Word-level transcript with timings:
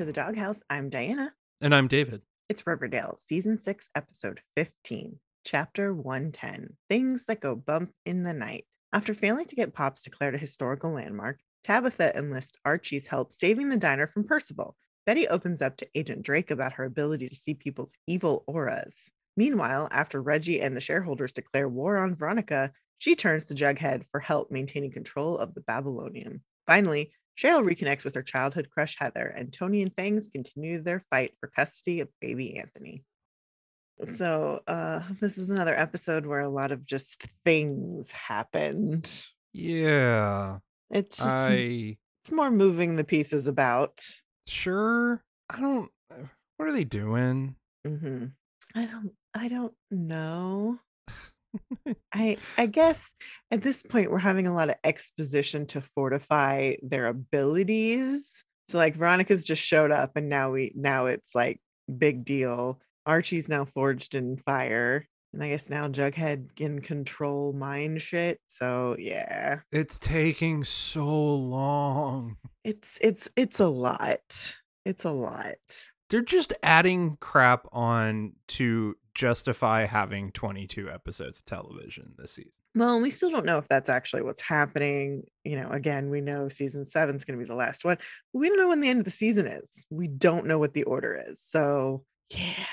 To 0.00 0.06
the 0.06 0.14
Doghouse. 0.14 0.62
I'm 0.70 0.88
Diana. 0.88 1.34
And 1.60 1.74
I'm 1.74 1.86
David. 1.86 2.22
It's 2.48 2.66
Riverdale, 2.66 3.18
Season 3.18 3.58
6, 3.58 3.90
Episode 3.94 4.40
15, 4.56 5.18
Chapter 5.44 5.92
110 5.92 6.74
Things 6.88 7.26
That 7.26 7.42
Go 7.42 7.54
Bump 7.54 7.92
in 8.06 8.22
the 8.22 8.32
Night. 8.32 8.64
After 8.94 9.12
failing 9.12 9.44
to 9.44 9.54
get 9.54 9.74
Pops 9.74 10.02
declared 10.02 10.34
a 10.34 10.38
historical 10.38 10.92
landmark, 10.92 11.40
Tabitha 11.64 12.16
enlists 12.16 12.56
Archie's 12.64 13.08
help 13.08 13.34
saving 13.34 13.68
the 13.68 13.76
diner 13.76 14.06
from 14.06 14.24
Percival. 14.24 14.74
Betty 15.04 15.28
opens 15.28 15.60
up 15.60 15.76
to 15.76 15.88
Agent 15.94 16.22
Drake 16.22 16.50
about 16.50 16.72
her 16.72 16.84
ability 16.84 17.28
to 17.28 17.36
see 17.36 17.52
people's 17.52 17.92
evil 18.06 18.42
auras. 18.46 19.10
Meanwhile, 19.36 19.88
after 19.90 20.22
Reggie 20.22 20.62
and 20.62 20.74
the 20.74 20.80
shareholders 20.80 21.32
declare 21.32 21.68
war 21.68 21.98
on 21.98 22.14
Veronica, 22.14 22.72
she 22.96 23.14
turns 23.14 23.44
to 23.48 23.54
Jughead 23.54 24.06
for 24.06 24.18
help 24.18 24.50
maintaining 24.50 24.92
control 24.92 25.36
of 25.36 25.52
the 25.52 25.60
Babylonian. 25.60 26.40
Finally, 26.66 27.12
Cheryl 27.38 27.64
reconnects 27.64 28.04
with 28.04 28.14
her 28.14 28.22
childhood 28.22 28.68
crush 28.70 28.96
Heather, 28.98 29.26
and 29.26 29.52
Toni 29.52 29.82
and 29.82 29.94
Fangs 29.94 30.28
continue 30.28 30.82
their 30.82 31.00
fight 31.00 31.32
for 31.40 31.48
custody 31.48 32.00
of 32.00 32.08
baby 32.20 32.58
Anthony. 32.58 33.04
So, 34.06 34.60
uh, 34.66 35.02
this 35.20 35.38
is 35.38 35.50
another 35.50 35.78
episode 35.78 36.26
where 36.26 36.40
a 36.40 36.48
lot 36.48 36.72
of 36.72 36.86
just 36.86 37.26
things 37.44 38.10
happened. 38.10 39.26
Yeah. 39.52 40.58
It's 40.90 41.18
just 41.18 41.28
I 41.28 41.96
it's 42.22 42.32
more 42.32 42.50
moving 42.50 42.96
the 42.96 43.04
pieces 43.04 43.46
about. 43.46 44.00
sure. 44.46 45.22
I 45.48 45.60
don't 45.60 45.90
uh, 46.12 46.24
what 46.56 46.68
are 46.68 46.72
they 46.72 46.84
doing? 46.84 47.56
hmm 47.86 48.26
I 48.74 48.84
don't 48.86 49.12
I 49.34 49.48
don't 49.48 49.74
know. 49.90 50.78
I 52.12 52.36
I 52.56 52.66
guess 52.66 53.12
at 53.50 53.62
this 53.62 53.82
point 53.82 54.10
we're 54.10 54.18
having 54.18 54.46
a 54.46 54.54
lot 54.54 54.68
of 54.68 54.76
exposition 54.84 55.66
to 55.66 55.80
fortify 55.80 56.74
their 56.82 57.06
abilities. 57.06 58.44
So 58.68 58.78
like 58.78 58.94
Veronica's 58.94 59.44
just 59.44 59.62
showed 59.62 59.90
up 59.90 60.12
and 60.16 60.28
now 60.28 60.52
we 60.52 60.72
now 60.76 61.06
it's 61.06 61.34
like 61.34 61.60
big 61.98 62.24
deal. 62.24 62.80
Archie's 63.06 63.48
now 63.48 63.64
forged 63.64 64.14
in 64.14 64.36
fire. 64.36 65.06
And 65.32 65.44
I 65.44 65.48
guess 65.48 65.70
now 65.70 65.86
Jughead 65.86 66.56
can 66.56 66.80
control 66.80 67.52
mind 67.52 68.02
shit. 68.02 68.40
So 68.48 68.96
yeah. 68.98 69.60
It's 69.70 69.98
taking 69.98 70.64
so 70.64 71.06
long. 71.36 72.36
It's 72.64 72.98
it's 73.00 73.28
it's 73.36 73.60
a 73.60 73.68
lot. 73.68 74.54
It's 74.84 75.04
a 75.04 75.12
lot. 75.12 75.56
They're 76.08 76.22
just 76.22 76.52
adding 76.64 77.16
crap 77.20 77.66
on 77.72 78.32
to 78.48 78.96
justify 79.20 79.84
having 79.84 80.32
22 80.32 80.90
episodes 80.90 81.38
of 81.38 81.44
television 81.44 82.14
this 82.16 82.32
season. 82.32 82.52
Well, 82.74 83.00
we 83.00 83.10
still 83.10 83.30
don't 83.30 83.44
know 83.44 83.58
if 83.58 83.68
that's 83.68 83.90
actually 83.90 84.22
what's 84.22 84.40
happening. 84.40 85.24
You 85.44 85.60
know, 85.60 85.68
again, 85.68 86.08
we 86.08 86.22
know 86.22 86.48
season 86.48 86.86
seven 86.86 87.16
is 87.16 87.24
going 87.26 87.38
to 87.38 87.44
be 87.44 87.46
the 87.46 87.54
last 87.54 87.84
one. 87.84 87.98
But 88.32 88.38
we 88.38 88.48
don't 88.48 88.56
know 88.56 88.68
when 88.68 88.80
the 88.80 88.88
end 88.88 89.00
of 89.00 89.04
the 89.04 89.10
season 89.10 89.46
is. 89.46 89.68
We 89.90 90.08
don't 90.08 90.46
know 90.46 90.58
what 90.58 90.72
the 90.72 90.84
order 90.84 91.22
is. 91.28 91.38
So, 91.38 92.04
yeah, 92.30 92.64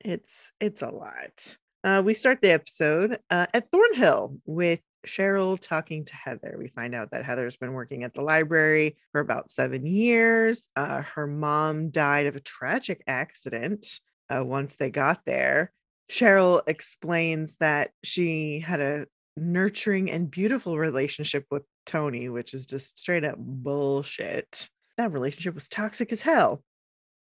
it's 0.00 0.50
it's 0.60 0.80
a 0.80 0.88
lot. 0.88 1.56
Uh, 1.84 2.02
we 2.02 2.14
start 2.14 2.40
the 2.40 2.52
episode 2.52 3.18
uh, 3.28 3.46
at 3.52 3.70
Thornhill 3.70 4.38
with 4.46 4.80
Cheryl 5.06 5.58
talking 5.60 6.06
to 6.06 6.16
Heather. 6.16 6.56
We 6.58 6.68
find 6.68 6.94
out 6.94 7.10
that 7.10 7.26
Heather's 7.26 7.58
been 7.58 7.74
working 7.74 8.02
at 8.04 8.14
the 8.14 8.22
library 8.22 8.96
for 9.12 9.20
about 9.20 9.50
seven 9.50 9.84
years. 9.84 10.68
Uh, 10.74 11.02
her 11.02 11.26
mom 11.26 11.90
died 11.90 12.26
of 12.26 12.36
a 12.36 12.40
tragic 12.40 13.02
accident 13.06 14.00
uh, 14.34 14.44
once 14.44 14.76
they 14.76 14.90
got 14.90 15.24
there. 15.26 15.72
Cheryl 16.10 16.62
explains 16.66 17.56
that 17.56 17.92
she 18.02 18.60
had 18.60 18.80
a 18.80 19.06
nurturing 19.36 20.10
and 20.10 20.30
beautiful 20.30 20.78
relationship 20.78 21.46
with 21.50 21.62
Toni, 21.86 22.28
which 22.28 22.52
is 22.54 22.66
just 22.66 22.98
straight 22.98 23.24
up 23.24 23.36
bullshit. 23.38 24.68
That 24.96 25.12
relationship 25.12 25.54
was 25.54 25.68
toxic 25.68 26.12
as 26.12 26.20
hell. 26.20 26.62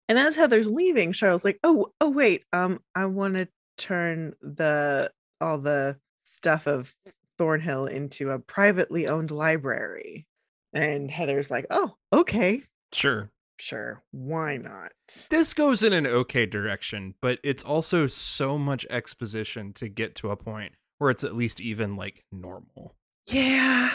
And 0.08 0.18
as 0.18 0.36
Heather's 0.36 0.68
leaving, 0.68 1.12
Cheryl's 1.12 1.44
like, 1.44 1.58
"Oh, 1.62 1.92
oh 2.00 2.10
wait, 2.10 2.44
um 2.52 2.80
I 2.94 3.06
want 3.06 3.34
to 3.34 3.48
turn 3.76 4.34
the 4.40 5.12
all 5.40 5.58
the 5.58 5.98
stuff 6.24 6.66
of 6.66 6.94
Thornhill 7.36 7.86
into 7.86 8.30
a 8.30 8.38
privately 8.38 9.06
owned 9.06 9.30
library." 9.30 10.26
And 10.72 11.10
Heather's 11.10 11.50
like, 11.50 11.66
"Oh, 11.70 11.96
okay, 12.12 12.62
Sure. 12.92 13.30
Sure, 13.60 14.02
why 14.10 14.56
not?" 14.56 14.92
This 15.30 15.52
goes 15.54 15.82
in 15.82 15.92
an 15.92 16.06
okay 16.06 16.46
direction, 16.46 17.14
but 17.20 17.38
it's 17.42 17.62
also 17.62 18.06
so 18.06 18.58
much 18.58 18.86
exposition 18.90 19.72
to 19.74 19.88
get 19.88 20.14
to 20.16 20.30
a 20.30 20.36
point 20.36 20.72
where 20.98 21.10
it's 21.10 21.24
at 21.24 21.36
least 21.36 21.60
even 21.60 21.96
like 21.96 22.24
normal. 22.32 22.96
Yeah. 23.26 23.90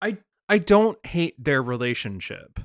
I 0.00 0.18
I 0.48 0.58
don't 0.58 1.04
hate 1.06 1.42
their 1.42 1.62
relationship. 1.62 2.60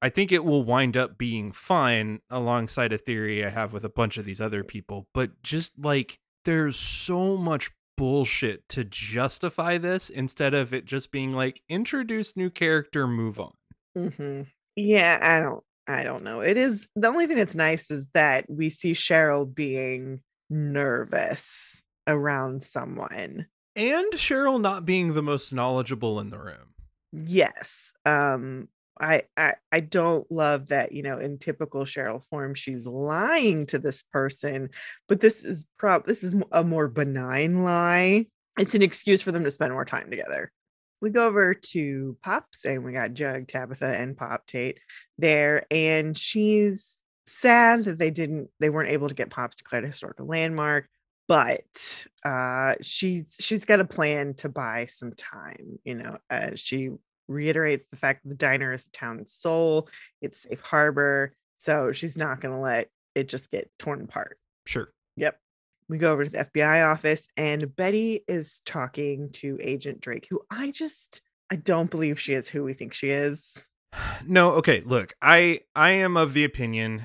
I 0.00 0.08
think 0.08 0.32
it 0.32 0.44
will 0.44 0.64
wind 0.64 0.96
up 0.96 1.16
being 1.16 1.52
fine 1.52 2.20
alongside 2.28 2.92
a 2.92 2.98
theory 2.98 3.44
I 3.44 3.50
have 3.50 3.72
with 3.72 3.84
a 3.84 3.88
bunch 3.88 4.18
of 4.18 4.24
these 4.24 4.40
other 4.40 4.64
people, 4.64 5.06
but 5.14 5.42
just 5.42 5.78
like 5.78 6.18
there's 6.44 6.76
so 6.76 7.36
much 7.36 7.70
bullshit 7.96 8.68
to 8.70 8.82
justify 8.82 9.78
this 9.78 10.10
instead 10.10 10.54
of 10.54 10.74
it 10.74 10.84
just 10.86 11.12
being 11.12 11.32
like 11.32 11.62
introduce 11.68 12.36
new 12.36 12.50
character, 12.50 13.06
move 13.06 13.38
on. 13.38 13.52
hmm 13.96 14.42
Yeah, 14.74 15.18
I 15.22 15.40
don't 15.40 15.62
I 15.86 16.02
don't 16.04 16.22
know. 16.22 16.40
It 16.40 16.56
is 16.56 16.86
the 16.94 17.08
only 17.08 17.26
thing 17.26 17.36
that's 17.36 17.54
nice 17.54 17.90
is 17.90 18.08
that 18.14 18.44
we 18.48 18.68
see 18.68 18.92
Cheryl 18.92 19.52
being 19.52 20.20
nervous 20.48 21.82
around 22.06 22.64
someone. 22.64 23.46
And 23.74 24.12
Cheryl 24.12 24.60
not 24.60 24.84
being 24.84 25.14
the 25.14 25.22
most 25.22 25.52
knowledgeable 25.52 26.20
in 26.20 26.30
the 26.30 26.38
room. 26.38 26.74
Yes. 27.12 27.92
Um 28.04 28.68
I, 29.00 29.22
I 29.36 29.54
I 29.72 29.80
don't 29.80 30.30
love 30.30 30.68
that, 30.68 30.92
you 30.92 31.02
know, 31.02 31.18
in 31.18 31.38
typical 31.38 31.84
Cheryl 31.84 32.24
form, 32.28 32.54
she's 32.54 32.86
lying 32.86 33.66
to 33.66 33.78
this 33.78 34.02
person, 34.02 34.68
but 35.08 35.20
this 35.20 35.44
is 35.44 35.64
prob 35.78 36.06
this 36.06 36.22
is 36.22 36.34
a 36.52 36.62
more 36.62 36.88
benign 36.88 37.64
lie. 37.64 38.26
It's 38.58 38.74
an 38.74 38.82
excuse 38.82 39.22
for 39.22 39.32
them 39.32 39.44
to 39.44 39.50
spend 39.50 39.72
more 39.72 39.84
time 39.84 40.10
together. 40.10 40.52
We 41.02 41.10
go 41.10 41.26
over 41.26 41.52
to 41.52 42.16
Pops 42.22 42.64
and 42.64 42.84
we 42.84 42.92
got 42.92 43.12
Jug, 43.12 43.48
Tabitha, 43.48 43.86
and 43.88 44.16
Pop 44.16 44.46
Tate 44.46 44.78
there, 45.18 45.66
and 45.70 46.16
she's 46.16 47.00
sad 47.26 47.84
that 47.84 47.98
they 47.98 48.10
didn't 48.10 48.48
they 48.60 48.70
weren't 48.70 48.90
able 48.90 49.08
to 49.08 49.14
get 49.14 49.30
Pops 49.30 49.56
declared 49.56 49.84
a 49.84 49.88
historical 49.88 50.26
landmark, 50.26 50.88
but 51.28 52.06
uh 52.24 52.74
she's 52.82 53.36
she's 53.40 53.64
got 53.64 53.80
a 53.80 53.84
plan 53.84 54.34
to 54.34 54.48
buy 54.48 54.86
some 54.86 55.12
time, 55.14 55.78
you 55.84 55.94
know, 55.96 56.18
uh, 56.30 56.50
she 56.54 56.90
reiterates 57.28 57.86
the 57.90 57.96
fact 57.96 58.22
that 58.22 58.28
the 58.30 58.34
diner 58.36 58.72
is 58.72 58.84
the 58.84 58.90
town's 58.92 59.32
soul, 59.34 59.88
it's 60.20 60.42
safe 60.42 60.60
harbor, 60.60 61.30
so 61.58 61.92
she's 61.92 62.16
not 62.16 62.40
going 62.40 62.54
to 62.54 62.60
let 62.60 62.88
it 63.14 63.28
just 63.28 63.50
get 63.50 63.70
torn 63.78 64.02
apart. 64.02 64.38
Sure. 64.66 64.92
We 65.92 65.98
go 65.98 66.10
over 66.10 66.24
to 66.24 66.30
the 66.30 66.38
FBI 66.38 66.90
office 66.90 67.28
and 67.36 67.76
Betty 67.76 68.24
is 68.26 68.62
talking 68.64 69.28
to 69.32 69.58
Agent 69.60 70.00
Drake, 70.00 70.26
who 70.30 70.40
I 70.50 70.70
just 70.70 71.20
I 71.50 71.56
don't 71.56 71.90
believe 71.90 72.18
she 72.18 72.32
is 72.32 72.48
who 72.48 72.64
we 72.64 72.72
think 72.72 72.94
she 72.94 73.10
is. 73.10 73.68
No, 74.26 74.52
okay, 74.52 74.82
look, 74.86 75.12
I 75.20 75.60
I 75.76 75.90
am 75.90 76.16
of 76.16 76.32
the 76.32 76.44
opinion 76.44 77.02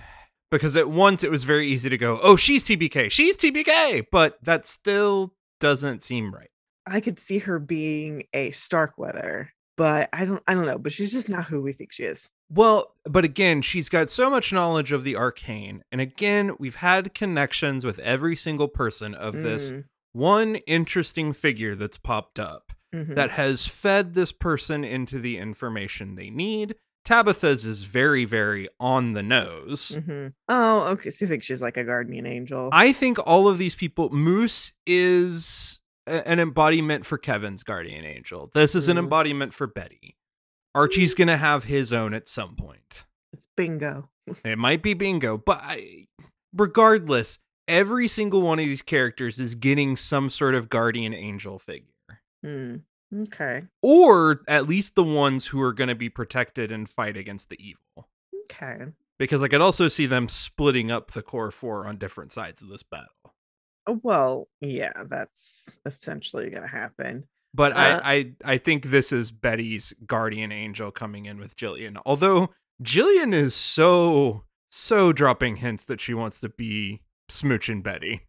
because 0.50 0.78
at 0.78 0.90
once 0.90 1.26
it 1.26 1.30
was 1.30 1.44
very 1.44 1.68
easy 1.68 1.90
to 1.90 1.98
go, 1.98 2.18
"Oh, 2.24 2.38
she's 2.38 2.64
TBK. 2.64 3.12
She's 3.12 3.36
TBK." 3.36 4.06
But 4.10 4.42
that 4.42 4.66
still 4.66 5.34
doesn't 5.60 6.02
seem 6.02 6.34
right. 6.34 6.50
I 6.86 7.02
could 7.02 7.20
see 7.20 7.40
her 7.40 7.60
being 7.60 8.24
a 8.34 8.52
Starkweather, 8.52 9.52
but 9.78 10.10
I 10.12 10.26
don't 10.26 10.44
I 10.48 10.54
don't 10.54 10.66
know, 10.66 10.78
but 10.78 10.92
she's 10.92 11.12
just 11.12 11.30
not 11.30 11.46
who 11.46 11.62
we 11.62 11.72
think 11.72 11.94
she 11.94 12.04
is. 12.04 12.30
Well, 12.50 12.94
but 13.04 13.24
again, 13.24 13.62
she's 13.62 13.90
got 13.90 14.10
so 14.10 14.30
much 14.30 14.52
knowledge 14.52 14.92
of 14.92 15.04
the 15.04 15.16
arcane. 15.16 15.84
And 15.92 16.02
again, 16.02 16.56
we've 16.60 16.76
had 16.76 17.14
connections 17.14 17.86
with 17.86 18.00
every 18.00 18.36
single 18.36 18.68
person 18.68 19.14
of 19.14 19.34
this 19.34 19.72
Mm, 19.72 19.84
one 20.14 20.56
interesting 20.66 21.32
figure 21.34 21.76
that's 21.76 21.98
popped 21.98 22.40
up 22.40 22.72
mhm. 22.96 23.16
that 23.16 23.32
has 23.32 23.68
fed 23.68 24.14
this 24.14 24.32
person 24.32 24.84
into 24.84 25.20
the 25.20 25.38
information 25.38 26.16
they 26.16 26.30
need. 26.30 26.76
Tabitha's 27.06 27.66
is 27.66 27.84
very, 27.84 28.26
very 28.26 28.68
on 28.80 29.14
the 29.14 29.24
nose. 29.24 29.98
Mhm. 29.98 30.34
Oh, 30.50 30.84
okay. 30.94 31.12
So 31.12 31.26
you 31.26 31.30
think 31.30 31.44
she's 31.44 31.62
like 31.62 31.78
a 31.78 31.84
guardian 31.84 32.26
angel? 32.26 32.70
I 32.72 32.92
think 32.94 33.18
all 33.26 33.48
of 33.48 33.58
these 33.58 33.76
people, 33.76 34.10
Moose 34.10 34.74
is 34.86 35.80
an 36.08 36.40
embodiment 36.40 37.06
for 37.06 37.18
Kevin's 37.18 37.64
guardian 37.64 38.06
angel. 38.06 38.50
This 38.54 38.74
is 38.76 38.88
an 38.88 38.96
Mhm. 38.98 39.00
embodiment 39.02 39.54
for 39.54 39.68
Betty. 39.68 40.16
Archie's 40.74 41.14
going 41.14 41.28
to 41.28 41.38
have 41.38 41.66
his 41.66 41.92
own 41.92 42.14
at 42.14 42.28
some 42.28 42.56
point. 42.56 43.06
it's 43.34 43.46
bingo. 43.58 44.10
It 44.46 44.58
might 44.58 44.82
be 44.82 44.94
bingo, 44.94 45.38
but 45.38 45.60
I, 45.64 46.08
regardless, 46.54 47.40
every 47.68 48.08
single 48.08 48.42
one 48.42 48.60
of 48.60 48.66
these 48.66 48.82
characters 48.82 49.40
is 49.40 49.56
getting 49.56 49.96
some 49.96 50.30
sort 50.30 50.56
of 50.56 50.70
guardian 50.70 51.14
angel 51.14 51.60
figure. 51.60 51.94
Hmm. 52.44 52.78
Okay. 53.14 53.64
Or 53.82 54.42
at 54.48 54.68
least 54.68 54.96
the 54.96 55.04
ones 55.04 55.48
who 55.48 55.62
are 55.62 55.72
going 55.74 55.88
to 55.90 55.96
be 55.96 56.10
protected 56.10 56.72
and 56.72 56.90
fight 56.90 57.16
against 57.18 57.50
the 57.50 57.58
evil. 57.62 58.10
Okay. 58.52 58.86
Because 59.20 59.42
I 59.42 59.48
could 59.48 59.62
also 59.62 59.88
see 59.88 60.06
them 60.06 60.28
splitting 60.30 60.92
up 60.92 61.12
the 61.12 61.22
core 61.22 61.52
four 61.52 61.88
on 61.88 61.98
different 61.98 62.32
sides 62.32 62.62
of 62.62 62.68
this 62.68 62.84
battle. 62.84 63.08
Oh, 63.88 64.00
Well, 64.04 64.48
yeah, 64.62 64.92
that's 65.06 65.80
essentially 65.86 66.50
going 66.50 66.64
to 66.64 66.68
happen. 66.68 67.28
But 67.54 67.74
Uh, 67.74 68.02
I, 68.04 68.14
I 68.14 68.54
I 68.54 68.58
think 68.58 68.86
this 68.86 69.12
is 69.12 69.32
Betty's 69.32 69.94
guardian 70.06 70.52
angel 70.52 70.92
coming 70.92 71.26
in 71.26 71.40
with 71.40 71.56
Jillian. 71.56 71.98
Although 72.06 72.50
Jillian 72.84 73.34
is 73.34 73.56
so 73.56 74.44
so 74.70 75.14
dropping 75.14 75.58
hints 75.58 75.86
that 75.86 76.02
she 76.02 76.14
wants 76.14 76.40
to 76.42 76.50
be 76.50 77.02
smooching 77.32 77.82
Betty. 77.82 78.22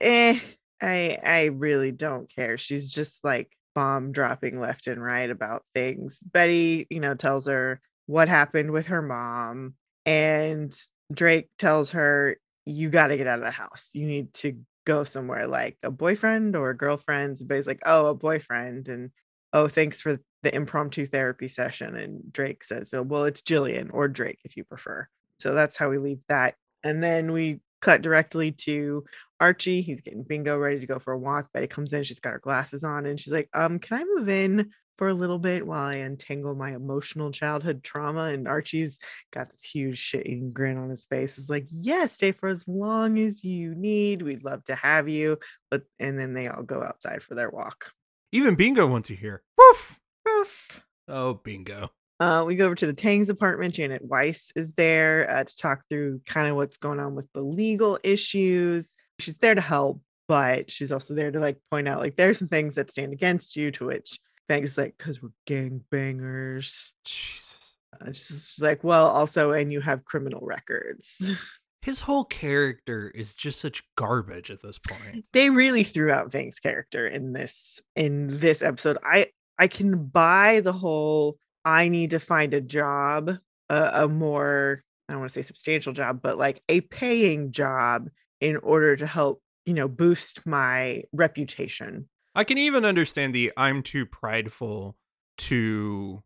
Eh, 0.00 0.38
I 0.82 1.18
I 1.22 1.44
really 1.44 1.92
don't 1.92 2.28
care. 2.34 2.58
She's 2.58 2.92
just 2.92 3.22
like 3.24 3.56
bomb 3.74 4.12
dropping 4.12 4.60
left 4.60 4.88
and 4.88 5.02
right 5.02 5.30
about 5.30 5.64
things. 5.74 6.22
Betty, 6.24 6.86
you 6.90 7.00
know, 7.00 7.14
tells 7.14 7.46
her 7.46 7.80
what 8.06 8.28
happened 8.28 8.72
with 8.72 8.86
her 8.88 9.00
mom, 9.00 9.74
and 10.04 10.76
Drake 11.12 11.48
tells 11.58 11.90
her, 11.90 12.36
You 12.66 12.90
got 12.90 13.08
to 13.08 13.16
get 13.16 13.26
out 13.28 13.38
of 13.38 13.44
the 13.44 13.50
house. 13.52 13.90
You 13.94 14.06
need 14.06 14.34
to 14.34 14.58
go 14.84 15.04
somewhere 15.04 15.46
like 15.46 15.76
a 15.82 15.90
boyfriend 15.90 16.56
or 16.56 16.70
a 16.70 16.76
girlfriend. 16.76 17.38
Betty's 17.46 17.66
like, 17.66 17.82
Oh, 17.84 18.06
a 18.06 18.14
boyfriend. 18.14 18.88
And 18.88 19.10
oh, 19.52 19.68
thanks 19.68 20.00
for 20.00 20.18
the 20.42 20.54
impromptu 20.54 21.06
therapy 21.06 21.48
session. 21.48 21.96
And 21.96 22.32
Drake 22.32 22.64
says, 22.64 22.92
Oh, 22.94 23.02
well, 23.02 23.24
it's 23.24 23.42
Jillian 23.42 23.90
or 23.92 24.08
Drake 24.08 24.40
if 24.44 24.56
you 24.56 24.64
prefer. 24.64 25.08
So 25.38 25.54
that's 25.54 25.76
how 25.76 25.88
we 25.88 25.98
leave 25.98 26.20
that. 26.28 26.54
And 26.82 27.02
then 27.02 27.32
we 27.32 27.60
cut 27.80 28.02
directly 28.02 28.52
to 28.52 29.04
Archie. 29.40 29.82
He's 29.82 30.00
getting 30.00 30.22
bingo 30.22 30.56
ready 30.56 30.80
to 30.80 30.86
go 30.86 30.98
for 30.98 31.12
a 31.12 31.18
walk. 31.18 31.48
Betty 31.52 31.66
comes 31.66 31.92
in, 31.92 32.04
she's 32.04 32.20
got 32.20 32.32
her 32.32 32.38
glasses 32.38 32.84
on, 32.84 33.06
and 33.06 33.18
she's 33.18 33.32
like, 33.32 33.48
um, 33.54 33.78
can 33.78 34.00
I 34.00 34.04
move 34.04 34.28
in 34.28 34.70
for 34.98 35.08
a 35.08 35.14
little 35.14 35.38
bit 35.38 35.66
while 35.66 35.82
I 35.82 35.96
untangle 35.96 36.54
my 36.54 36.74
emotional 36.74 37.30
childhood 37.30 37.82
trauma? 37.82 38.24
And 38.24 38.46
Archie's 38.46 38.98
got 39.32 39.50
this 39.50 39.64
huge 39.64 39.98
shit 39.98 40.52
grin 40.52 40.76
on 40.76 40.90
his 40.90 41.04
face. 41.06 41.38
Is 41.38 41.50
like, 41.50 41.66
yes, 41.70 42.14
stay 42.14 42.32
for 42.32 42.48
as 42.48 42.66
long 42.68 43.18
as 43.18 43.42
you 43.42 43.74
need. 43.74 44.22
We'd 44.22 44.44
love 44.44 44.64
to 44.66 44.74
have 44.74 45.08
you. 45.08 45.38
But 45.70 45.82
and 45.98 46.18
then 46.18 46.34
they 46.34 46.48
all 46.48 46.62
go 46.62 46.82
outside 46.82 47.22
for 47.22 47.34
their 47.34 47.50
walk. 47.50 47.92
Even 48.32 48.54
Bingo 48.54 48.86
wants 48.86 49.08
to 49.08 49.16
hear. 49.16 49.42
Woof! 49.58 49.98
Woof. 50.24 50.84
Oh, 51.08 51.34
Bingo. 51.34 51.90
Uh, 52.20 52.44
we 52.46 52.54
go 52.54 52.66
over 52.66 52.74
to 52.74 52.86
the 52.86 53.00
Fangs 53.00 53.30
apartment. 53.30 53.74
Janet 53.74 54.04
Weiss 54.04 54.52
is 54.54 54.72
there 54.72 55.28
uh, 55.30 55.42
to 55.42 55.56
talk 55.56 55.82
through 55.88 56.20
kind 56.26 56.46
of 56.48 56.54
what's 56.54 56.76
going 56.76 57.00
on 57.00 57.14
with 57.14 57.26
the 57.32 57.40
legal 57.40 57.98
issues. 58.04 58.94
She's 59.18 59.38
there 59.38 59.54
to 59.54 59.60
help, 59.62 60.02
but 60.28 60.70
she's 60.70 60.92
also 60.92 61.14
there 61.14 61.30
to 61.30 61.40
like 61.40 61.56
point 61.70 61.88
out 61.88 61.98
like 61.98 62.16
there's 62.16 62.38
some 62.38 62.48
things 62.48 62.74
that 62.74 62.90
stand 62.90 63.14
against 63.14 63.56
you. 63.56 63.70
To 63.72 63.86
which 63.86 64.20
Fangs 64.48 64.76
like, 64.76 64.96
because 64.98 65.22
we're 65.22 65.30
gang 65.46 65.82
bangers. 65.90 66.92
Jesus. 67.06 67.76
Uh, 67.98 68.12
she's 68.12 68.58
like, 68.60 68.84
well, 68.84 69.06
also, 69.06 69.52
and 69.52 69.72
you 69.72 69.80
have 69.80 70.04
criminal 70.04 70.40
records. 70.42 71.26
His 71.82 72.00
whole 72.00 72.24
character 72.24 73.10
is 73.14 73.32
just 73.32 73.60
such 73.60 73.82
garbage 73.96 74.50
at 74.50 74.60
this 74.60 74.78
point. 74.78 75.24
They 75.32 75.48
really 75.48 75.82
threw 75.82 76.12
out 76.12 76.30
Fangs' 76.30 76.58
character 76.58 77.06
in 77.06 77.32
this 77.32 77.80
in 77.96 78.40
this 78.40 78.60
episode. 78.60 78.98
I 79.02 79.28
I 79.58 79.68
can 79.68 80.04
buy 80.04 80.60
the 80.60 80.74
whole 80.74 81.38
I 81.64 81.88
need 81.88 82.10
to 82.10 82.20
find 82.20 82.54
a 82.54 82.60
job, 82.60 83.30
a, 83.68 83.90
a 84.04 84.08
more, 84.08 84.82
I 85.08 85.12
don't 85.12 85.20
want 85.20 85.30
to 85.30 85.34
say 85.34 85.42
substantial 85.42 85.92
job, 85.92 86.20
but 86.22 86.38
like 86.38 86.62
a 86.68 86.80
paying 86.82 87.52
job 87.52 88.08
in 88.40 88.56
order 88.56 88.96
to 88.96 89.06
help, 89.06 89.42
you 89.66 89.74
know, 89.74 89.88
boost 89.88 90.46
my 90.46 91.04
reputation. 91.12 92.08
I 92.34 92.44
can 92.44 92.58
even 92.58 92.84
understand 92.84 93.34
the 93.34 93.52
I'm 93.56 93.82
too 93.82 94.06
prideful 94.06 94.96
to 95.38 96.22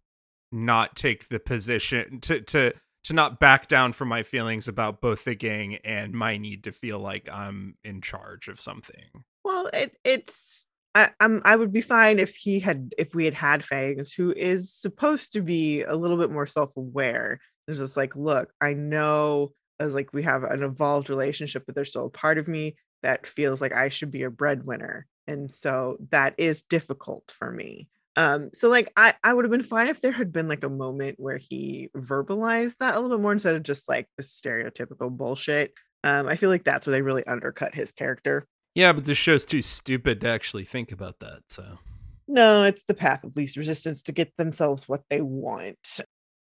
not 0.53 0.95
take 0.95 1.29
the 1.29 1.41
position 1.41 2.21
to 2.21 2.41
to 2.41 2.73
to 3.05 3.13
not 3.13 3.39
back 3.39 3.69
down 3.69 3.93
from 3.93 4.09
my 4.09 4.23
feelings 4.23 4.67
about 4.67 5.01
both 5.01 5.25
the 5.25 5.35
gang 5.35 5.77
and 5.85 6.13
my 6.15 6.37
need 6.37 6.65
to 6.65 6.73
feel 6.73 6.99
like 6.99 7.29
I'm 7.31 7.77
in 7.85 8.01
charge 8.01 8.49
of 8.49 8.61
something. 8.61 9.25
Well, 9.45 9.69
it 9.73 9.97
it's 10.05 10.67
I, 10.95 11.11
am 11.21 11.43
I 11.45 11.57
would 11.57 11.73
be 11.73 11.81
fine 11.81 12.19
if 12.19 12.37
he 12.37 12.61
had 12.61 12.95
if 12.97 13.15
we 13.15 13.25
had 13.25 13.35
had 13.35 13.65
Fangs, 13.65 14.13
who 14.13 14.33
is 14.33 14.73
supposed 14.73 15.33
to 15.33 15.41
be 15.41 15.83
a 15.83 15.97
little 15.97 16.17
bit 16.17 16.31
more 16.31 16.47
self-aware. 16.47 17.41
There's 17.67 17.79
just 17.79 17.97
like, 17.97 18.15
look, 18.15 18.53
I 18.61 18.75
know 18.75 19.53
as 19.81 19.95
like 19.95 20.13
we 20.13 20.23
have 20.23 20.45
an 20.45 20.63
evolved 20.63 21.11
relationship, 21.11 21.65
but 21.67 21.75
there's 21.75 21.91
still 21.91 22.07
a 22.07 22.11
part 22.11 22.39
of 22.39 22.47
me 22.47 22.77
that 23.03 23.27
feels 23.27 23.61
like 23.61 23.73
I 23.73 23.89
should 23.89 24.11
be 24.11 24.23
a 24.23 24.31
breadwinner. 24.31 25.07
And 25.27 25.53
so 25.53 25.97
that 26.11 26.35
is 26.39 26.63
difficult 26.63 27.33
for 27.37 27.51
me. 27.51 27.89
Um, 28.17 28.51
so 28.53 28.69
like 28.69 28.93
I, 28.97 29.15
I 29.25 29.33
would 29.33 29.45
have 29.45 29.51
been 29.51 29.63
fine 29.63 29.89
if 29.89 30.01
there 30.01 30.13
had 30.13 30.33
been 30.33 30.47
like 30.47 30.63
a 30.63 30.69
moment 30.69 31.17
where 31.19 31.39
he 31.39 31.91
verbalized 31.97 32.77
that 32.79 32.95
a 32.95 33.01
little 33.01 33.17
bit 33.17 33.23
more 33.23 33.33
instead 33.33 33.57
of 33.57 33.65
just 33.65 33.89
like 33.89 34.07
the 34.17 34.23
stereotypical 34.23 35.11
bullshit. 35.11 35.73
Um, 36.05 36.29
I 36.29 36.37
feel 36.37 36.51
like 36.51 36.65
that's 36.65 36.87
where 36.87 36.93
they 36.93 37.03
really 37.03 37.27
undercut 37.27 37.75
his 37.75 37.91
character. 37.91 38.47
Yeah, 38.75 38.93
but 38.93 39.05
this 39.05 39.19
show's 39.19 39.47
too 39.47 39.63
stupid 39.63 40.21
to 40.21 40.29
actually 40.29 40.65
think 40.65 40.91
about 40.91 41.21
that. 41.21 41.43
So, 41.49 41.79
no, 42.27 42.65
it's 42.65 42.85
the 42.85 42.95
path 42.95 43.23
of 43.25 43.37
least 43.37 43.57
resistance 43.57 44.03
to 44.05 44.13
get 44.13 44.37
themselves 44.37 44.89
what 44.89 45.03
they 45.09 45.21
want. 45.21 46.01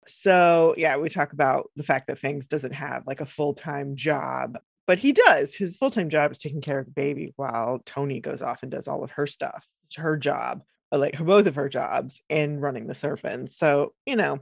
So, 0.05 0.73
yeah, 0.77 0.97
we 0.97 1.07
talk 1.07 1.33
about 1.33 1.69
the 1.75 1.83
fact 1.83 2.07
that 2.07 2.17
Fangs 2.17 2.47
doesn't 2.47 2.73
have 2.73 3.03
like 3.05 3.21
a 3.21 3.25
full 3.25 3.53
time 3.53 3.95
job, 3.95 4.57
but 4.87 4.99
he 4.99 5.13
does. 5.13 5.55
His 5.55 5.77
full 5.77 5.91
time 5.91 6.09
job 6.09 6.31
is 6.31 6.39
taking 6.39 6.61
care 6.61 6.79
of 6.79 6.85
the 6.85 6.91
baby 6.91 7.33
while 7.35 7.79
Toni 7.85 8.19
goes 8.19 8.41
off 8.41 8.63
and 8.63 8.71
does 8.71 8.87
all 8.87 9.03
of 9.03 9.11
her 9.11 9.27
stuff. 9.27 9.67
Her 9.95 10.17
job, 10.17 10.63
like 10.91 11.17
both 11.19 11.45
of 11.45 11.55
her 11.55 11.69
jobs, 11.69 12.21
and 12.29 12.61
running 12.61 12.87
the 12.87 12.95
serpents. 12.95 13.55
So, 13.55 13.93
you 14.05 14.15
know, 14.15 14.39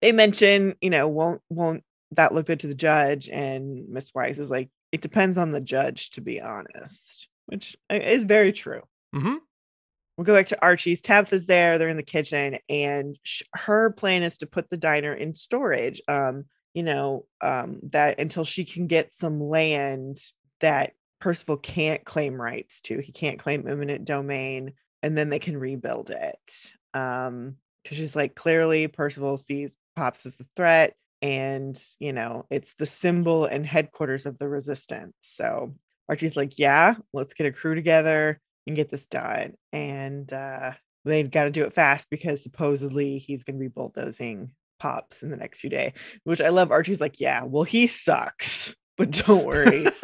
they 0.00 0.12
mention, 0.12 0.74
you 0.80 0.90
know, 0.90 1.06
won't 1.06 1.42
won't 1.48 1.84
that 2.12 2.34
look 2.34 2.46
good 2.46 2.60
to 2.60 2.66
the 2.66 2.74
judge? 2.74 3.28
And 3.28 3.88
Miss 3.88 4.12
Weiss 4.14 4.38
is 4.38 4.50
like, 4.50 4.70
it 4.92 5.00
depends 5.00 5.38
on 5.38 5.52
the 5.52 5.60
judge, 5.60 6.10
to 6.10 6.20
be 6.20 6.40
honest, 6.40 7.28
which 7.46 7.76
uh, 7.90 7.96
is 7.96 8.24
very 8.24 8.52
true. 8.52 8.82
Mm-hmm. 9.14 9.36
We'll 10.16 10.24
go 10.24 10.36
back 10.36 10.46
to 10.46 10.62
Archie's. 10.62 11.00
Tabitha's 11.00 11.46
there. 11.46 11.78
They're 11.78 11.88
in 11.88 11.96
the 11.96 12.02
kitchen, 12.02 12.58
and 12.68 13.18
sh- 13.22 13.42
her 13.54 13.90
plan 13.90 14.22
is 14.22 14.38
to 14.38 14.46
put 14.46 14.68
the 14.68 14.76
diner 14.76 15.14
in 15.14 15.34
storage. 15.34 16.02
Um, 16.08 16.44
you 16.74 16.82
know, 16.82 17.26
um, 17.40 17.80
that 17.90 18.20
until 18.20 18.44
she 18.44 18.64
can 18.64 18.86
get 18.86 19.14
some 19.14 19.40
land 19.40 20.18
that 20.60 20.92
Percival 21.20 21.56
can't 21.56 22.04
claim 22.04 22.40
rights 22.40 22.80
to. 22.82 23.00
He 23.00 23.12
can't 23.12 23.38
claim 23.38 23.66
eminent 23.66 24.04
domain, 24.04 24.74
and 25.02 25.16
then 25.16 25.30
they 25.30 25.38
can 25.38 25.56
rebuild 25.56 26.10
it. 26.10 26.72
Um, 26.94 27.56
because 27.82 27.96
she's 27.96 28.16
like, 28.16 28.34
clearly 28.34 28.88
Percival 28.88 29.38
sees 29.38 29.78
Pops 29.96 30.26
as 30.26 30.36
the 30.36 30.46
threat 30.54 30.94
and 31.22 31.78
you 31.98 32.12
know 32.12 32.46
it's 32.50 32.74
the 32.74 32.86
symbol 32.86 33.44
and 33.44 33.66
headquarters 33.66 34.26
of 34.26 34.38
the 34.38 34.48
resistance. 34.48 35.14
So 35.20 35.74
archie's 36.08 36.36
like 36.36 36.58
yeah 36.58 36.94
let's 37.12 37.34
get 37.34 37.46
a 37.46 37.52
crew 37.52 37.74
together 37.74 38.40
and 38.66 38.76
get 38.76 38.90
this 38.90 39.06
done. 39.06 39.54
And 39.72 40.32
uh 40.32 40.72
they 41.04 41.22
got 41.22 41.44
to 41.44 41.50
do 41.50 41.64
it 41.64 41.72
fast 41.72 42.08
because 42.10 42.42
supposedly 42.42 43.18
he's 43.18 43.42
going 43.42 43.56
to 43.56 43.60
be 43.60 43.68
bulldozing 43.68 44.50
pops 44.78 45.22
in 45.22 45.30
the 45.30 45.36
next 45.36 45.60
few 45.60 45.70
days 45.70 45.92
which 46.24 46.40
i 46.40 46.48
love. 46.48 46.70
Archie's 46.70 47.00
like 47.00 47.20
yeah 47.20 47.42
well 47.44 47.64
he 47.64 47.86
sucks 47.86 48.74
but 48.96 49.10
don't 49.10 49.44
worry. 49.46 49.86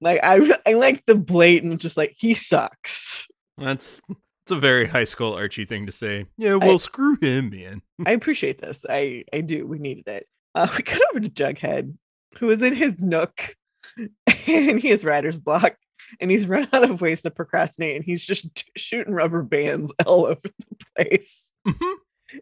Like 0.00 0.20
i 0.22 0.58
i 0.66 0.72
like 0.72 1.04
the 1.06 1.14
blatant 1.14 1.80
just 1.80 1.96
like 1.96 2.14
he 2.18 2.34
sucks. 2.34 3.28
That's 3.58 4.00
it's 4.50 4.56
a 4.56 4.60
very 4.60 4.88
high 4.88 5.04
school 5.04 5.32
Archie 5.34 5.64
thing 5.64 5.86
to 5.86 5.92
say. 5.92 6.26
Yeah, 6.36 6.56
well, 6.56 6.74
I, 6.74 6.76
screw 6.78 7.16
him, 7.20 7.50
man. 7.50 7.82
I 8.06 8.12
appreciate 8.12 8.60
this. 8.60 8.84
I 8.88 9.24
I 9.32 9.42
do. 9.42 9.64
We 9.64 9.78
needed 9.78 10.08
it. 10.08 10.26
Uh, 10.56 10.66
we 10.76 10.82
cut 10.82 11.02
over 11.10 11.20
to 11.20 11.28
Jughead, 11.28 11.94
who 12.38 12.50
is 12.50 12.60
in 12.60 12.74
his 12.74 13.00
nook, 13.00 13.54
and 13.96 14.80
he 14.80 14.88
has 14.88 15.04
writer's 15.04 15.38
block, 15.38 15.76
and 16.20 16.32
he's 16.32 16.48
run 16.48 16.68
out 16.72 16.90
of 16.90 17.00
ways 17.00 17.22
to 17.22 17.30
procrastinate, 17.30 17.94
and 17.94 18.04
he's 18.04 18.26
just 18.26 18.52
t- 18.54 18.64
shooting 18.76 19.14
rubber 19.14 19.42
bands 19.42 19.92
all 20.04 20.26
over 20.26 20.40
the 20.42 20.86
place. 20.96 21.52
Mm-hmm. 21.66 21.92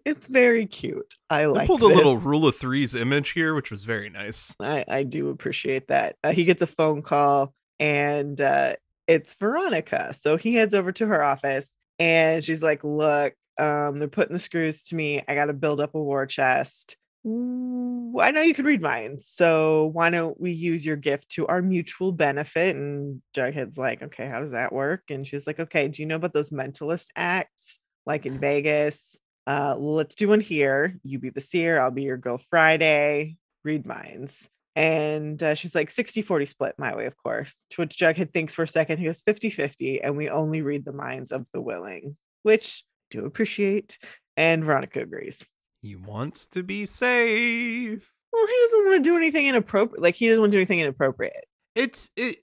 It's 0.06 0.26
very 0.26 0.64
cute. 0.64 1.14
I 1.28 1.44
like. 1.44 1.64
I 1.64 1.66
pulled 1.66 1.80
this. 1.80 1.90
a 1.90 1.94
little 1.94 2.16
rule 2.16 2.46
of 2.46 2.56
threes 2.56 2.94
image 2.94 3.30
here, 3.30 3.54
which 3.54 3.70
was 3.70 3.84
very 3.84 4.08
nice. 4.08 4.54
I 4.60 4.84
I 4.88 5.02
do 5.02 5.28
appreciate 5.28 5.88
that. 5.88 6.16
Uh, 6.24 6.32
he 6.32 6.44
gets 6.44 6.62
a 6.62 6.66
phone 6.66 7.02
call, 7.02 7.52
and 7.78 8.40
uh, 8.40 8.76
it's 9.06 9.34
Veronica. 9.34 10.14
So 10.14 10.38
he 10.38 10.54
heads 10.54 10.72
over 10.72 10.90
to 10.92 11.06
her 11.06 11.22
office 11.22 11.74
and 11.98 12.44
she's 12.44 12.62
like, 12.62 12.84
"Look, 12.84 13.34
um, 13.58 13.98
they're 13.98 14.08
putting 14.08 14.34
the 14.34 14.38
screws 14.38 14.84
to 14.84 14.96
me. 14.96 15.22
I 15.26 15.34
got 15.34 15.46
to 15.46 15.52
build 15.52 15.80
up 15.80 15.94
a 15.94 16.02
war 16.02 16.26
chest. 16.26 16.96
I 17.24 18.30
know 18.30 18.40
you 18.40 18.54
can 18.54 18.64
read 18.64 18.80
minds, 18.80 19.26
so 19.26 19.86
why 19.92 20.10
don't 20.10 20.40
we 20.40 20.52
use 20.52 20.86
your 20.86 20.96
gift 20.96 21.30
to 21.30 21.46
our 21.46 21.62
mutual 21.62 22.12
benefit?" 22.12 22.76
And 22.76 23.22
Jughead's 23.34 23.78
like, 23.78 24.02
"Okay, 24.02 24.26
how 24.28 24.40
does 24.40 24.52
that 24.52 24.72
work?" 24.72 25.04
And 25.10 25.26
she's 25.26 25.46
like, 25.46 25.60
"Okay, 25.60 25.88
do 25.88 26.02
you 26.02 26.06
know 26.06 26.16
about 26.16 26.32
those 26.32 26.50
mentalist 26.50 27.08
acts 27.16 27.78
like 28.06 28.26
in 28.26 28.38
Vegas? 28.38 29.18
Uh, 29.46 29.76
let's 29.78 30.14
do 30.14 30.28
one 30.28 30.40
here. 30.40 30.98
You 31.04 31.18
be 31.18 31.30
the 31.30 31.40
seer, 31.40 31.80
I'll 31.80 31.90
be 31.90 32.02
your 32.02 32.16
girl 32.18 32.38
Friday. 32.38 33.36
Read 33.64 33.86
minds." 33.86 34.48
And 34.78 35.42
uh, 35.42 35.56
she's 35.56 35.74
like 35.74 35.90
60 35.90 36.22
40 36.22 36.46
split 36.46 36.74
my 36.78 36.94
way, 36.94 37.06
of 37.06 37.16
course. 37.16 37.56
To 37.70 37.80
which 37.80 37.96
Jughead 37.96 38.32
thinks 38.32 38.54
for 38.54 38.62
a 38.62 38.68
second. 38.68 38.98
He 38.98 39.06
goes 39.06 39.20
50 39.22 39.50
50, 39.50 40.02
and 40.02 40.16
we 40.16 40.28
only 40.28 40.62
read 40.62 40.84
the 40.84 40.92
minds 40.92 41.32
of 41.32 41.46
the 41.52 41.60
willing, 41.60 42.16
which 42.44 42.84
I 43.12 43.16
do 43.16 43.26
appreciate. 43.26 43.98
And 44.36 44.62
Veronica 44.62 45.00
agrees. 45.00 45.44
He 45.82 45.96
wants 45.96 46.46
to 46.48 46.62
be 46.62 46.86
safe. 46.86 48.12
Well, 48.32 48.46
he 48.46 48.54
doesn't 48.66 48.84
want 48.84 49.04
to 49.04 49.10
do 49.10 49.16
anything 49.16 49.48
inappropriate. 49.48 50.00
Like 50.00 50.14
he 50.14 50.28
doesn't 50.28 50.42
want 50.42 50.52
to 50.52 50.56
do 50.56 50.60
anything 50.60 50.78
inappropriate. 50.78 51.46
It's 51.74 52.12
it, 52.16 52.38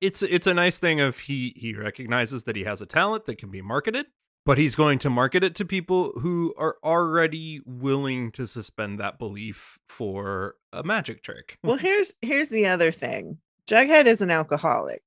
it's 0.00 0.22
it's 0.22 0.46
a 0.46 0.54
nice 0.54 0.78
thing 0.78 1.00
of 1.00 1.18
he 1.18 1.54
he 1.56 1.74
recognizes 1.74 2.44
that 2.44 2.54
he 2.54 2.62
has 2.62 2.80
a 2.80 2.86
talent 2.86 3.24
that 3.26 3.38
can 3.38 3.50
be 3.50 3.62
marketed 3.62 4.06
but 4.46 4.58
he's 4.58 4.74
going 4.74 4.98
to 5.00 5.10
market 5.10 5.44
it 5.44 5.54
to 5.56 5.64
people 5.64 6.12
who 6.20 6.54
are 6.56 6.76
already 6.82 7.60
willing 7.64 8.32
to 8.32 8.46
suspend 8.46 8.98
that 8.98 9.18
belief 9.18 9.78
for 9.88 10.56
a 10.72 10.82
magic 10.82 11.22
trick. 11.22 11.58
well, 11.62 11.76
here's 11.78 12.14
here's 12.22 12.48
the 12.48 12.66
other 12.66 12.92
thing. 12.92 13.38
Jughead 13.66 14.06
is 14.06 14.20
an 14.20 14.30
alcoholic. 14.30 15.02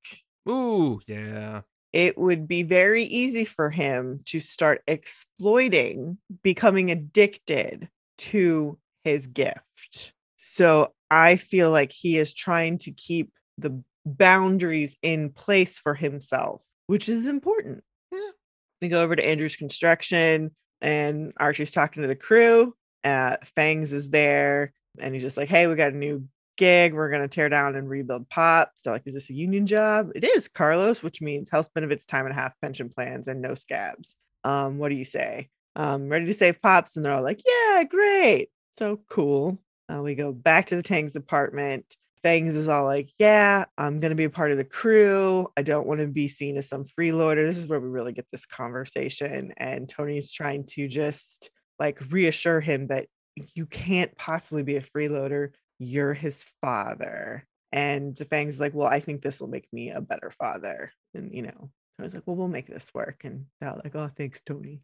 Ooh, 0.47 1.01
yeah. 1.07 1.61
It 1.91 2.17
would 2.17 2.47
be 2.47 2.63
very 2.63 3.03
easy 3.03 3.45
for 3.45 3.69
him 3.69 4.21
to 4.25 4.39
start 4.39 4.81
exploiting, 4.87 6.17
becoming 6.41 6.89
addicted 6.89 7.87
to 8.19 8.79
his 9.03 9.27
gift. 9.27 10.13
So 10.37 10.93
I 11.11 11.35
feel 11.35 11.69
like 11.69 11.91
he 11.91 12.17
is 12.17 12.33
trying 12.33 12.79
to 12.79 12.91
keep 12.91 13.31
the 13.57 13.83
boundaries 14.05 14.97
in 15.01 15.29
place 15.29 15.77
for 15.77 15.93
himself, 15.93 16.61
which 16.87 17.07
is 17.09 17.27
important. 17.27 17.83
Yeah. 18.11 18.31
We 18.83 18.89
go 18.89 19.01
over 19.01 19.15
to 19.15 19.25
Andrew's 19.25 19.55
construction, 19.55 20.51
and 20.81 21.31
Archie's 21.37 21.71
talking 21.71 22.01
to 22.01 22.07
the 22.07 22.17
crew. 22.17 22.75
Uh, 23.01 23.37
Fangs 23.55 23.93
is 23.93 24.09
there, 24.09 24.73
and 24.99 25.13
he's 25.13 25.23
just 25.23 25.37
like, 25.37 25.47
"Hey, 25.47 25.67
we 25.67 25.75
got 25.75 25.93
a 25.93 25.95
new 25.95 26.27
gig. 26.57 26.93
We're 26.93 27.09
gonna 27.09 27.29
tear 27.29 27.47
down 27.47 27.77
and 27.77 27.89
rebuild 27.89 28.27
Pops." 28.29 28.81
They're 28.81 28.91
like, 28.91 29.03
"Is 29.05 29.13
this 29.13 29.29
a 29.29 29.33
union 29.33 29.67
job?" 29.67 30.11
It 30.15 30.25
is, 30.25 30.49
Carlos, 30.49 31.01
which 31.01 31.21
means 31.21 31.49
health 31.49 31.69
benefits, 31.73 32.05
time 32.05 32.25
and 32.25 32.33
a 32.33 32.39
half 32.39 32.59
pension 32.59 32.89
plans, 32.89 33.29
and 33.29 33.41
no 33.41 33.55
scabs. 33.55 34.17
Um, 34.43 34.79
what 34.79 34.89
do 34.89 34.95
you 34.95 35.05
say? 35.05 35.47
Um, 35.77 36.09
ready 36.09 36.25
to 36.25 36.33
save 36.33 36.61
Pops? 36.61 36.97
And 36.97 37.05
they're 37.05 37.13
all 37.13 37.23
like, 37.23 37.39
"Yeah, 37.45 37.85
great." 37.85 38.49
So 38.77 38.99
cool. 39.09 39.61
Uh, 39.87 40.01
we 40.01 40.13
go 40.13 40.33
back 40.33 40.65
to 40.67 40.75
the 40.75 40.83
Fangs 40.83 41.15
apartment. 41.15 41.95
Fangs 42.23 42.55
is 42.55 42.67
all 42.67 42.85
like, 42.85 43.11
Yeah, 43.19 43.65
I'm 43.77 43.99
going 43.99 44.11
to 44.11 44.15
be 44.15 44.23
a 44.23 44.29
part 44.29 44.51
of 44.51 44.57
the 44.57 44.63
crew. 44.63 45.47
I 45.57 45.61
don't 45.61 45.85
want 45.85 45.99
to 45.99 46.07
be 46.07 46.27
seen 46.27 46.57
as 46.57 46.69
some 46.69 46.85
freeloader. 46.85 47.45
This 47.45 47.57
is 47.57 47.67
where 47.67 47.79
we 47.79 47.89
really 47.89 48.13
get 48.13 48.25
this 48.31 48.45
conversation. 48.45 49.53
And 49.57 49.87
Toni's 49.87 50.31
trying 50.31 50.65
to 50.67 50.87
just 50.87 51.51
like 51.79 51.99
reassure 52.09 52.61
him 52.61 52.87
that 52.87 53.07
you 53.55 53.65
can't 53.65 54.15
possibly 54.17 54.63
be 54.63 54.77
a 54.77 54.81
freeloader. 54.81 55.49
You're 55.79 56.13
his 56.13 56.45
father. 56.61 57.45
And 57.71 58.17
Fangs 58.29 58.55
is 58.55 58.59
like, 58.59 58.73
Well, 58.73 58.87
I 58.87 59.01
think 59.01 59.21
this 59.21 59.41
will 59.41 59.49
make 59.49 59.67
me 59.73 59.91
a 59.91 60.01
better 60.01 60.31
father. 60.31 60.91
And, 61.13 61.33
you 61.33 61.41
know, 61.41 61.69
Toni's 61.97 62.13
like, 62.13 62.23
Well, 62.25 62.37
we'll 62.37 62.47
make 62.47 62.67
this 62.67 62.89
work. 62.93 63.21
And 63.25 63.45
they're 63.59 63.75
like, 63.83 63.95
Oh, 63.95 64.09
thanks, 64.15 64.41
Toni. 64.41 64.81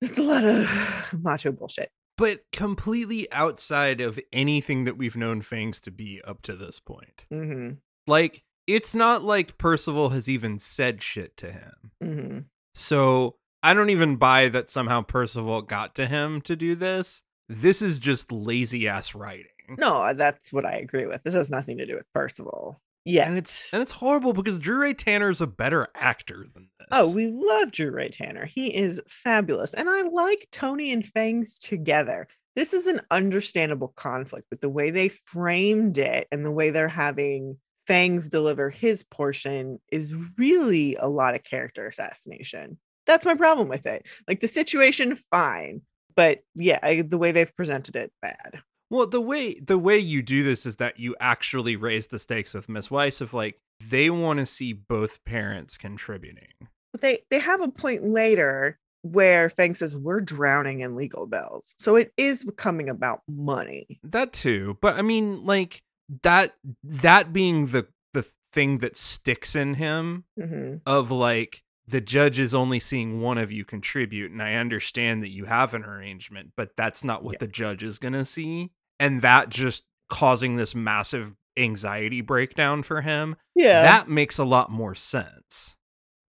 It's 0.00 0.18
a 0.18 0.22
lot 0.22 0.44
of 0.44 0.68
macho 1.22 1.50
bullshit 1.50 1.90
but 2.16 2.40
completely 2.52 3.30
outside 3.32 4.00
of 4.00 4.18
anything 4.32 4.84
that 4.84 4.96
we've 4.96 5.16
known 5.16 5.42
Fangs 5.42 5.80
to 5.82 5.90
be 5.90 6.20
up 6.24 6.42
to 6.42 6.54
this 6.54 6.80
point. 6.80 7.26
Mm-hmm. 7.32 7.74
Like, 8.06 8.44
it's 8.66 8.94
not 8.94 9.22
like 9.22 9.58
Percival 9.58 10.10
has 10.10 10.28
even 10.28 10.58
said 10.58 11.02
shit 11.02 11.36
to 11.38 11.52
him. 11.52 11.90
Mm-hmm. 12.02 12.38
So 12.74 13.36
I 13.62 13.74
don't 13.74 13.90
even 13.90 14.16
buy 14.16 14.48
that 14.48 14.70
somehow 14.70 15.02
Percival 15.02 15.62
got 15.62 15.94
to 15.96 16.06
him 16.06 16.40
to 16.42 16.56
do 16.56 16.74
this. 16.74 17.22
This 17.48 17.82
is 17.82 17.98
just 17.98 18.32
lazy 18.32 18.88
ass 18.88 19.14
writing. 19.14 19.46
No, 19.78 20.12
that's 20.14 20.52
what 20.52 20.64
I 20.66 20.72
agree 20.72 21.06
with. 21.06 21.22
This 21.22 21.34
has 21.34 21.50
nothing 21.50 21.78
to 21.78 21.86
do 21.86 21.96
with 21.96 22.12
Percival. 22.12 22.80
Yeah. 23.04 23.28
And 23.28 23.36
it's 23.36 23.72
and 23.72 23.82
it's 23.82 23.92
horrible 23.92 24.32
because 24.32 24.58
Drew 24.58 24.78
Ray 24.78 24.94
Tanner 24.94 25.30
is 25.30 25.40
a 25.40 25.46
better 25.46 25.88
actor 25.94 26.46
than 26.54 26.68
this. 26.78 26.88
Oh, 26.90 27.10
we 27.10 27.28
love 27.28 27.70
Drew 27.70 27.90
Ray 27.90 28.08
Tanner. 28.08 28.46
He 28.46 28.74
is 28.74 29.00
fabulous. 29.06 29.74
And 29.74 29.88
I 29.88 30.02
like 30.02 30.48
Toni 30.50 30.92
and 30.92 31.04
Fangs 31.04 31.58
together. 31.58 32.28
This 32.56 32.72
is 32.72 32.86
an 32.86 33.02
understandable 33.10 33.92
conflict, 33.96 34.46
but 34.48 34.60
the 34.60 34.68
way 34.68 34.90
they 34.90 35.08
framed 35.08 35.98
it 35.98 36.28
and 36.30 36.44
the 36.44 36.50
way 36.50 36.70
they're 36.70 36.88
having 36.88 37.58
Fangs 37.86 38.30
deliver 38.30 38.70
his 38.70 39.02
portion 39.02 39.78
is 39.92 40.14
really 40.38 40.96
a 40.96 41.06
lot 41.06 41.34
of 41.34 41.44
character 41.44 41.86
assassination. 41.86 42.78
That's 43.06 43.26
my 43.26 43.34
problem 43.34 43.68
with 43.68 43.86
it. 43.86 44.06
Like 44.26 44.40
the 44.40 44.48
situation, 44.48 45.16
fine. 45.16 45.82
But 46.16 46.40
yeah, 46.54 46.78
I, 46.82 47.02
the 47.02 47.18
way 47.18 47.32
they've 47.32 47.54
presented 47.56 47.96
it, 47.96 48.12
bad. 48.22 48.62
Well, 48.94 49.08
the 49.08 49.20
way 49.20 49.54
the 49.58 49.76
way 49.76 49.98
you 49.98 50.22
do 50.22 50.44
this 50.44 50.64
is 50.64 50.76
that 50.76 51.00
you 51.00 51.16
actually 51.18 51.74
raise 51.74 52.06
the 52.06 52.20
stakes 52.20 52.54
with 52.54 52.68
Miss 52.68 52.92
Weiss 52.92 53.20
of 53.20 53.34
like 53.34 53.58
they 53.80 54.08
want 54.08 54.38
to 54.38 54.46
see 54.46 54.72
both 54.72 55.24
parents 55.24 55.76
contributing. 55.76 56.68
But 56.92 57.00
they 57.00 57.18
they 57.28 57.40
have 57.40 57.60
a 57.60 57.66
point 57.66 58.04
later 58.04 58.78
where 59.02 59.50
Fang 59.50 59.74
says 59.74 59.96
we're 59.96 60.20
drowning 60.20 60.82
in 60.82 60.94
legal 60.94 61.26
bills. 61.26 61.74
So 61.76 61.96
it 61.96 62.12
is 62.16 62.44
becoming 62.44 62.88
about 62.88 63.22
money. 63.28 63.98
That 64.04 64.32
too. 64.32 64.78
But 64.80 64.94
I 64.96 65.02
mean 65.02 65.44
like 65.44 65.82
that 66.22 66.54
that 66.84 67.32
being 67.32 67.66
the 67.66 67.88
the 68.12 68.24
thing 68.52 68.78
that 68.78 68.96
sticks 68.96 69.56
in 69.56 69.74
him 69.74 70.22
mm-hmm. 70.38 70.76
of 70.86 71.10
like 71.10 71.64
the 71.88 72.00
judge 72.00 72.38
is 72.38 72.54
only 72.54 72.78
seeing 72.78 73.20
one 73.20 73.38
of 73.38 73.50
you 73.50 73.64
contribute 73.64 74.30
and 74.30 74.42
i 74.42 74.54
understand 74.54 75.22
that 75.22 75.28
you 75.28 75.46
have 75.46 75.74
an 75.74 75.84
arrangement 75.84 76.52
but 76.56 76.70
that's 76.76 77.02
not 77.04 77.22
what 77.22 77.34
Yeah. 77.34 77.38
the 77.40 77.48
judge 77.48 77.82
is 77.82 77.98
going 77.98 78.14
to 78.14 78.24
see 78.24 78.70
and 79.00 79.22
that 79.22 79.48
just 79.48 79.84
causing 80.08 80.56
this 80.56 80.74
massive 80.74 81.34
anxiety 81.56 82.20
breakdown 82.20 82.82
for 82.82 83.00
him 83.00 83.36
Yeah. 83.54 83.82
that 83.82 84.08
makes 84.08 84.38
a 84.38 84.44
lot 84.44 84.70
more 84.70 84.94
sense 84.94 85.76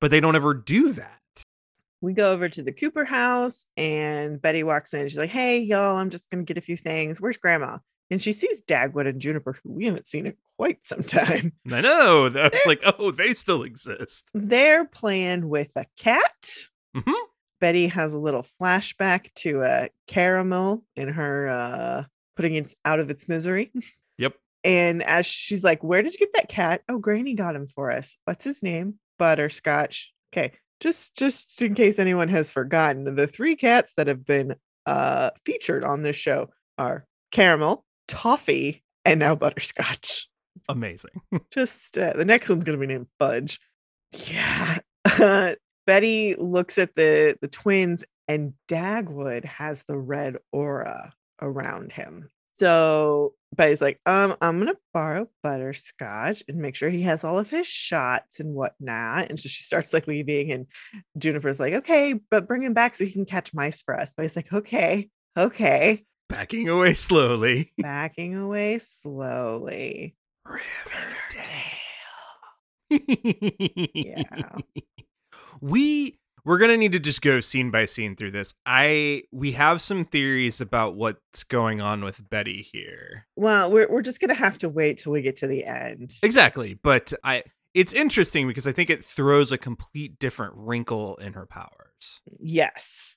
but 0.00 0.10
they 0.10 0.20
don't 0.20 0.36
ever 0.36 0.52
do 0.54 0.92
that 0.92 1.20
we 2.02 2.12
go 2.12 2.32
over 2.32 2.50
to 2.50 2.62
the 2.62 2.72
Cooper 2.72 3.04
house 3.06 3.64
and 3.78 4.42
Betty 4.42 4.62
walks 4.62 4.92
in. 4.92 5.08
She's 5.08 5.16
like, 5.16 5.30
Hey, 5.30 5.60
y'all, 5.60 5.96
I'm 5.96 6.10
just 6.10 6.28
going 6.28 6.44
to 6.44 6.46
get 6.46 6.58
a 6.58 6.66
few 6.66 6.76
things. 6.76 7.18
Where's 7.18 7.38
grandma? 7.38 7.78
And 8.10 8.20
she 8.20 8.34
sees 8.34 8.60
Dagwood 8.60 9.08
and 9.08 9.18
Juniper, 9.22 9.56
who 9.64 9.72
we 9.72 9.86
haven't 9.86 10.06
seen 10.06 10.26
in 10.26 10.34
quite 10.58 10.84
some 10.84 11.02
time. 11.02 11.54
i 11.72 11.80
know 11.80 12.28
that's 12.28 12.66
like 12.66 12.82
oh 12.84 13.10
they 13.10 13.32
still 13.32 13.62
exist 13.62 14.30
They're 14.34 14.84
playing 14.84 15.48
with 15.48 15.72
a 15.76 15.86
cat. 15.98 16.50
Mhm. 16.94 17.14
Betty 17.58 17.86
has 17.86 18.12
a 18.12 18.18
little 18.18 18.44
flashback 18.60 19.32
to 19.36 19.62
a 19.62 19.88
caramel 20.06 20.84
in 20.96 21.08
her 21.08 21.48
uh 21.48 22.04
putting 22.36 22.54
it 22.54 22.74
out 22.84 23.00
of 23.00 23.10
its 23.10 23.28
misery. 23.28 23.72
yep 24.18 24.34
And 24.62 25.02
as 25.02 25.26
she's 25.26 25.64
like, 25.64 25.82
Where 25.82 26.02
did 26.02 26.14
you 26.14 26.18
get 26.18 26.34
that 26.34 26.48
cat? 26.48 26.82
Oh, 26.88 26.98
Granny 26.98 27.34
got 27.34 27.56
him 27.56 27.66
for 27.66 27.90
us. 27.90 28.16
What's 28.24 28.44
his 28.44 28.62
name? 28.62 28.98
Butterscotch. 29.18 30.12
Okay. 30.32 30.52
Just 30.80 31.16
just 31.16 31.62
in 31.62 31.74
case 31.74 31.98
anyone 31.98 32.28
has 32.28 32.50
forgotten, 32.50 33.14
the 33.14 33.26
three 33.26 33.56
cats 33.56 33.94
that 33.96 34.06
have 34.06 34.24
been 34.24 34.56
uh 34.86 35.30
featured 35.46 35.84
on 35.84 36.02
this 36.02 36.16
show 36.16 36.50
are 36.76 37.06
Caramel, 37.30 37.84
Toffee, 38.08 38.82
and 39.04 39.20
now 39.20 39.34
Butterscotch. 39.34 40.28
amazing 40.68 41.20
Just 41.52 41.96
uh, 41.98 42.12
the 42.14 42.24
next 42.24 42.48
one's 42.48 42.64
gonna 42.64 42.78
be 42.78 42.86
named 42.86 43.06
Fudge. 43.18 43.60
Yeah. 44.28 44.78
Betty 45.86 46.34
looks 46.36 46.78
at 46.78 46.94
the 46.94 47.36
the 47.40 47.48
twins, 47.48 48.04
and 48.28 48.54
Dagwood 48.68 49.44
has 49.44 49.84
the 49.84 49.98
red 49.98 50.36
aura 50.52 51.12
around 51.40 51.92
him. 51.92 52.30
So 52.54 53.34
Betty's 53.54 53.80
like, 53.82 53.98
um, 54.06 54.36
I'm 54.40 54.58
gonna 54.58 54.76
borrow 54.92 55.28
butterscotch 55.42 56.44
and 56.48 56.58
make 56.58 56.76
sure 56.76 56.88
he 56.88 57.02
has 57.02 57.24
all 57.24 57.38
of 57.38 57.50
his 57.50 57.66
shots 57.66 58.38
and 58.38 58.54
whatnot. 58.54 59.28
And 59.30 59.38
so 59.40 59.48
she 59.48 59.62
starts 59.62 59.92
like 59.92 60.06
leaving, 60.06 60.52
and 60.52 60.66
Juniper's 61.18 61.58
like, 61.58 61.74
okay, 61.74 62.14
but 62.30 62.46
bring 62.46 62.62
him 62.62 62.74
back 62.74 62.94
so 62.94 63.04
he 63.04 63.12
can 63.12 63.24
catch 63.24 63.52
mice 63.54 63.82
for 63.82 63.98
us. 63.98 64.12
But 64.16 64.22
he's 64.22 64.36
like, 64.36 64.52
okay, 64.52 65.10
okay, 65.36 66.04
backing 66.28 66.68
away 66.68 66.94
slowly 66.94 67.72
backing 67.78 68.34
away 68.36 68.78
slowly. 68.78 70.16
Riverdale. 70.46 71.50
yeah. 73.94 74.56
we 75.60 76.18
we're 76.44 76.58
gonna 76.58 76.76
need 76.76 76.92
to 76.92 76.98
just 76.98 77.22
go 77.22 77.40
scene 77.40 77.70
by 77.70 77.84
scene 77.84 78.14
through 78.16 78.30
this 78.30 78.54
i 78.66 79.22
we 79.32 79.52
have 79.52 79.80
some 79.82 80.04
theories 80.04 80.60
about 80.60 80.94
what's 80.96 81.44
going 81.44 81.80
on 81.80 82.04
with 82.04 82.28
betty 82.30 82.68
here 82.72 83.26
Well, 83.36 83.70
we're 83.70 83.88
we're 83.90 84.02
just 84.02 84.20
gonna 84.20 84.34
have 84.34 84.58
to 84.58 84.68
wait 84.68 84.98
till 84.98 85.12
we 85.12 85.22
get 85.22 85.36
to 85.36 85.46
the 85.46 85.64
end. 85.64 86.12
exactly 86.22 86.74
but 86.74 87.12
i 87.24 87.42
it's 87.74 87.92
interesting 87.92 88.46
because 88.46 88.66
i 88.66 88.72
think 88.72 88.90
it 88.90 89.04
throws 89.04 89.50
a 89.52 89.58
complete 89.58 90.18
different 90.18 90.54
wrinkle 90.56 91.16
in 91.16 91.32
her 91.32 91.46
powers 91.46 92.20
Yes. 92.40 93.16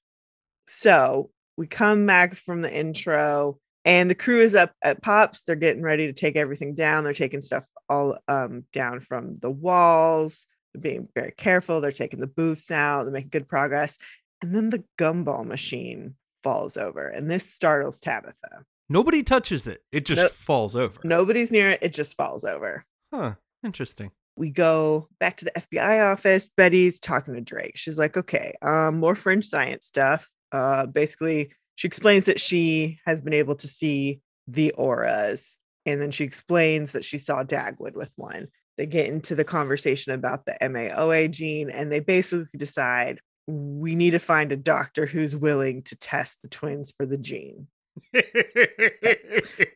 So 0.67 1.31
we 1.57 1.67
come 1.67 2.05
back 2.05 2.35
from 2.35 2.61
the 2.61 2.73
intro, 2.73 3.57
and 3.85 4.09
the 4.09 4.15
crew 4.15 4.39
is 4.41 4.53
up 4.55 4.73
at 4.83 5.01
Pops. 5.01 5.43
They're 5.43 5.55
getting 5.55 5.81
ready 5.81 6.07
to 6.07 6.13
take 6.13 6.35
everything 6.35 6.75
down. 6.75 7.03
They're 7.03 7.13
taking 7.13 7.41
stuff 7.41 7.65
all 7.89 8.17
um, 8.27 8.63
down 8.73 8.99
from 8.99 9.35
the 9.35 9.49
walls. 9.49 10.45
Being 10.79 11.07
very 11.15 11.33
careful. 11.37 11.81
They're 11.81 11.91
taking 11.91 12.19
the 12.19 12.27
booths 12.27 12.71
out. 12.71 13.03
They're 13.03 13.13
making 13.13 13.29
good 13.29 13.47
progress. 13.47 13.97
And 14.41 14.53
then 14.55 14.69
the 14.69 14.83
gumball 14.97 15.45
machine 15.45 16.15
falls 16.43 16.77
over, 16.77 17.07
and 17.07 17.29
this 17.29 17.49
startles 17.51 17.99
Tabitha. 17.99 18.63
nobody 18.89 19.21
touches 19.23 19.67
it 19.67 19.81
it 19.91 20.05
just 20.05 20.21
Nope. 20.21 20.31
falls 20.31 20.75
over 20.75 20.99
Nobody's 21.03 21.51
near 21.51 21.71
it. 21.71 21.79
It 21.81 21.93
just 21.93 22.15
falls 22.15 22.45
over. 22.45 22.85
huh 23.13 23.33
interesting 23.65 24.11
we 24.37 24.51
go 24.51 25.09
back 25.19 25.35
to 25.37 25.45
the 25.45 25.51
FBI 25.51 26.11
office. 26.13 26.49
Betty's 26.55 26.99
talking 26.99 27.33
to 27.33 27.41
Drake. 27.41 27.71
She's 27.75 27.97
like, 27.97 28.15
okay, 28.15 28.53
um, 28.61 28.99
more 28.99 29.15
fringe 29.15 29.45
science 29.47 29.87
stuff. 29.87 30.29
Uh, 30.51 30.85
basically, 30.85 31.51
she 31.73 31.87
explains 31.87 32.25
that 32.25 32.39
she 32.39 32.99
has 33.07 33.19
been 33.19 33.33
able 33.33 33.55
to 33.55 33.67
see 33.67 34.21
the 34.47 34.71
auras. 34.73 35.57
And 35.87 35.99
then 35.99 36.11
she 36.11 36.23
explains 36.23 36.91
that 36.91 37.03
she 37.03 37.17
saw 37.17 37.43
Dagwood 37.43 37.95
with 37.95 38.11
one. 38.15 38.49
They 38.77 38.85
get 38.85 39.07
into 39.07 39.35
the 39.35 39.43
conversation 39.43 40.13
about 40.13 40.45
the 40.45 40.57
MAOA 40.61 41.31
gene, 41.31 41.69
and 41.69 41.91
they 41.91 41.99
basically 41.99 42.47
decide 42.57 43.19
we 43.47 43.95
need 43.95 44.11
to 44.11 44.19
find 44.19 44.51
a 44.51 44.57
doctor 44.57 45.05
who's 45.05 45.35
willing 45.35 45.81
to 45.83 45.95
test 45.95 46.39
the 46.41 46.49
twins 46.49 46.93
for 46.95 47.05
the 47.05 47.17
gene. 47.17 47.67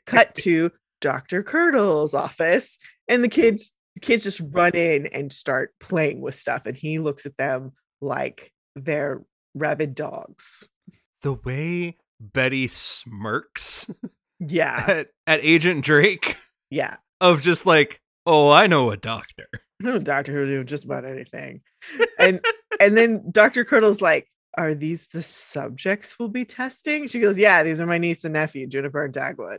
Cut 0.06 0.36
to 0.40 0.72
Dr. 1.00 1.42
Curdle's 1.42 2.14
office, 2.14 2.78
and 3.08 3.24
the 3.24 3.30
kids 3.30 3.74
the 3.96 4.02
kids 4.02 4.24
just 4.24 4.42
run 4.52 4.74
in 4.74 5.08
and 5.08 5.32
start 5.32 5.74
playing 5.80 6.22
with 6.22 6.36
stuff, 6.36 6.66
and 6.66 6.78
he 6.78 7.00
looks 7.00 7.26
at 7.26 7.38
them 7.38 7.72
like 8.02 8.52
they're 8.76 9.22
rabid 9.54 9.96
dogs. 9.96 10.68
the 11.22 11.34
way 11.34 11.98
Betty 12.20 12.68
smirks 12.68 13.90
Yeah, 14.40 14.84
at, 14.88 15.08
at 15.28 15.40
Agent 15.44 15.84
Drake 15.86 16.38
yeah. 16.70 16.98
of 17.20 17.42
just 17.42 17.66
like, 17.66 18.01
oh, 18.26 18.50
I 18.50 18.68
know 18.68 18.92
a 18.92 18.98
doctor. 18.98 19.48
I 19.54 19.86
know 19.86 19.96
a 19.96 20.00
doctor 20.00 20.32
who 20.32 20.46
knew 20.46 20.64
just 20.64 20.86
about 20.86 21.06
anything. 21.06 21.62
And 22.20 22.40
and 22.80 22.96
then 22.96 23.32
Dr. 23.32 23.66
Curdle's 23.66 24.02
like, 24.02 24.28
Are 24.56 24.76
these 24.76 25.08
the 25.08 25.24
subjects 25.24 26.20
we'll 26.20 26.30
be 26.30 26.46
testing? 26.46 27.08
She 27.08 27.20
goes, 27.20 27.38
Yeah, 27.38 27.64
these 27.64 27.80
are 27.80 27.88
my 27.88 27.98
niece 27.98 28.24
and 28.24 28.34
nephew, 28.34 28.68
Juniper 28.68 29.06
and 29.06 29.14
Dagwood. 29.14 29.58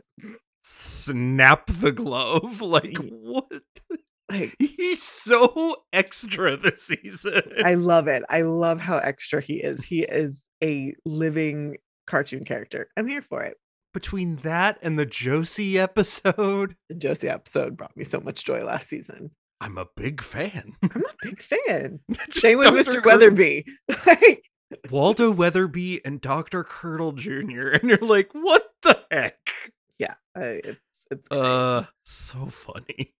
Snap 0.63 1.67
the 1.67 1.91
glove. 1.91 2.61
Like, 2.61 2.97
what? 2.97 3.51
Like, 4.31 4.55
He's 4.57 5.03
so 5.03 5.83
extra 5.91 6.55
this 6.55 6.83
season. 6.83 7.41
I 7.65 7.73
love 7.73 8.07
it. 8.07 8.23
I 8.29 8.43
love 8.43 8.79
how 8.79 8.97
extra 8.97 9.41
he 9.41 9.55
is. 9.55 9.83
He 9.83 10.03
is 10.03 10.41
a 10.63 10.95
living 11.05 11.75
cartoon 12.07 12.45
character. 12.45 12.87
I'm 12.95 13.07
here 13.07 13.21
for 13.21 13.43
it. 13.43 13.57
Between 13.93 14.37
that 14.37 14.79
and 14.81 14.97
the 14.97 15.05
Josie 15.05 15.77
episode, 15.79 16.75
The 16.89 16.95
Josie 16.95 17.29
episode 17.29 17.77
brought 17.77 17.95
me 17.95 18.03
so 18.03 18.19
much 18.19 18.43
joy 18.43 18.63
last 18.63 18.89
season. 18.89 19.31
I'm 19.61 19.77
a 19.77 19.87
big 19.95 20.21
fan. 20.21 20.75
I'm 20.83 21.03
a 21.03 21.15
big 21.23 21.41
fan. 21.41 21.99
Same 22.29 22.57
with 22.57 22.67
Mr. 22.67 23.03
Weatherby. 23.03 23.65
like, 24.05 24.43
Waldo 24.89 25.31
Weatherby 25.31 26.03
and 26.03 26.19
Dr. 26.19 26.63
Curdle 26.63 27.13
Jr. 27.13 27.69
And 27.69 27.83
you're 27.83 27.97
like, 27.99 28.31
what 28.33 28.69
the 28.81 28.99
heck? 29.09 29.37
yeah, 29.97 30.15
uh, 30.37 30.57
it's 30.63 31.05
it's 31.11 31.27
great. 31.29 31.39
Uh, 31.39 31.83
so 32.03 32.47
funny. 32.47 33.13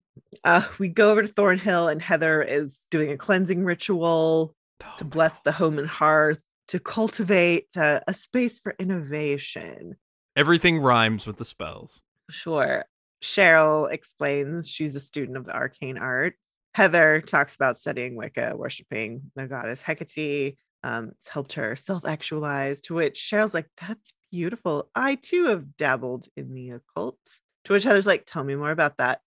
Uh, 0.43 0.63
we 0.79 0.89
go 0.89 1.11
over 1.11 1.21
to 1.21 1.27
Thornhill, 1.27 1.87
and 1.87 2.01
Heather 2.01 2.41
is 2.41 2.87
doing 2.91 3.11
a 3.11 3.17
cleansing 3.17 3.63
ritual 3.63 4.55
Oh 4.83 4.93
to 4.97 5.05
bless 5.05 5.41
the 5.41 5.51
home 5.51 5.79
and 5.79 5.87
hearth, 5.87 6.39
to 6.69 6.79
cultivate 6.79 7.67
uh, 7.77 8.01
a 8.07 8.13
space 8.13 8.59
for 8.59 8.75
innovation. 8.79 9.95
Everything 10.35 10.79
rhymes 10.79 11.27
with 11.27 11.37
the 11.37 11.45
spells. 11.45 12.01
Sure. 12.29 12.85
Cheryl 13.23 13.91
explains 13.91 14.67
she's 14.67 14.95
a 14.95 14.99
student 14.99 15.37
of 15.37 15.45
the 15.45 15.53
arcane 15.53 15.97
art. 15.97 16.35
Heather 16.73 17.21
talks 17.21 17.55
about 17.55 17.77
studying 17.77 18.15
Wicca, 18.15 18.53
worshiping 18.55 19.31
the 19.35 19.45
goddess 19.45 19.81
Hecate. 19.81 20.57
Um, 20.83 21.09
it's 21.09 21.27
helped 21.27 21.53
her 21.53 21.75
self 21.75 22.05
actualize, 22.05 22.81
to 22.81 22.95
which 22.95 23.19
Cheryl's 23.19 23.53
like, 23.53 23.69
That's 23.79 24.11
beautiful. 24.31 24.89
I 24.95 25.15
too 25.15 25.45
have 25.45 25.77
dabbled 25.77 26.27
in 26.35 26.53
the 26.53 26.71
occult. 26.71 27.19
To 27.65 27.73
which 27.73 27.83
Heather's 27.83 28.07
like, 28.07 28.25
Tell 28.25 28.43
me 28.43 28.55
more 28.55 28.71
about 28.71 28.97
that. 28.97 29.21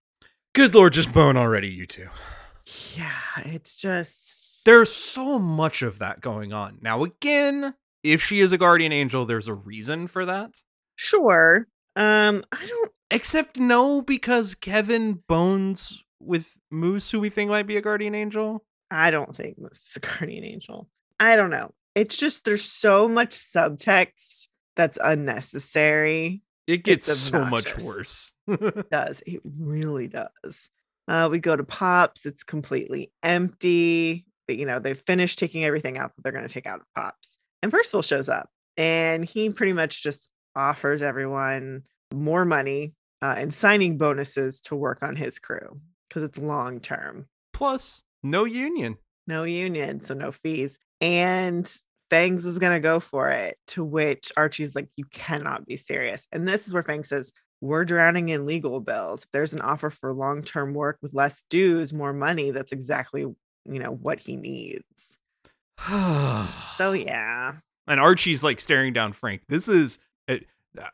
Good 0.54 0.75
lord, 0.75 0.92
just 0.92 1.12
bone 1.12 1.36
already, 1.36 1.68
you 1.68 1.86
two. 1.86 2.08
Yeah, 2.96 3.12
it's 3.44 3.76
just. 3.76 4.64
There's 4.64 4.92
so 4.92 5.38
much 5.38 5.83
of 5.83 6.00
that 6.00 6.20
going 6.20 6.52
on. 6.52 6.78
Now, 6.83 7.04
again, 7.04 7.74
if 8.02 8.22
she 8.22 8.40
is 8.40 8.52
a 8.52 8.59
guardian 8.59 8.92
angel, 8.92 9.24
there's 9.24 9.48
a 9.48 9.54
reason 9.54 10.09
for 10.09 10.26
that. 10.26 10.50
Sure. 10.96 11.66
Um, 11.94 12.44
I 12.52 12.66
don't 12.66 12.90
Except 13.11 13.59
no, 13.59 14.02
because 14.02 14.54
Kevin 14.54 15.22
bones 15.28 16.04
with 16.20 16.56
Moose, 16.70 17.11
who 17.11 17.20
we 17.20 17.30
think 17.30 17.50
might 17.50 17.66
be 17.66 17.76
a 17.76 17.80
guardian 17.80 18.14
angel. 18.14 18.64
I 18.90 19.11
don't 19.11 19.35
think 19.35 19.59
Moose 19.59 19.85
is 19.90 19.96
a 19.96 20.00
guardian 20.18 20.44
angel. 20.44 20.88
I 21.20 21.37
don't 21.37 21.50
know. 21.50 21.72
It's 21.94 22.16
just 22.16 22.44
there's 22.44 22.64
so 22.64 23.09
much 23.09 23.30
subtext 23.30 24.48
that's 24.74 24.98
unnecessary. 25.02 26.42
It 26.66 26.82
gets 26.82 27.11
so 27.16 27.44
much 27.44 27.78
worse. 27.78 28.32
It 28.48 28.90
does. 28.90 29.22
It 29.24 29.40
really 29.44 30.09
does. 30.09 30.68
Uh, 31.06 31.28
we 31.30 31.38
go 31.38 31.54
to 31.54 31.62
Pops. 31.62 32.26
It's 32.26 32.42
completely 32.42 33.12
empty. 33.22 34.26
But, 34.48 34.56
You 34.56 34.66
know, 34.66 34.80
they've 34.80 34.98
finished 34.98 35.38
taking 35.38 35.64
everything 35.64 35.96
out 35.96 36.14
that 36.16 36.22
they're 36.22 36.32
going 36.32 36.46
to 36.46 36.52
take 36.52 36.66
out 36.66 36.80
of 36.80 36.87
Pops. 36.96 37.38
And 37.62 37.70
Percival 37.70 38.02
shows 38.02 38.28
up 38.28 38.50
and 38.76 39.24
he 39.24 39.50
pretty 39.50 39.72
much 39.72 40.02
just 40.02 40.28
offers 40.57 41.03
everyone 41.03 41.83
more 42.12 42.45
money 42.45 42.95
uh, 43.23 43.35
and 43.37 43.53
signing 43.53 43.99
bonuses 43.99 44.61
to 44.62 44.77
work 44.77 45.03
on 45.03 45.16
his 45.16 45.38
crew 45.38 45.81
because 46.09 46.23
it's 46.23 46.38
long 46.38 46.81
term. 46.81 47.27
Plus, 47.53 48.03
no 48.23 48.45
union. 48.45 48.99
no 49.27 49.45
union, 49.45 50.01
so 50.03 50.14
no 50.14 50.33
fees. 50.33 50.79
And 51.01 51.71
Fangs 52.11 52.47
is 52.47 52.59
gonna 52.59 52.81
go 52.81 53.01
for 53.01 53.31
it. 53.31 53.59
To 53.69 53.85
which 53.85 54.31
Archie's 54.37 54.75
like, 54.77 54.88
"You 54.97 55.05
cannot 55.07 55.66
be 55.66 55.77
serious." 55.77 56.27
And 56.33 56.47
this 56.47 56.66
is 56.66 56.73
where 56.73 56.83
Fangs 56.85 57.09
says, 57.09 57.33
"We're 57.61 57.85
drowning 57.85 58.29
in 58.29 58.47
legal 58.47 58.81
bills. 58.81 59.25
If 59.25 59.31
there's 59.33 59.53
an 59.53 59.61
offer 59.61 59.90
for 59.90 60.12
long-term 60.12 60.75
work 60.75 60.99
with 61.03 61.14
less 61.14 61.45
dues, 61.51 61.92
more 61.92 62.12
money, 62.12 62.51
that's 62.53 62.73
exactly 62.73 63.23
you 63.23 63.37
know 63.81 63.90
what 63.92 64.21
he 64.21 64.37
needs." 64.37 65.19
So 66.79 66.92
yeah, 66.92 67.55
and 67.87 67.99
Archie's 68.01 68.45
like 68.45 68.61
staring 68.61 68.92
down 68.92 69.12
Frank. 69.14 69.42
This 69.49 69.66
is 69.66 69.99
uh, 70.28 70.34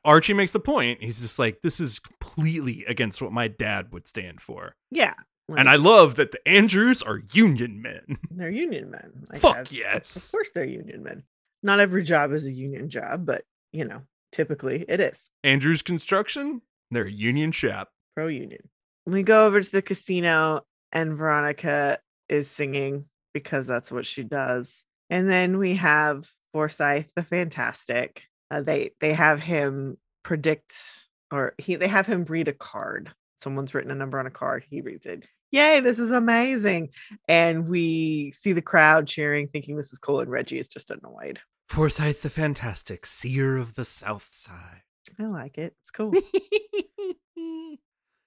Archie 0.04 0.34
makes 0.34 0.52
the 0.52 0.60
point. 0.60 1.02
He's 1.02 1.20
just 1.20 1.38
like, 1.38 1.60
this 1.62 1.80
is 1.80 1.98
completely 1.98 2.84
against 2.86 3.20
what 3.20 3.32
my 3.32 3.48
dad 3.48 3.92
would 3.92 4.06
stand 4.06 4.40
for. 4.40 4.76
yeah. 4.90 5.14
And 5.54 5.68
I 5.68 5.74
love 5.76 6.14
that 6.14 6.32
the 6.32 6.48
Andrews 6.48 7.02
are 7.02 7.20
union 7.34 7.82
men. 7.82 8.16
they're 8.30 8.48
union 8.48 8.90
men. 8.90 9.26
I 9.30 9.38
Fuck 9.38 9.56
guess. 9.56 9.70
Of 9.72 9.76
yes. 9.76 10.30
course, 10.30 10.50
they're 10.54 10.64
union 10.64 11.02
men. 11.02 11.24
Not 11.62 11.78
every 11.78 12.04
job 12.04 12.32
is 12.32 12.46
a 12.46 12.50
union 12.50 12.88
job, 12.88 13.26
but 13.26 13.44
you 13.70 13.84
know, 13.84 14.00
typically 14.30 14.86
it 14.88 14.98
is. 15.00 15.26
Andrews 15.44 15.82
Construction, 15.82 16.62
they're 16.90 17.04
a 17.04 17.10
union 17.10 17.52
shop. 17.52 17.90
pro 18.14 18.28
union. 18.28 18.62
We 19.04 19.24
go 19.24 19.44
over 19.44 19.60
to 19.60 19.70
the 19.72 19.82
casino, 19.82 20.62
and 20.90 21.18
Veronica 21.18 21.98
is 22.30 22.48
singing 22.48 23.06
because 23.34 23.66
that's 23.66 23.92
what 23.92 24.06
she 24.06 24.22
does. 24.22 24.82
And 25.10 25.28
then 25.28 25.58
we 25.58 25.74
have 25.74 26.30
Forsythe 26.54 27.06
the 27.14 27.24
Fantastic. 27.24 28.22
Uh, 28.52 28.60
they 28.60 28.90
they 29.00 29.14
have 29.14 29.40
him 29.42 29.96
predict, 30.24 31.08
or 31.30 31.54
he 31.56 31.76
they 31.76 31.88
have 31.88 32.06
him 32.06 32.24
read 32.24 32.48
a 32.48 32.52
card. 32.52 33.10
Someone's 33.42 33.72
written 33.74 33.90
a 33.90 33.94
number 33.94 34.20
on 34.20 34.26
a 34.26 34.30
card. 34.30 34.64
He 34.68 34.82
reads 34.82 35.06
it. 35.06 35.24
Yay! 35.50 35.80
This 35.80 35.98
is 35.98 36.10
amazing. 36.10 36.90
And 37.28 37.66
we 37.66 38.30
see 38.32 38.52
the 38.52 38.60
crowd 38.62 39.06
cheering, 39.06 39.48
thinking 39.48 39.76
this 39.76 39.92
is 39.92 39.98
cool. 39.98 40.20
And 40.20 40.30
Reggie 40.30 40.58
is 40.58 40.68
just 40.68 40.90
annoyed. 40.90 41.40
Forsythe 41.68 42.20
the 42.20 42.28
Fantastic, 42.30 43.06
seer 43.06 43.56
of 43.56 43.74
the 43.74 43.84
South 43.86 44.28
Side. 44.32 44.82
I 45.18 45.24
like 45.24 45.56
it. 45.56 45.74
It's 45.80 45.90
cool. 45.90 46.12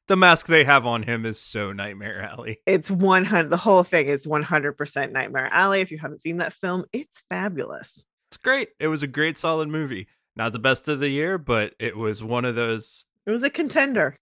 the 0.07 0.15
mask 0.15 0.47
they 0.47 0.63
have 0.63 0.85
on 0.85 1.03
him 1.03 1.25
is 1.25 1.39
so 1.39 1.71
Nightmare 1.71 2.21
Alley. 2.21 2.59
it's 2.65 2.89
100 2.91 3.49
the 3.49 3.57
whole 3.57 3.83
thing 3.83 4.07
is 4.07 4.27
100% 4.27 5.11
nightmare 5.11 5.49
alley 5.51 5.81
if 5.81 5.89
you 5.91 5.97
haven't 5.97 6.21
seen 6.21 6.37
that 6.37 6.53
film 6.53 6.85
it's 6.93 7.23
fabulous 7.29 8.05
It's 8.29 8.37
great. 8.37 8.69
It 8.79 8.87
was 8.87 9.01
a 9.03 9.07
great, 9.07 9.37
solid 9.37 9.67
movie. 9.69 10.07
Not 10.35 10.53
the 10.53 10.59
best 10.59 10.87
of 10.87 10.99
the 10.99 11.09
year, 11.09 11.37
but 11.37 11.73
it 11.79 11.95
was 11.95 12.23
one 12.23 12.45
of 12.45 12.55
those 12.55 13.05
it 13.25 13.31
was 13.31 13.43
a 13.43 13.49
contender. 13.49 14.17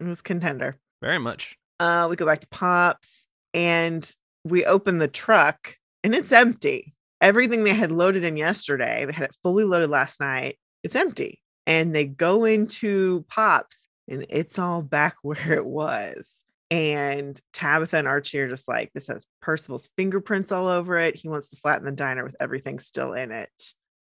It 0.00 0.04
was 0.04 0.22
contender. 0.22 0.78
Very 1.00 1.18
much. 1.18 1.56
uh 1.80 2.06
we 2.08 2.16
go 2.16 2.26
back 2.26 2.40
to 2.40 2.48
pops 2.48 3.26
and 3.54 4.10
we 4.44 4.64
open 4.64 4.98
the 4.98 5.08
truck 5.08 5.76
and 6.02 6.14
it's 6.14 6.32
empty. 6.32 6.94
Everything 7.20 7.64
they 7.64 7.74
had 7.74 7.92
loaded 7.92 8.24
in 8.24 8.36
yesterday 8.36 9.04
they 9.04 9.12
had 9.12 9.24
it 9.24 9.36
fully 9.42 9.64
loaded 9.64 9.90
last 9.90 10.20
night 10.20 10.58
it's 10.82 10.96
empty. 10.96 11.40
And 11.66 11.94
they 11.94 12.06
go 12.06 12.44
into 12.44 13.24
pops 13.28 13.86
and 14.08 14.24
it's 14.30 14.58
all 14.58 14.80
back 14.82 15.16
where 15.22 15.52
it 15.52 15.66
was. 15.66 16.42
And 16.70 17.40
tabitha 17.52 17.96
and 17.96 18.08
archie 18.08 18.40
are 18.40 18.48
just 18.48 18.68
like 18.68 18.90
this 18.92 19.06
has 19.06 19.26
percival's 19.40 19.88
fingerprints 19.96 20.52
all 20.52 20.68
over 20.68 20.98
it. 20.98 21.16
He 21.16 21.28
wants 21.28 21.50
to 21.50 21.56
flatten 21.56 21.86
the 21.86 21.92
diner 21.92 22.24
with 22.24 22.36
everything 22.40 22.78
still 22.78 23.14
in 23.14 23.32
it 23.32 23.50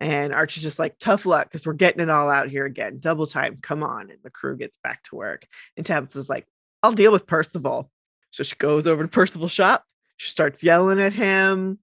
and 0.01 0.35
archie's 0.35 0.63
just 0.63 0.79
like 0.79 0.99
tough 0.99 1.27
luck 1.27 1.49
because 1.49 1.67
we're 1.67 1.73
getting 1.73 2.03
it 2.03 2.11
all 2.11 2.29
out 2.29 2.49
here 2.49 2.65
again. 2.67 2.99
Double 3.01 3.27
time 3.27 3.59
come 3.63 3.83
on 3.83 4.11
and 4.11 4.19
the 4.23 4.31
crew 4.31 4.57
gets 4.57 4.79
back 4.83 5.03
to 5.05 5.17
work 5.17 5.47
and 5.77 5.87
tabitha's 5.87 6.29
like 6.29 6.47
i'll 6.83 6.93
deal 6.93 7.13
with 7.13 7.27
percival. 7.27 7.91
So 8.31 8.43
she 8.43 8.57
goes 8.57 8.87
over 8.87 9.03
to 9.03 9.09
percival's 9.09 9.53
shop 9.53 9.85
she 10.17 10.31
starts 10.31 10.63
yelling 10.63 11.01
at 11.01 11.13
him. 11.13 11.79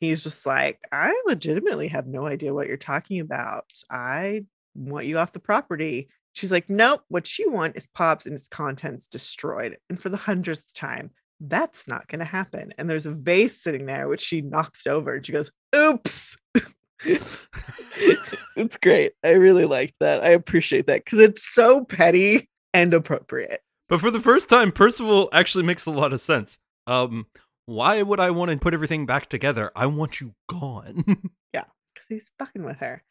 He's 0.00 0.22
just 0.22 0.46
like 0.46 0.78
i 0.92 1.12
legitimately 1.26 1.88
have 1.88 2.06
no 2.06 2.26
idea 2.26 2.54
what 2.54 2.66
you're 2.66 2.76
talking 2.76 3.20
about. 3.20 3.66
I 3.90 4.44
want 4.74 5.06
you 5.06 5.18
off 5.18 5.32
the 5.32 5.40
property. 5.40 6.08
She's 6.32 6.52
like 6.52 6.70
nope 6.70 7.02
what 7.08 7.38
you 7.38 7.50
want 7.50 7.76
is 7.76 7.86
pops 7.86 8.26
and 8.26 8.34
its 8.34 8.46
contents 8.46 9.06
destroyed 9.06 9.76
and 9.88 10.00
for 10.00 10.08
the 10.08 10.16
hundredth 10.16 10.74
time 10.74 11.10
that's 11.40 11.88
not 11.88 12.06
going 12.06 12.18
to 12.18 12.24
happen. 12.24 12.74
And 12.76 12.88
there's 12.88 13.06
a 13.06 13.12
vase 13.12 13.62
sitting 13.62 13.86
there 13.86 14.08
which 14.08 14.20
she 14.20 14.42
knocks 14.42 14.86
over 14.86 15.14
and 15.14 15.24
she 15.24 15.32
goes 15.32 15.50
oops 15.74 16.36
it's 17.04 18.76
great 18.76 19.12
i 19.24 19.30
really 19.30 19.64
like 19.64 19.94
that 20.00 20.22
i 20.22 20.28
appreciate 20.28 20.86
that 20.86 21.04
because 21.04 21.18
it's 21.18 21.42
so 21.42 21.84
petty 21.84 22.48
and 22.74 22.92
appropriate 22.94 23.60
But 23.88 24.00
for 24.00 24.10
the 24.12 24.20
first 24.20 24.48
time, 24.48 24.70
Percival 24.70 25.28
actually 25.32 25.64
makes 25.64 25.84
a 25.86 25.90
lot 25.90 26.12
of 26.12 26.20
sense. 26.20 26.58
Um, 26.86 27.26
why 27.66 28.02
would 28.02 28.20
I 28.20 28.30
want 28.30 28.52
to 28.52 28.56
put 28.56 28.74
everything 28.74 29.04
back 29.06 29.28
together? 29.28 29.72
I 29.74 29.86
want 29.86 30.20
you 30.20 30.34
gone. 30.48 31.02
yeah, 31.52 31.64
because 31.92 32.06
he's 32.08 32.30
fucking 32.38 32.62
with 32.62 32.76
her. 32.78 33.02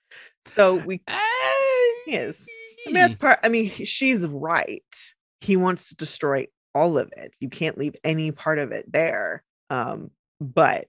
So 0.46 0.76
we 0.76 1.02
he 2.06 2.16
is. 2.16 2.46
I 2.88 2.92
mean, 2.92 2.94
that's 2.94 3.18
part. 3.18 3.40
I 3.44 3.50
mean, 3.50 3.70
she's 3.70 4.26
right. 4.28 5.14
He 5.42 5.58
wants 5.58 5.90
to 5.90 5.96
destroy 5.96 6.48
all 6.74 6.98
of 6.98 7.12
it. 7.18 7.34
You 7.42 7.50
can't 7.50 7.78
leave 7.78 7.96
any 8.06 8.32
part 8.32 8.60
of 8.60 8.72
it 8.72 8.90
there. 8.90 9.44
Um, 9.70 10.12
but 10.40 10.88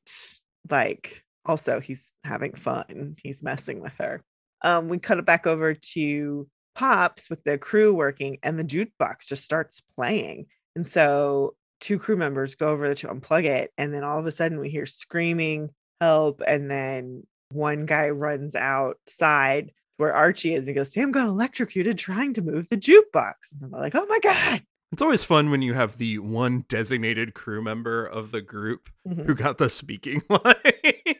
like 0.70 1.24
also 1.44 1.80
he's 1.80 2.12
having 2.24 2.54
fun. 2.54 3.16
He's 3.22 3.42
messing 3.42 3.80
with 3.80 3.94
her. 3.98 4.22
Um, 4.62 4.88
we 4.88 4.98
cut 4.98 5.18
it 5.18 5.26
back 5.26 5.46
over 5.46 5.74
to 5.74 6.48
Pops 6.74 7.28
with 7.30 7.42
the 7.44 7.58
crew 7.58 7.94
working, 7.94 8.38
and 8.42 8.58
the 8.58 8.64
jukebox 8.64 9.26
just 9.26 9.44
starts 9.44 9.82
playing. 9.96 10.46
And 10.76 10.86
so 10.86 11.54
two 11.80 11.98
crew 11.98 12.16
members 12.16 12.54
go 12.54 12.68
over 12.68 12.94
to 12.94 13.08
unplug 13.08 13.44
it, 13.44 13.72
and 13.78 13.92
then 13.92 14.04
all 14.04 14.18
of 14.18 14.26
a 14.26 14.30
sudden 14.30 14.60
we 14.60 14.70
hear 14.70 14.86
screaming, 14.86 15.70
help, 16.00 16.42
and 16.46 16.70
then 16.70 17.26
one 17.52 17.86
guy 17.86 18.10
runs 18.10 18.54
outside 18.54 19.72
where 19.96 20.14
Archie 20.14 20.54
is 20.54 20.66
and 20.66 20.74
goes, 20.74 20.92
Sam 20.92 21.12
got 21.12 21.26
electrocuted 21.26 21.98
trying 21.98 22.32
to 22.34 22.42
move 22.42 22.68
the 22.68 22.76
jukebox. 22.76 23.34
And 23.52 23.62
I'm 23.62 23.70
like, 23.70 23.94
oh 23.94 24.06
my 24.06 24.18
God. 24.22 24.62
It's 24.92 25.02
always 25.02 25.22
fun 25.22 25.50
when 25.50 25.62
you 25.62 25.74
have 25.74 25.98
the 25.98 26.18
one 26.18 26.64
designated 26.68 27.32
crew 27.32 27.62
member 27.62 28.04
of 28.04 28.32
the 28.32 28.40
group 28.40 28.90
mm-hmm. 29.06 29.22
who 29.22 29.36
got 29.36 29.58
the 29.58 29.70
speaking 29.70 30.22
line. 30.28 30.54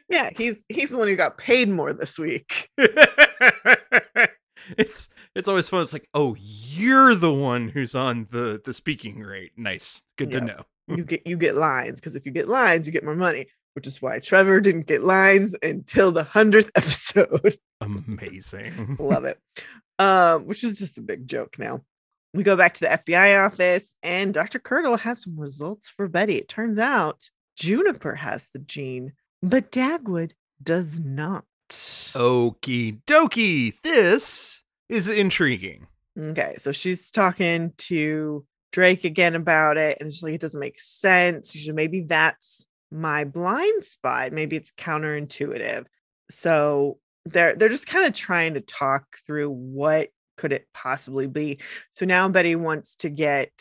yeah, 0.09 0.31
he's 0.35 0.65
he's 0.67 0.89
the 0.89 0.97
one 0.97 1.07
who 1.07 1.15
got 1.15 1.37
paid 1.37 1.69
more 1.69 1.93
this 1.93 2.19
week. 2.19 2.69
it's 4.77 5.09
it's 5.35 5.47
always 5.47 5.69
fun. 5.69 5.83
It's 5.83 5.93
like, 5.93 6.09
oh, 6.13 6.35
you're 6.37 7.15
the 7.15 7.33
one 7.33 7.69
who's 7.69 7.95
on 7.95 8.27
the 8.31 8.61
the 8.63 8.73
speaking 8.73 9.21
rate. 9.21 9.53
Nice, 9.55 10.03
good 10.17 10.31
to 10.33 10.41
know. 10.41 10.59
you 10.87 11.05
get 11.05 11.25
you 11.25 11.37
get 11.37 11.55
lines 11.55 12.01
because 12.01 12.15
if 12.15 12.25
you 12.25 12.33
get 12.33 12.49
lines, 12.49 12.87
you 12.87 12.93
get 12.93 13.05
more 13.05 13.15
money. 13.15 13.47
Which 13.73 13.87
is 13.87 14.01
why 14.01 14.19
Trevor 14.19 14.59
didn't 14.59 14.87
get 14.87 15.01
lines 15.01 15.55
until 15.63 16.11
the 16.11 16.25
hundredth 16.25 16.71
episode. 16.75 17.57
Amazing, 17.79 18.97
love 18.99 19.23
it. 19.23 19.39
Um, 19.97 20.45
which 20.45 20.65
is 20.65 20.77
just 20.77 20.97
a 20.97 21.01
big 21.01 21.25
joke 21.25 21.57
now. 21.57 21.81
We 22.33 22.43
go 22.43 22.55
back 22.55 22.73
to 22.75 22.81
the 22.81 22.87
FBI 22.87 23.45
office, 23.45 23.93
and 24.01 24.33
Dr. 24.33 24.59
Curdle 24.59 24.97
has 24.97 25.23
some 25.23 25.37
results 25.37 25.89
for 25.89 26.07
Betty. 26.07 26.37
It 26.37 26.47
turns 26.47 26.79
out 26.79 27.29
Juniper 27.57 28.15
has 28.15 28.49
the 28.53 28.59
gene, 28.59 29.13
but 29.43 29.71
Dagwood 29.71 30.31
does 30.63 30.99
not. 30.99 31.43
Okie 31.69 33.01
dokie. 33.05 33.73
This 33.81 34.63
is 34.87 35.09
intriguing. 35.09 35.87
Okay, 36.17 36.55
so 36.57 36.71
she's 36.71 37.11
talking 37.11 37.73
to 37.77 38.45
Drake 38.71 39.03
again 39.03 39.35
about 39.35 39.77
it, 39.77 39.97
and 39.99 40.07
it's 40.07 40.23
like 40.23 40.33
it 40.33 40.41
doesn't 40.41 40.59
make 40.59 40.79
sense. 40.79 41.55
Maybe 41.67 42.01
that's 42.01 42.65
my 42.91 43.23
blind 43.23 43.83
spot. 43.83 44.31
Maybe 44.31 44.55
it's 44.55 44.71
counterintuitive. 44.71 45.85
So 46.29 46.97
they're 47.25 47.55
they're 47.55 47.69
just 47.69 47.87
kind 47.87 48.05
of 48.05 48.13
trying 48.13 48.55
to 48.55 48.61
talk 48.61 49.17
through 49.25 49.49
what 49.49 50.09
could 50.41 50.51
it 50.51 50.67
possibly 50.73 51.27
be? 51.27 51.59
So 51.93 52.05
now 52.05 52.27
Betty 52.27 52.55
wants 52.55 52.95
to 52.97 53.09
get 53.09 53.51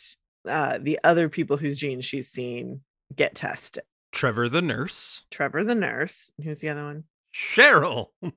uh, 0.49 0.79
the 0.81 0.99
other 1.05 1.29
people 1.29 1.59
whose 1.59 1.77
genes 1.77 2.07
she's 2.07 2.29
seen 2.29 2.81
get 3.14 3.35
tested. 3.35 3.85
Trevor 4.12 4.49
the 4.49 4.62
nurse. 4.62 5.23
Trevor 5.31 5.62
the 5.62 5.75
nurse. 5.75 6.31
Who's 6.43 6.61
the 6.61 6.71
other 6.71 6.83
one? 6.83 7.05
Cheryl. 7.35 8.07
so 8.23 8.33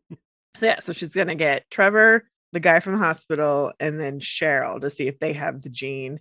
yeah, 0.62 0.82
so 0.82 0.92
she's 0.92 1.16
gonna 1.16 1.36
get 1.36 1.70
Trevor, 1.72 2.26
the 2.52 2.60
guy 2.60 2.82
from 2.82 2.94
the 2.94 3.00
hospital, 3.00 3.72
and 3.80 4.00
then 4.00 4.20
Cheryl 4.20 4.82
to 4.82 4.90
see 4.90 5.08
if 5.08 5.20
they 5.20 5.32
have 5.32 5.64
the 5.64 5.70
gene. 5.70 6.20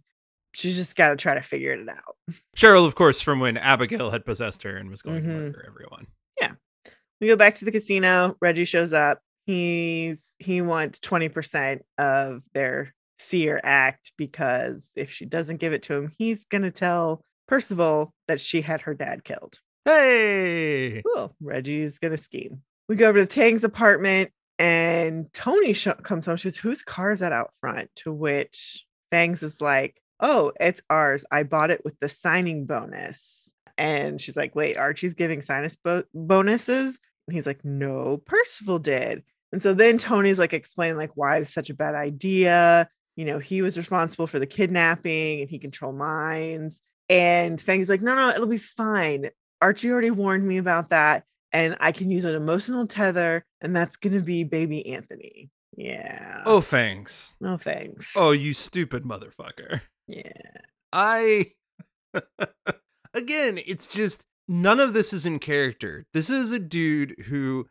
She's 0.54 0.76
just 0.76 0.94
got 0.94 1.08
to 1.08 1.16
try 1.16 1.34
to 1.34 1.42
figure 1.42 1.72
it 1.72 1.88
out. 1.88 2.16
Cheryl, 2.54 2.86
of 2.86 2.94
course, 2.94 3.22
from 3.22 3.40
when 3.40 3.56
Abigail 3.56 4.10
had 4.10 4.26
possessed 4.26 4.62
her 4.64 4.76
and 4.76 4.90
was 4.90 5.00
going 5.00 5.22
mm-hmm. 5.22 5.30
to 5.30 5.36
murder 5.36 5.64
everyone. 5.66 6.06
Yeah. 6.38 6.52
We 7.22 7.26
go 7.26 7.36
back 7.36 7.54
to 7.56 7.64
the 7.64 7.72
casino. 7.72 8.36
Reggie 8.38 8.66
shows 8.66 8.92
up 8.92 9.22
he's 9.46 10.34
he 10.38 10.60
wants 10.60 11.00
20% 11.00 11.80
of 11.98 12.42
their 12.54 12.94
seer 13.18 13.60
act 13.62 14.12
because 14.16 14.90
if 14.96 15.10
she 15.12 15.24
doesn't 15.24 15.58
give 15.58 15.72
it 15.72 15.82
to 15.82 15.94
him 15.94 16.12
he's 16.18 16.44
going 16.44 16.62
to 16.62 16.70
tell 16.70 17.22
percival 17.46 18.12
that 18.28 18.40
she 18.40 18.62
had 18.62 18.80
her 18.82 18.94
dad 18.94 19.24
killed. 19.24 19.58
Hey! 19.84 21.02
Cool 21.02 21.34
reggie's 21.40 21.98
going 21.98 22.12
to 22.12 22.18
scheme. 22.18 22.62
We 22.88 22.96
go 22.96 23.08
over 23.08 23.18
to 23.18 23.26
tang's 23.26 23.64
apartment 23.64 24.30
and 24.58 25.32
tony 25.32 25.72
sh- 25.72 25.88
comes 26.02 26.26
home 26.26 26.36
she 26.36 26.50
says 26.50 26.58
whose 26.58 26.82
car 26.82 27.12
is 27.12 27.20
that 27.20 27.32
out 27.32 27.52
front? 27.60 27.90
To 27.96 28.12
which 28.12 28.84
fangs 29.10 29.42
is 29.42 29.60
like 29.60 30.00
oh 30.20 30.52
it's 30.60 30.82
ours. 30.88 31.24
I 31.30 31.42
bought 31.42 31.70
it 31.70 31.84
with 31.84 31.98
the 32.00 32.08
signing 32.08 32.66
bonus. 32.66 33.48
And 33.78 34.20
she's 34.20 34.36
like 34.36 34.54
wait 34.54 34.76
archie's 34.76 35.14
giving 35.14 35.42
sinus 35.42 35.76
bo- 35.76 36.04
bonuses? 36.14 36.98
And 37.26 37.36
he's 37.36 37.46
like 37.46 37.64
no 37.64 38.20
percival 38.24 38.78
did 38.78 39.22
and 39.52 39.62
so 39.62 39.74
then 39.74 39.98
Toni's 39.98 40.38
like 40.38 40.52
explaining 40.52 40.96
like 40.96 41.10
why 41.14 41.38
it's 41.38 41.52
such 41.52 41.70
a 41.70 41.74
bad 41.74 41.94
idea. 41.94 42.88
You 43.16 43.26
know, 43.26 43.38
he 43.38 43.60
was 43.60 43.76
responsible 43.76 44.26
for 44.26 44.38
the 44.38 44.46
kidnapping 44.46 45.42
and 45.42 45.50
he 45.50 45.58
controlled 45.58 45.96
minds. 45.96 46.80
And 47.08 47.60
Fang's 47.60 47.90
like, 47.90 48.00
no, 48.00 48.14
no, 48.14 48.30
it'll 48.30 48.46
be 48.46 48.56
fine. 48.56 49.28
Archie 49.60 49.90
already 49.90 50.10
warned 50.10 50.46
me 50.46 50.56
about 50.56 50.90
that. 50.90 51.24
And 51.52 51.76
I 51.80 51.92
can 51.92 52.10
use 52.10 52.24
an 52.24 52.34
emotional 52.34 52.86
tether, 52.86 53.44
and 53.60 53.76
that's 53.76 53.96
gonna 53.96 54.20
be 54.20 54.42
baby 54.42 54.86
Anthony. 54.94 55.50
Yeah. 55.76 56.42
Oh, 56.46 56.62
thanks. 56.62 57.34
No 57.42 57.58
thanks. 57.58 58.14
Oh, 58.16 58.30
you 58.30 58.54
stupid 58.54 59.04
motherfucker. 59.04 59.82
Yeah. 60.08 60.32
I 60.94 61.52
again, 63.14 63.58
it's 63.66 63.88
just 63.88 64.24
none 64.48 64.80
of 64.80 64.94
this 64.94 65.12
is 65.12 65.26
in 65.26 65.38
character. 65.38 66.06
This 66.14 66.30
is 66.30 66.52
a 66.52 66.58
dude 66.58 67.14
who 67.26 67.66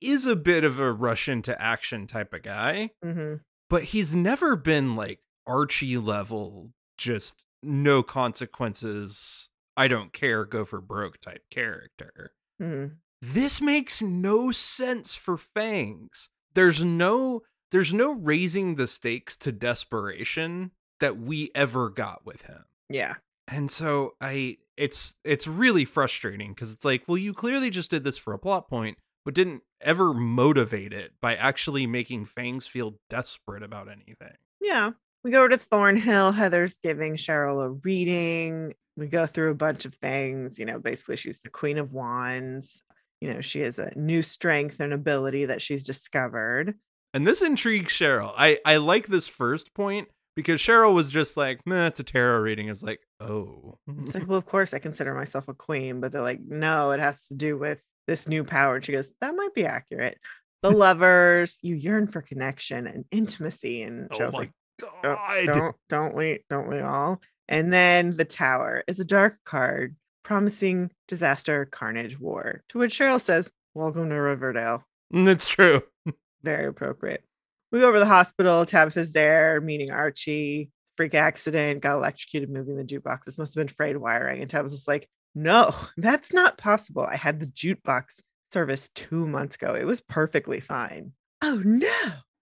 is 0.00 0.26
a 0.26 0.36
bit 0.36 0.64
of 0.64 0.78
a 0.78 0.92
rush 0.92 1.28
into 1.28 1.60
action 1.60 2.06
type 2.06 2.32
of 2.32 2.42
guy, 2.42 2.90
mm-hmm. 3.04 3.36
but 3.68 3.84
he's 3.84 4.14
never 4.14 4.56
been 4.56 4.96
like 4.96 5.20
Archie 5.46 5.98
level, 5.98 6.72
just 6.96 7.42
no 7.62 8.02
consequences. 8.02 9.48
I 9.76 9.88
don't 9.88 10.12
care, 10.12 10.44
go 10.44 10.64
for 10.64 10.80
broke 10.80 11.20
type 11.20 11.42
character. 11.50 12.32
Mm-hmm. 12.62 12.94
This 13.20 13.60
makes 13.60 14.02
no 14.02 14.52
sense 14.52 15.14
for 15.14 15.36
Fangs. 15.38 16.28
There's 16.54 16.84
no 16.84 17.42
there's 17.72 17.92
no 17.92 18.12
raising 18.12 18.76
the 18.76 18.86
stakes 18.86 19.36
to 19.38 19.50
desperation 19.50 20.70
that 21.00 21.18
we 21.18 21.50
ever 21.54 21.90
got 21.90 22.24
with 22.24 22.42
him. 22.42 22.64
Yeah. 22.88 23.14
And 23.48 23.70
so 23.70 24.14
I 24.20 24.58
it's 24.76 25.16
it's 25.24 25.46
really 25.46 25.84
frustrating 25.84 26.52
because 26.52 26.70
it's 26.70 26.84
like, 26.84 27.04
well, 27.06 27.18
you 27.18 27.32
clearly 27.32 27.70
just 27.70 27.90
did 27.90 28.04
this 28.04 28.18
for 28.18 28.32
a 28.32 28.38
plot 28.38 28.68
point, 28.68 28.98
but 29.24 29.34
didn't 29.34 29.62
ever 29.84 30.14
motivate 30.14 30.92
it 30.92 31.12
by 31.20 31.36
actually 31.36 31.86
making 31.86 32.26
Fangs 32.26 32.66
feel 32.66 32.98
desperate 33.08 33.62
about 33.62 33.88
anything. 33.88 34.36
Yeah. 34.60 34.92
We 35.22 35.30
go 35.30 35.48
to 35.48 35.56
Thornhill. 35.56 36.32
Heather's 36.32 36.78
giving 36.78 37.16
Cheryl 37.16 37.64
a 37.64 37.70
reading. 37.70 38.74
We 38.96 39.06
go 39.06 39.26
through 39.26 39.50
a 39.50 39.56
bunch 39.56 39.84
of 39.84 39.94
things. 39.94 40.58
You 40.58 40.66
know, 40.66 40.78
basically, 40.78 41.16
she's 41.16 41.40
the 41.40 41.50
Queen 41.50 41.78
of 41.78 41.92
Wands. 41.92 42.82
You 43.20 43.32
know, 43.32 43.40
she 43.40 43.60
has 43.60 43.78
a 43.78 43.92
new 43.96 44.22
strength 44.22 44.80
and 44.80 44.92
ability 44.92 45.46
that 45.46 45.62
she's 45.62 45.84
discovered. 45.84 46.74
And 47.14 47.26
this 47.26 47.40
intrigues 47.40 47.92
Cheryl. 47.92 48.34
I, 48.36 48.58
I 48.66 48.76
like 48.76 49.06
this 49.06 49.28
first 49.28 49.72
point 49.72 50.08
because 50.36 50.60
Cheryl 50.60 50.92
was 50.92 51.10
just 51.10 51.36
like, 51.36 51.66
"Man, 51.66 51.86
it's 51.86 52.00
a 52.00 52.04
tarot 52.04 52.40
reading." 52.40 52.68
It's 52.68 52.82
like, 52.82 53.00
oh, 53.20 53.78
it's 54.00 54.14
like, 54.14 54.26
well, 54.28 54.38
of 54.38 54.46
course 54.46 54.74
I 54.74 54.78
consider 54.78 55.14
myself 55.14 55.48
a 55.48 55.54
queen, 55.54 56.00
but 56.00 56.12
they're 56.12 56.22
like, 56.22 56.40
no, 56.40 56.90
it 56.90 57.00
has 57.00 57.28
to 57.28 57.34
do 57.34 57.56
with 57.56 57.82
this 58.06 58.28
new 58.28 58.44
power. 58.44 58.76
And 58.76 58.84
she 58.84 58.92
goes, 58.92 59.10
that 59.20 59.34
might 59.34 59.54
be 59.54 59.66
accurate. 59.66 60.18
The 60.62 60.70
lovers, 60.70 61.58
you 61.62 61.74
yearn 61.74 62.06
for 62.06 62.22
connection 62.22 62.86
and 62.86 63.04
intimacy, 63.10 63.82
and 63.82 64.08
oh 64.12 64.18
my 64.18 64.38
like, 64.38 64.50
god, 64.80 65.46
don't, 65.52 65.76
don't 65.90 66.14
we, 66.14 66.40
don't 66.48 66.68
we 66.68 66.80
all? 66.80 67.20
And 67.48 67.70
then 67.70 68.12
the 68.12 68.24
tower 68.24 68.82
is 68.86 68.98
a 68.98 69.04
dark 69.04 69.36
card 69.44 69.94
promising 70.22 70.90
disaster, 71.06 71.66
carnage, 71.66 72.18
war. 72.18 72.62
To 72.70 72.78
which 72.78 72.98
Cheryl 72.98 73.20
says, 73.20 73.50
"Welcome 73.74 74.08
to 74.08 74.14
Riverdale." 74.14 74.82
Mm, 75.12 75.26
That's 75.26 75.46
true. 75.46 75.82
Very 76.42 76.66
appropriate. 76.66 77.22
We 77.70 77.80
go 77.80 77.88
over 77.88 77.96
to 77.96 78.00
the 78.00 78.06
hospital. 78.06 78.64
Tabitha's 78.66 79.12
there, 79.12 79.60
meeting 79.60 79.90
Archie. 79.90 80.70
Freak 80.96 81.14
accident, 81.14 81.80
got 81.80 81.96
electrocuted 81.96 82.48
moving 82.48 82.76
the 82.76 82.84
jukebox. 82.84 83.24
This 83.26 83.36
must 83.36 83.54
have 83.54 83.66
been 83.66 83.74
frayed 83.74 83.96
wiring. 83.96 84.40
And 84.40 84.48
Tabitha's 84.48 84.86
like, 84.86 85.08
no, 85.34 85.74
that's 85.96 86.32
not 86.32 86.58
possible. 86.58 87.02
I 87.02 87.16
had 87.16 87.40
the 87.40 87.46
jukebox 87.46 88.20
service 88.52 88.88
two 88.94 89.26
months 89.26 89.56
ago. 89.56 89.74
It 89.74 89.84
was 89.84 90.00
perfectly 90.00 90.60
fine. 90.60 91.12
Oh 91.42 91.60
no. 91.64 91.92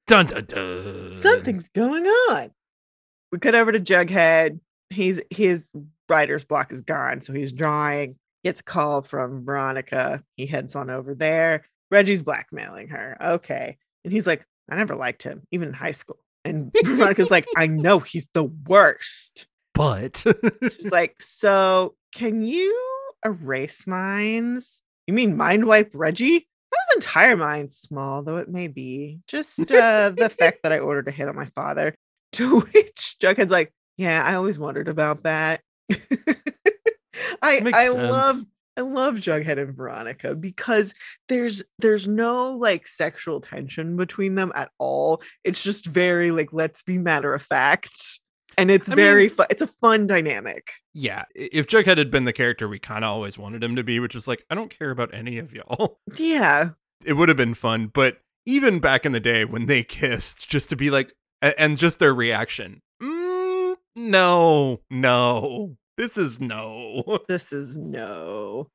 Dun 0.07 0.27
dun 0.27 0.45
dun. 0.45 1.13
Something's 1.15 1.69
going 1.71 2.07
on. 2.07 2.51
We 3.31 3.39
cut 3.39 3.55
over 3.55 3.73
to 3.73 3.81
Jughead. 3.81 4.61
He's 4.91 5.21
his 5.31 5.71
writer's 6.09 6.45
block 6.45 6.71
is 6.71 6.83
gone. 6.83 7.23
So 7.23 7.33
he's 7.33 7.53
drawing, 7.53 8.17
gets 8.45 8.61
a 8.61 8.65
call 8.65 9.01
from 9.01 9.45
Veronica. 9.45 10.23
He 10.37 10.47
heads 10.47 10.77
on 10.77 10.91
over 10.91 11.15
there. 11.15 11.65
Reggie's 11.91 12.23
blackmailing 12.23 12.89
her. 12.89 13.17
Okay. 13.21 13.79
And 14.05 14.13
he's 14.13 14.27
like, 14.27 14.45
I 14.71 14.77
never 14.77 14.95
liked 14.95 15.23
him, 15.23 15.43
even 15.51 15.69
in 15.69 15.75
high 15.75 15.93
school. 15.93 16.19
And 16.45 16.73
Veronica's 16.85 17.31
like, 17.31 17.47
I 17.57 17.67
know 17.67 18.01
he's 18.01 18.29
the 18.35 18.45
worst. 18.45 19.47
But 19.75 20.23
she's 20.63 20.91
like, 20.91 21.21
so 21.23 21.95
can 22.15 22.43
you 22.43 22.79
erase 23.25 23.87
minds. 23.87 24.81
You 25.07 25.15
mean 25.15 25.37
mind 25.37 25.65
wipe 25.65 25.91
Reggie? 25.95 26.35
His 26.35 26.97
entire 26.97 27.37
mind, 27.37 27.73
small 27.73 28.23
though 28.23 28.39
it 28.39 28.49
may 28.49 28.69
be, 28.69 29.21
just 29.27 29.61
uh, 29.61 30.13
the 30.17 30.31
fact 30.31 30.61
that 30.63 30.73
I 30.73 30.79
ordered 30.79 31.09
a 31.09 31.11
hit 31.11 31.29
on 31.29 31.37
my 31.37 31.47
father. 31.55 31.95
To 32.37 32.61
which 32.61 33.17
Jughead's 33.21 33.51
like, 33.51 33.75
"Yeah, 33.99 34.25
I 34.25 34.37
always 34.37 34.59
wondered 34.59 34.89
about 34.89 35.25
that." 35.25 35.61
I 35.93 36.01
I 37.43 37.89
sense. 37.89 37.95
love 37.95 38.37
I 38.79 38.81
love 38.81 39.17
Jughead 39.17 39.61
and 39.61 39.77
Veronica 39.77 40.35
because 40.35 40.95
there's 41.29 41.63
there's 41.79 42.09
no 42.09 42.57
like 42.57 42.87
sexual 42.87 43.43
tension 43.43 43.97
between 43.97 44.35
them 44.35 44.51
at 44.55 44.71
all. 44.79 45.21
It's 45.45 45.63
just 45.63 45.85
very 45.85 46.31
like 46.31 46.55
let's 46.55 46.81
be 46.81 46.97
matter 46.97 47.35
of 47.35 47.43
fact. 47.43 48.21
And 48.59 48.71
it's 48.71 48.91
I 48.91 48.95
very 48.95 49.23
mean- 49.25 49.31
fun. 49.31 49.47
It's 49.51 49.63
a 49.63 49.67
fun 49.67 50.07
dynamic. 50.07 50.71
Yeah, 50.95 51.25
if 51.35 51.67
Jughead 51.67 51.99
had 51.99 52.11
been 52.11 52.25
the 52.25 52.33
character 52.33 52.69
we 52.69 52.79
kind 52.79 53.05
of 53.05 53.11
always 53.11 53.39
wanted 53.39 53.65
him 53.65 53.77
to 53.77 53.83
be, 53.85 53.99
which 54.01 54.15
is 54.15 54.29
like, 54.29 54.45
I 54.51 54.55
don't 54.55 54.77
care 54.77 54.91
about 54.91 55.15
any 55.15 55.39
of 55.39 55.53
y'all, 55.53 55.99
Yeah. 56.19 56.71
it 57.05 57.15
would 57.15 57.29
have 57.29 57.39
been 57.39 57.55
fun. 57.55 57.87
But 57.93 58.19
even 58.45 58.79
back 58.79 59.07
in 59.07 59.13
the 59.13 59.21
day 59.21 59.45
when 59.45 59.67
they 59.67 59.83
kissed, 59.85 60.49
just 60.49 60.69
to 60.71 60.77
be 60.77 60.91
like, 60.91 61.13
and 61.41 61.79
just 61.79 61.99
their 61.99 62.15
reaction, 62.15 62.83
mm, 63.03 63.77
no, 63.97 64.81
no, 64.91 65.77
this 65.97 66.17
is 66.19 66.41
no. 66.41 67.21
This 67.29 67.53
is 67.53 67.77
no. 67.77 68.69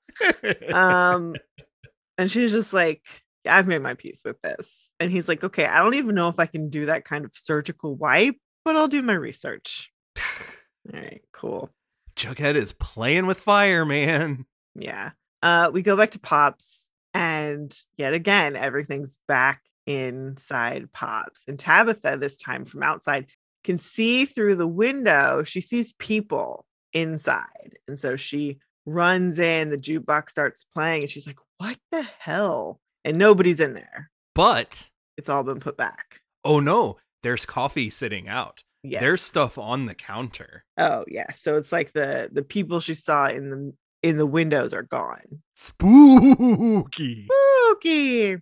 Um 0.74 1.36
and 2.18 2.30
she's 2.32 2.52
just 2.52 2.74
like, 2.74 3.02
I've 3.48 3.68
made 3.68 3.82
my 3.82 3.94
peace 3.94 4.22
with 4.26 4.42
this. 4.42 4.90
And 5.00 5.12
he's 5.12 5.28
like, 5.28 5.44
okay, 5.44 5.66
I 5.66 5.80
don't 5.80 5.94
even 5.94 6.16
know 6.16 6.28
if 6.30 6.40
I 6.40 6.46
can 6.48 6.70
do 6.70 6.88
that 6.88 7.06
kind 7.06 7.24
of 7.26 7.32
surgical 7.36 7.96
wipe, 7.96 8.36
but 8.68 8.76
I'll 8.76 8.90
do 8.90 9.02
my 9.02 9.14
research. 9.14 9.94
All 10.20 11.00
right, 11.00 11.22
cool. 11.32 11.70
Jughead 12.18 12.56
is 12.56 12.74
playing 12.74 13.26
with 13.26 13.40
fire, 13.40 13.86
man. 13.86 14.46
Yeah. 14.76 15.12
Uh 15.42 15.70
we 15.72 15.82
go 15.82 15.96
back 15.96 16.12
to 16.12 16.20
Pops 16.20 16.90
and 17.14 17.74
yet 17.98 18.14
again 18.14 18.58
everything's 18.58 19.18
back 19.26 19.62
inside 19.86 20.92
Pops. 20.92 21.44
And 21.48 21.58
Tabitha 21.58 22.18
this 22.20 22.36
time 22.36 22.66
from 22.66 22.84
outside 22.84 23.28
can 23.64 23.80
see 23.80 24.26
through 24.26 24.56
the 24.56 24.68
window. 24.68 25.44
She 25.44 25.62
sees 25.62 25.94
people 25.94 26.66
inside. 26.92 27.78
And 27.88 27.98
so 27.98 28.18
she 28.18 28.60
runs 28.86 29.40
in, 29.40 29.70
the 29.70 29.78
jukebox 29.78 30.30
starts 30.32 30.66
playing 30.76 31.04
and 31.04 31.10
she's 31.10 31.26
like, 31.26 31.40
"What 31.58 31.78
the 31.92 32.04
hell?" 32.20 32.82
And 33.06 33.18
nobody's 33.18 33.62
in 33.62 33.76
there. 33.76 34.12
But 34.36 34.90
It's 35.18 35.30
all 35.30 35.44
been 35.44 35.62
put 35.62 35.78
back. 35.78 36.20
oh 36.44 36.60
no, 36.60 36.98
there's 37.24 37.46
coffee 37.46 37.90
sitting 37.90 38.28
out. 38.28 38.64
Yes. 38.84 39.02
There's 39.02 39.22
stuff 39.22 39.58
on 39.58 39.86
the 39.86 39.96
counter. 39.96 40.64
Oh, 40.78 41.04
yeah. 41.08 41.32
So 41.34 41.58
it's 41.58 41.72
like 41.72 41.94
the 41.94 42.30
the 42.32 42.44
people 42.44 42.80
she 42.80 42.94
saw 42.94 43.28
in 43.28 43.50
the 43.50 43.74
in 44.04 44.18
the 44.18 44.26
windows 44.26 44.74
are 44.74 44.84
gone. 44.84 45.42
Spooky. 45.56 47.28
spooky. 47.28 48.38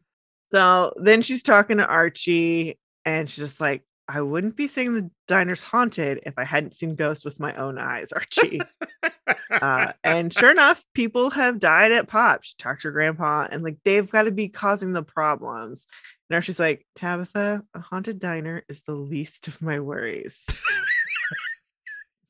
So 0.51 0.93
then 0.97 1.21
she's 1.21 1.41
talking 1.41 1.77
to 1.77 1.85
Archie, 1.85 2.77
and 3.03 3.29
she's 3.29 3.45
just 3.45 3.61
like, 3.61 3.83
I 4.07 4.21
wouldn't 4.21 4.55
be 4.55 4.67
saying 4.67 4.93
the 4.93 5.09
diner's 5.27 5.61
haunted 5.61 6.21
if 6.25 6.35
I 6.37 6.43
hadn't 6.43 6.75
seen 6.75 6.95
ghosts 6.95 7.25
with 7.25 7.39
my 7.39 7.55
own 7.55 7.77
eyes, 7.79 8.11
Archie. 8.11 8.61
uh, 9.49 9.93
and 10.03 10.31
sure 10.31 10.51
enough, 10.51 10.83
people 10.93 11.31
have 11.31 11.59
died 11.59 11.91
at 11.91 12.07
Pop. 12.07 12.43
She 12.43 12.53
talked 12.59 12.81
to 12.81 12.89
her 12.89 12.91
grandpa, 12.91 13.47
and 13.49 13.63
like 13.63 13.77
they've 13.83 14.09
got 14.09 14.23
to 14.23 14.31
be 14.31 14.49
causing 14.49 14.93
the 14.93 15.03
problems. 15.03 15.87
And 16.29 16.35
Archie's 16.35 16.59
like, 16.59 16.85
Tabitha, 16.95 17.63
a 17.73 17.79
haunted 17.79 18.19
diner 18.19 18.63
is 18.69 18.83
the 18.83 18.93
least 18.93 19.47
of 19.47 19.61
my 19.61 19.79
worries. 19.79 20.45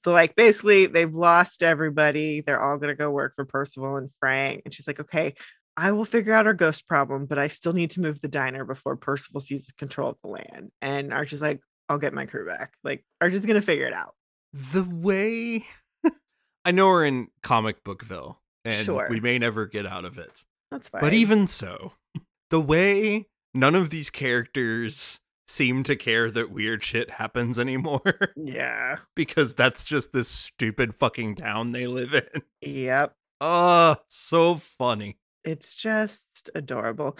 So 0.05 0.11
like 0.11 0.35
basically 0.35 0.85
they've 0.85 1.11
lost 1.11 1.63
everybody. 1.63 2.41
They're 2.41 2.61
all 2.61 2.77
gonna 2.77 2.93
go 2.93 3.09
work 3.09 3.33
for 3.35 3.43
Percival 3.43 3.97
and 3.97 4.11
Frank. 4.19 4.61
And 4.63 4.71
she's 4.71 4.85
like, 4.85 4.99
okay, 4.99 5.33
I 5.77 5.91
will 5.91 6.05
figure 6.05 6.33
out 6.33 6.47
our 6.47 6.53
ghost 6.53 6.87
problem, 6.87 7.25
but 7.25 7.37
I 7.37 7.47
still 7.47 7.73
need 7.73 7.91
to 7.91 8.01
move 8.01 8.21
the 8.21 8.27
diner 8.27 8.63
before 8.63 8.95
Percival 8.95 9.41
seizes 9.41 9.71
control 9.77 10.09
of 10.11 10.17
the 10.23 10.29
land. 10.29 10.71
And 10.81 11.13
Archie's 11.13 11.41
like, 11.41 11.59
I'll 11.89 11.97
get 11.97 12.13
my 12.13 12.25
crew 12.25 12.45
back. 12.47 12.73
Like 12.83 13.03
Archie's 13.21 13.45
gonna 13.45 13.61
figure 13.61 13.85
it 13.87 13.93
out. 13.93 14.15
the 14.53 14.83
way 14.83 15.65
I 16.65 16.71
know 16.71 16.87
we're 16.87 17.05
in 17.05 17.27
comic 17.43 17.83
bookville 17.83 18.41
and 18.63 18.73
Sure. 18.73 19.07
we 19.09 19.19
may 19.19 19.37
never 19.37 19.65
get 19.67 19.85
out 19.85 20.05
of 20.05 20.17
it. 20.17 20.45
That's 20.71 20.89
fine. 20.89 21.01
But 21.01 21.13
even 21.13 21.45
so, 21.45 21.93
the 22.49 22.61
way 22.61 23.27
none 23.53 23.75
of 23.75 23.89
these 23.89 24.09
characters 24.09 25.19
seem 25.47 25.83
to 25.83 25.95
care 25.95 26.31
that 26.31 26.49
weird 26.49 26.81
shit 26.83 27.11
happens 27.11 27.59
anymore 27.59 28.01
yeah. 28.35 28.97
because 29.15 29.53
that's 29.53 29.83
just 29.83 30.11
this 30.11 30.27
stupid 30.27 30.95
fucking 30.95 31.35
town 31.35 31.71
they 31.71 31.85
live 31.85 32.13
in. 32.15 32.41
Yep. 32.61 33.13
Oh, 33.41 33.97
so 34.07 34.55
funny. 34.55 35.17
It's 35.45 35.75
just 35.75 36.49
adorable. 36.55 37.17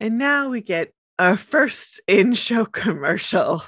And 0.00 0.18
now 0.18 0.50
we 0.50 0.60
get 0.60 0.92
our 1.18 1.36
first 1.36 2.00
in 2.06 2.34
show 2.34 2.64
commercial. 2.64 3.62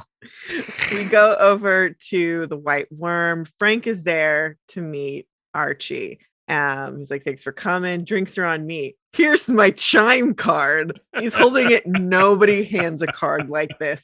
we 0.93 1.05
go 1.05 1.37
over 1.41 1.91
to 2.09 2.47
the 2.47 2.57
White 2.57 2.91
Worm. 2.93 3.47
Frank 3.59 3.87
is 3.87 4.05
there 4.05 4.57
to 4.69 4.81
meet 4.81 5.27
Archie. 5.55 6.21
Um, 6.49 6.99
he's 6.99 7.11
like, 7.11 7.23
Thanks 7.23 7.43
for 7.43 7.53
coming. 7.53 8.05
Drinks 8.05 8.37
are 8.37 8.45
on 8.45 8.67
me. 8.67 8.97
Here's 9.13 9.49
my 9.49 9.71
Chime 9.71 10.35
card. 10.35 11.01
He's 11.19 11.35
holding 11.35 11.71
it. 11.71 11.87
Nobody 11.87 12.65
hands 12.65 13.03
a 13.03 13.07
card 13.07 13.49
like 13.49 13.79
this 13.79 14.03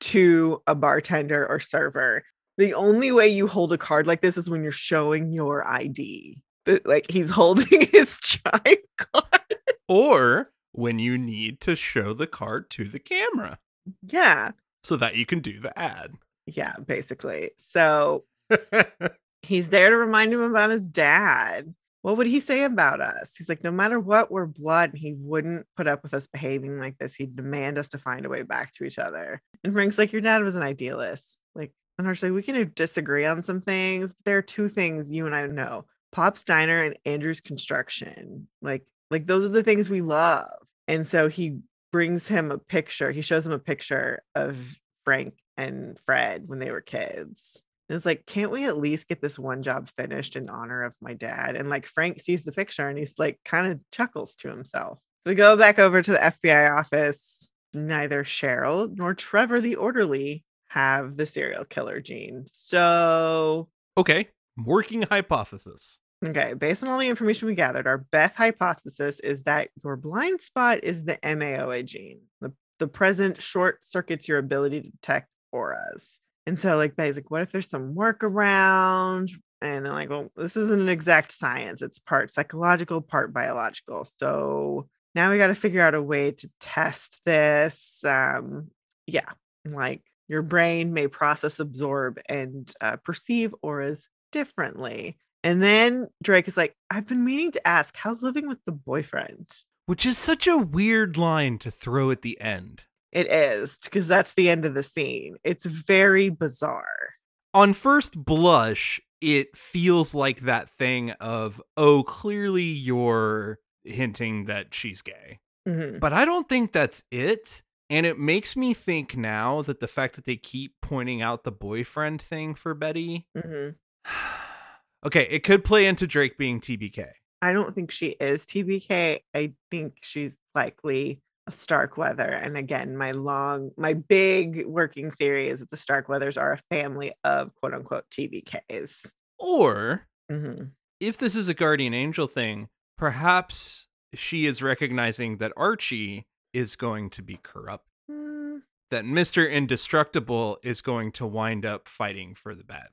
to 0.00 0.62
a 0.66 0.74
bartender 0.74 1.46
or 1.46 1.60
server. 1.60 2.24
The 2.56 2.74
only 2.74 3.12
way 3.12 3.28
you 3.28 3.46
hold 3.46 3.72
a 3.72 3.78
card 3.78 4.06
like 4.06 4.20
this 4.20 4.36
is 4.36 4.50
when 4.50 4.62
you're 4.62 4.72
showing 4.72 5.32
your 5.32 5.66
ID. 5.66 6.40
Like 6.84 7.10
he's 7.10 7.30
holding 7.30 7.88
his 7.92 8.18
Chime 8.20 8.76
card. 8.98 9.56
Or 9.88 10.50
when 10.72 10.98
you 10.98 11.16
need 11.18 11.60
to 11.62 11.74
show 11.76 12.12
the 12.12 12.26
card 12.26 12.70
to 12.70 12.84
the 12.88 12.98
camera 12.98 13.58
Yeah. 14.02 14.52
so 14.84 14.96
that 14.96 15.16
you 15.16 15.24
can 15.26 15.40
do 15.40 15.60
the 15.60 15.76
ad. 15.78 16.14
Yeah, 16.46 16.74
basically. 16.86 17.50
So 17.58 18.24
he's 19.42 19.68
there 19.68 19.90
to 19.90 19.96
remind 19.96 20.32
him 20.32 20.40
about 20.40 20.70
his 20.70 20.86
dad. 20.88 21.74
What 22.02 22.16
would 22.16 22.26
he 22.28 22.40
say 22.40 22.62
about 22.62 23.00
us? 23.00 23.34
He's 23.36 23.48
like, 23.48 23.64
no 23.64 23.70
matter 23.72 23.98
what, 23.98 24.30
we're 24.30 24.46
blood. 24.46 24.90
And 24.90 24.98
he 24.98 25.14
wouldn't 25.18 25.66
put 25.76 25.88
up 25.88 26.02
with 26.02 26.14
us 26.14 26.28
behaving 26.32 26.78
like 26.78 26.96
this. 26.98 27.14
He'd 27.14 27.34
demand 27.34 27.76
us 27.76 27.88
to 27.90 27.98
find 27.98 28.24
a 28.24 28.28
way 28.28 28.42
back 28.42 28.72
to 28.74 28.84
each 28.84 28.98
other. 28.98 29.42
And 29.64 29.72
Frank's 29.72 29.98
like, 29.98 30.12
your 30.12 30.22
dad 30.22 30.42
was 30.44 30.54
an 30.54 30.62
idealist. 30.62 31.38
Like, 31.54 31.72
and 31.98 32.06
Archie's 32.06 32.22
like, 32.24 32.32
we 32.32 32.42
can 32.42 32.72
disagree 32.76 33.26
on 33.26 33.42
some 33.42 33.60
things. 33.60 34.12
But 34.12 34.24
there 34.24 34.38
are 34.38 34.42
two 34.42 34.68
things 34.68 35.10
you 35.10 35.26
and 35.26 35.34
I 35.34 35.46
know 35.48 35.86
Pop's 36.12 36.44
Diner 36.44 36.82
and 36.82 36.96
Andrew's 37.04 37.40
Construction. 37.40 38.48
Like, 38.62 38.84
like 39.10 39.26
those 39.26 39.44
are 39.44 39.50
the 39.50 39.62
things 39.62 39.88
we 39.88 40.00
love. 40.00 40.50
And 40.86 41.06
so 41.06 41.28
he 41.28 41.58
brings 41.92 42.28
him 42.28 42.50
a 42.50 42.58
picture. 42.58 43.10
He 43.10 43.22
shows 43.22 43.46
him 43.46 43.52
a 43.52 43.58
picture 43.58 44.22
of 44.34 44.78
Frank 45.04 45.34
and 45.56 45.98
Fred 46.00 46.44
when 46.46 46.58
they 46.58 46.70
were 46.70 46.80
kids. 46.80 47.62
And 47.88 47.96
it's 47.96 48.06
like, 48.06 48.26
can't 48.26 48.50
we 48.50 48.66
at 48.66 48.78
least 48.78 49.08
get 49.08 49.22
this 49.22 49.38
one 49.38 49.62
job 49.62 49.88
finished 49.96 50.36
in 50.36 50.50
honor 50.50 50.82
of 50.82 50.94
my 51.00 51.14
dad? 51.14 51.56
And 51.56 51.70
like 51.70 51.86
Frank 51.86 52.20
sees 52.20 52.42
the 52.42 52.52
picture 52.52 52.86
and 52.86 52.98
he's 52.98 53.14
like 53.18 53.40
kind 53.44 53.72
of 53.72 53.80
chuckles 53.90 54.36
to 54.36 54.48
himself. 54.48 54.98
So 55.24 55.30
we 55.30 55.34
go 55.34 55.56
back 55.56 55.78
over 55.78 56.02
to 56.02 56.12
the 56.12 56.18
FBI 56.18 56.78
office. 56.78 57.50
Neither 57.74 58.24
Cheryl 58.24 58.94
nor 58.94 59.14
Trevor 59.14 59.60
the 59.60 59.76
orderly 59.76 60.44
have 60.68 61.16
the 61.16 61.26
serial 61.26 61.64
killer 61.64 62.00
gene. 62.00 62.44
So 62.46 63.68
okay, 63.96 64.28
working 64.64 65.02
hypothesis. 65.02 66.00
Okay, 66.24 66.54
based 66.54 66.82
on 66.82 66.90
all 66.90 66.98
the 66.98 67.08
information 67.08 67.46
we 67.46 67.54
gathered, 67.54 67.86
our 67.86 67.98
best 67.98 68.36
hypothesis 68.36 69.20
is 69.20 69.44
that 69.44 69.68
your 69.84 69.96
blind 69.96 70.42
spot 70.42 70.80
is 70.82 71.04
the 71.04 71.16
MAOA 71.22 71.84
gene. 71.84 72.22
The, 72.40 72.52
the 72.80 72.88
present 72.88 73.40
short 73.40 73.84
circuits 73.84 74.26
your 74.26 74.38
ability 74.38 74.80
to 74.80 74.90
detect 74.90 75.28
auras. 75.52 76.18
And 76.46 76.58
so, 76.58 76.76
like, 76.76 76.96
Betty's 76.96 77.16
like, 77.16 77.30
what 77.30 77.42
if 77.42 77.52
there's 77.52 77.70
some 77.70 77.94
workaround? 77.94 79.30
And 79.60 79.84
they're 79.84 79.92
like, 79.92 80.10
well, 80.10 80.30
this 80.36 80.56
isn't 80.56 80.80
an 80.80 80.88
exact 80.88 81.30
science. 81.30 81.82
It's 81.82 81.98
part 81.98 82.30
psychological, 82.30 83.00
part 83.00 83.32
biological. 83.32 84.04
So 84.18 84.88
now 85.14 85.30
we 85.30 85.38
got 85.38 85.48
to 85.48 85.54
figure 85.54 85.82
out 85.82 85.94
a 85.94 86.02
way 86.02 86.32
to 86.32 86.50
test 86.58 87.20
this. 87.24 88.04
Um, 88.04 88.68
yeah, 89.06 89.30
like 89.64 90.02
your 90.28 90.42
brain 90.42 90.92
may 90.92 91.06
process, 91.06 91.60
absorb, 91.60 92.18
and 92.28 92.72
uh, 92.80 92.96
perceive 93.04 93.54
auras 93.62 94.06
differently. 94.32 95.16
And 95.44 95.62
then 95.62 96.08
Drake 96.22 96.48
is 96.48 96.56
like, 96.56 96.74
I've 96.90 97.06
been 97.06 97.24
meaning 97.24 97.52
to 97.52 97.66
ask, 97.66 97.96
how's 97.96 98.22
living 98.22 98.48
with 98.48 98.58
the 98.66 98.72
boyfriend? 98.72 99.48
Which 99.86 100.04
is 100.04 100.18
such 100.18 100.46
a 100.46 100.58
weird 100.58 101.16
line 101.16 101.58
to 101.58 101.70
throw 101.70 102.10
at 102.10 102.22
the 102.22 102.40
end. 102.40 102.84
It 103.12 103.30
is, 103.30 103.78
because 103.82 104.06
that's 104.06 104.34
the 104.34 104.50
end 104.50 104.64
of 104.64 104.74
the 104.74 104.82
scene. 104.82 105.36
It's 105.44 105.64
very 105.64 106.28
bizarre. 106.28 107.14
On 107.54 107.72
first 107.72 108.22
blush, 108.22 109.00
it 109.20 109.56
feels 109.56 110.14
like 110.14 110.40
that 110.40 110.68
thing 110.68 111.12
of, 111.12 111.62
oh, 111.76 112.02
clearly 112.02 112.64
you're 112.64 113.58
hinting 113.84 114.44
that 114.44 114.74
she's 114.74 115.00
gay. 115.00 115.38
Mhm. 115.66 116.00
But 116.00 116.12
I 116.12 116.24
don't 116.24 116.48
think 116.48 116.72
that's 116.72 117.02
it. 117.10 117.62
And 117.88 118.04
it 118.04 118.18
makes 118.18 118.54
me 118.54 118.74
think 118.74 119.16
now 119.16 119.62
that 119.62 119.80
the 119.80 119.88
fact 119.88 120.16
that 120.16 120.26
they 120.26 120.36
keep 120.36 120.74
pointing 120.82 121.22
out 121.22 121.44
the 121.44 121.50
boyfriend 121.52 122.20
thing 122.20 122.54
for 122.54 122.74
Betty. 122.74 123.26
Mhm. 123.34 123.76
okay, 125.06 125.26
it 125.30 125.44
could 125.44 125.64
play 125.64 125.86
into 125.86 126.06
Drake 126.06 126.38
being 126.38 126.60
TBK. 126.60 127.06
I 127.40 127.52
don't 127.52 127.72
think 127.72 127.90
she 127.90 128.16
is 128.20 128.44
TBK. 128.44 129.20
I 129.34 129.52
think 129.70 129.98
she's 130.02 130.36
likely 130.54 131.20
a 131.46 131.52
Starkweather. 131.52 132.28
And 132.28 132.56
again, 132.56 132.96
my 132.96 133.12
long, 133.12 133.70
my 133.76 133.94
big 133.94 134.66
working 134.66 135.12
theory 135.12 135.48
is 135.48 135.60
that 135.60 135.70
the 135.70 135.76
Starkweathers 135.76 136.36
are 136.36 136.52
a 136.52 136.58
family 136.74 137.12
of 137.24 137.54
quote 137.54 137.74
unquote 137.74 138.04
TBKs. 138.10 139.06
Or 139.38 140.06
hmm 140.30 140.64
if 141.00 141.16
this 141.16 141.36
is 141.36 141.46
a 141.46 141.54
guardian 141.54 141.94
angel 141.94 142.26
thing, 142.26 142.68
perhaps 142.96 143.86
she 144.14 144.46
is 144.46 144.60
recognizing 144.60 145.36
that 145.36 145.52
Archie 145.56 146.26
is 146.52 146.74
going 146.74 147.08
to 147.10 147.22
be 147.22 147.38
corrupt. 147.40 147.86
Mm, 148.10 148.62
That 148.90 149.04
Mr. 149.04 149.48
Indestructible 149.48 150.58
is 150.64 150.80
going 150.80 151.12
to 151.12 151.24
wind 151.24 151.64
up 151.64 151.88
fighting 151.88 152.34
for 152.34 152.52
the 152.52 152.64
bad 152.64 152.88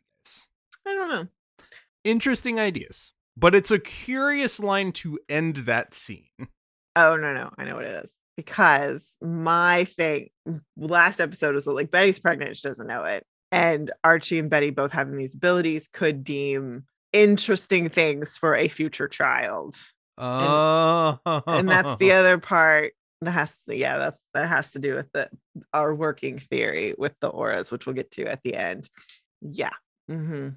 don't 1.07 1.15
know. 1.23 1.27
Interesting 2.03 2.59
ideas. 2.59 3.11
But 3.37 3.53
it's 3.55 3.71
a 3.71 3.79
curious 3.79 4.59
line 4.59 4.91
to 4.93 5.19
end 5.27 5.57
that 5.57 5.93
scene. 5.93 6.29
Oh 6.97 7.17
no, 7.17 7.33
no, 7.33 7.51
I 7.57 7.65
know 7.65 7.75
what 7.75 7.83
it 7.83 8.05
is. 8.05 8.13
Because 8.37 9.17
my 9.21 9.83
thing 9.83 10.29
last 10.77 11.19
episode 11.19 11.53
was 11.53 11.65
that 11.65 11.73
like 11.73 11.91
Betty's 11.91 12.19
pregnant, 12.19 12.55
she 12.55 12.69
doesn't 12.69 12.87
know 12.87 13.03
it. 13.03 13.25
And 13.51 13.91
Archie 14.05 14.39
and 14.39 14.49
Betty 14.49 14.69
both 14.69 14.93
having 14.93 15.17
these 15.17 15.35
abilities 15.35 15.89
could 15.91 16.23
deem 16.23 16.85
interesting 17.11 17.89
things 17.89 18.37
for 18.37 18.55
a 18.55 18.69
future 18.69 19.09
child. 19.09 19.75
Oh, 20.17 21.19
And 21.25 21.69
that's 21.69 21.97
the 21.97 22.11
other 22.13 22.37
part 22.37 22.93
that 23.21 23.31
has 23.31 23.61
to, 23.63 23.75
yeah, 23.75 23.97
that's 23.97 24.19
that 24.33 24.47
has 24.47 24.71
to 24.71 24.79
do 24.79 24.95
with 24.95 25.11
the 25.11 25.29
our 25.73 25.93
working 25.93 26.39
theory 26.39 26.95
with 26.97 27.13
the 27.19 27.27
auras, 27.27 27.71
which 27.71 27.85
we'll 27.85 27.95
get 27.95 28.11
to 28.11 28.25
at 28.27 28.41
the 28.43 28.55
end. 28.55 28.89
Yeah. 29.41 29.73
hmm 30.07 30.49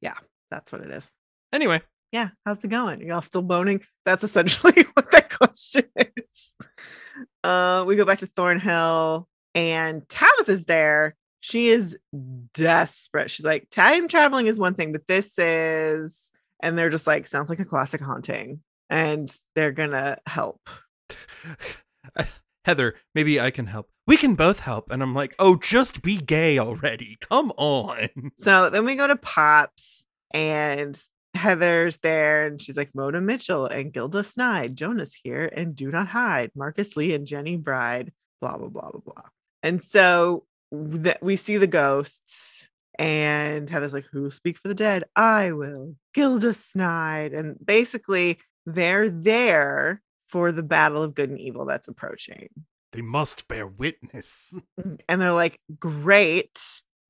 Yeah, 0.00 0.14
that's 0.50 0.72
what 0.72 0.80
it 0.82 0.90
is. 0.90 1.10
Anyway, 1.52 1.82
Yeah, 2.12 2.30
how's 2.44 2.62
it 2.62 2.68
going? 2.68 3.00
Y'all 3.00 3.22
still 3.22 3.42
boning? 3.42 3.82
That's 4.04 4.24
essentially 4.24 4.86
what 4.94 5.10
that 5.10 5.30
question 5.30 5.84
is. 5.96 6.54
Uh, 7.42 7.84
we 7.86 7.96
go 7.96 8.04
back 8.04 8.18
to 8.18 8.26
Thornhill, 8.26 9.28
and 9.54 10.08
Tabitha's 10.08 10.64
there. 10.64 11.14
She 11.40 11.68
is 11.68 11.96
desperate. 12.54 13.30
She's 13.30 13.46
like, 13.46 13.70
time 13.70 14.08
traveling 14.08 14.46
is 14.48 14.58
one 14.58 14.74
thing, 14.74 14.92
but 14.92 15.06
this 15.06 15.38
is, 15.38 16.30
and 16.62 16.76
they're 16.78 16.90
just 16.90 17.06
like, 17.06 17.26
sounds 17.26 17.48
like 17.48 17.60
a 17.60 17.64
classic 17.64 18.00
haunting, 18.00 18.60
and 18.90 19.32
they're 19.54 19.72
gonna 19.72 20.18
help. 20.26 20.68
Heather, 22.66 22.96
maybe 23.14 23.40
I 23.40 23.52
can 23.52 23.66
help. 23.66 23.88
We 24.08 24.16
can 24.16 24.34
both 24.34 24.58
help. 24.58 24.90
And 24.90 25.00
I'm 25.00 25.14
like, 25.14 25.36
oh, 25.38 25.54
just 25.54 26.02
be 26.02 26.16
gay 26.16 26.58
already. 26.58 27.16
Come 27.20 27.52
on. 27.56 28.08
So 28.36 28.70
then 28.70 28.84
we 28.84 28.96
go 28.96 29.06
to 29.06 29.14
Pops, 29.14 30.04
and 30.32 31.00
Heather's 31.34 31.98
there, 31.98 32.44
and 32.44 32.60
she's 32.60 32.76
like, 32.76 32.90
Mona 32.92 33.20
Mitchell 33.20 33.66
and 33.66 33.92
Gilda 33.92 34.24
Snide, 34.24 34.74
Jonas 34.74 35.14
here, 35.22 35.48
and 35.54 35.76
Do 35.76 35.92
Not 35.92 36.08
Hide, 36.08 36.50
Marcus 36.56 36.96
Lee 36.96 37.14
and 37.14 37.24
Jenny 37.24 37.56
Bride, 37.56 38.12
blah, 38.40 38.56
blah, 38.56 38.68
blah, 38.68 38.90
blah, 38.90 39.00
blah. 39.00 39.28
And 39.62 39.80
so 39.80 40.44
that 40.72 41.22
we 41.22 41.36
see 41.36 41.58
the 41.58 41.68
ghosts, 41.68 42.68
and 42.98 43.70
Heather's 43.70 43.92
like, 43.92 44.06
Who 44.10 44.28
speak 44.30 44.58
for 44.58 44.66
the 44.66 44.74
dead? 44.74 45.04
I 45.14 45.52
will, 45.52 45.94
Gilda 46.14 46.52
Snide. 46.52 47.32
And 47.32 47.56
basically, 47.64 48.38
they're 48.66 49.08
there 49.08 50.02
for 50.28 50.52
the 50.52 50.62
battle 50.62 51.02
of 51.02 51.14
good 51.14 51.30
and 51.30 51.40
evil 51.40 51.64
that's 51.64 51.88
approaching. 51.88 52.48
They 52.92 53.02
must 53.02 53.48
bear 53.48 53.66
witness. 53.66 54.54
Mm-hmm. 54.80 54.96
And 55.08 55.22
they're 55.22 55.32
like, 55.32 55.58
great, 55.78 56.58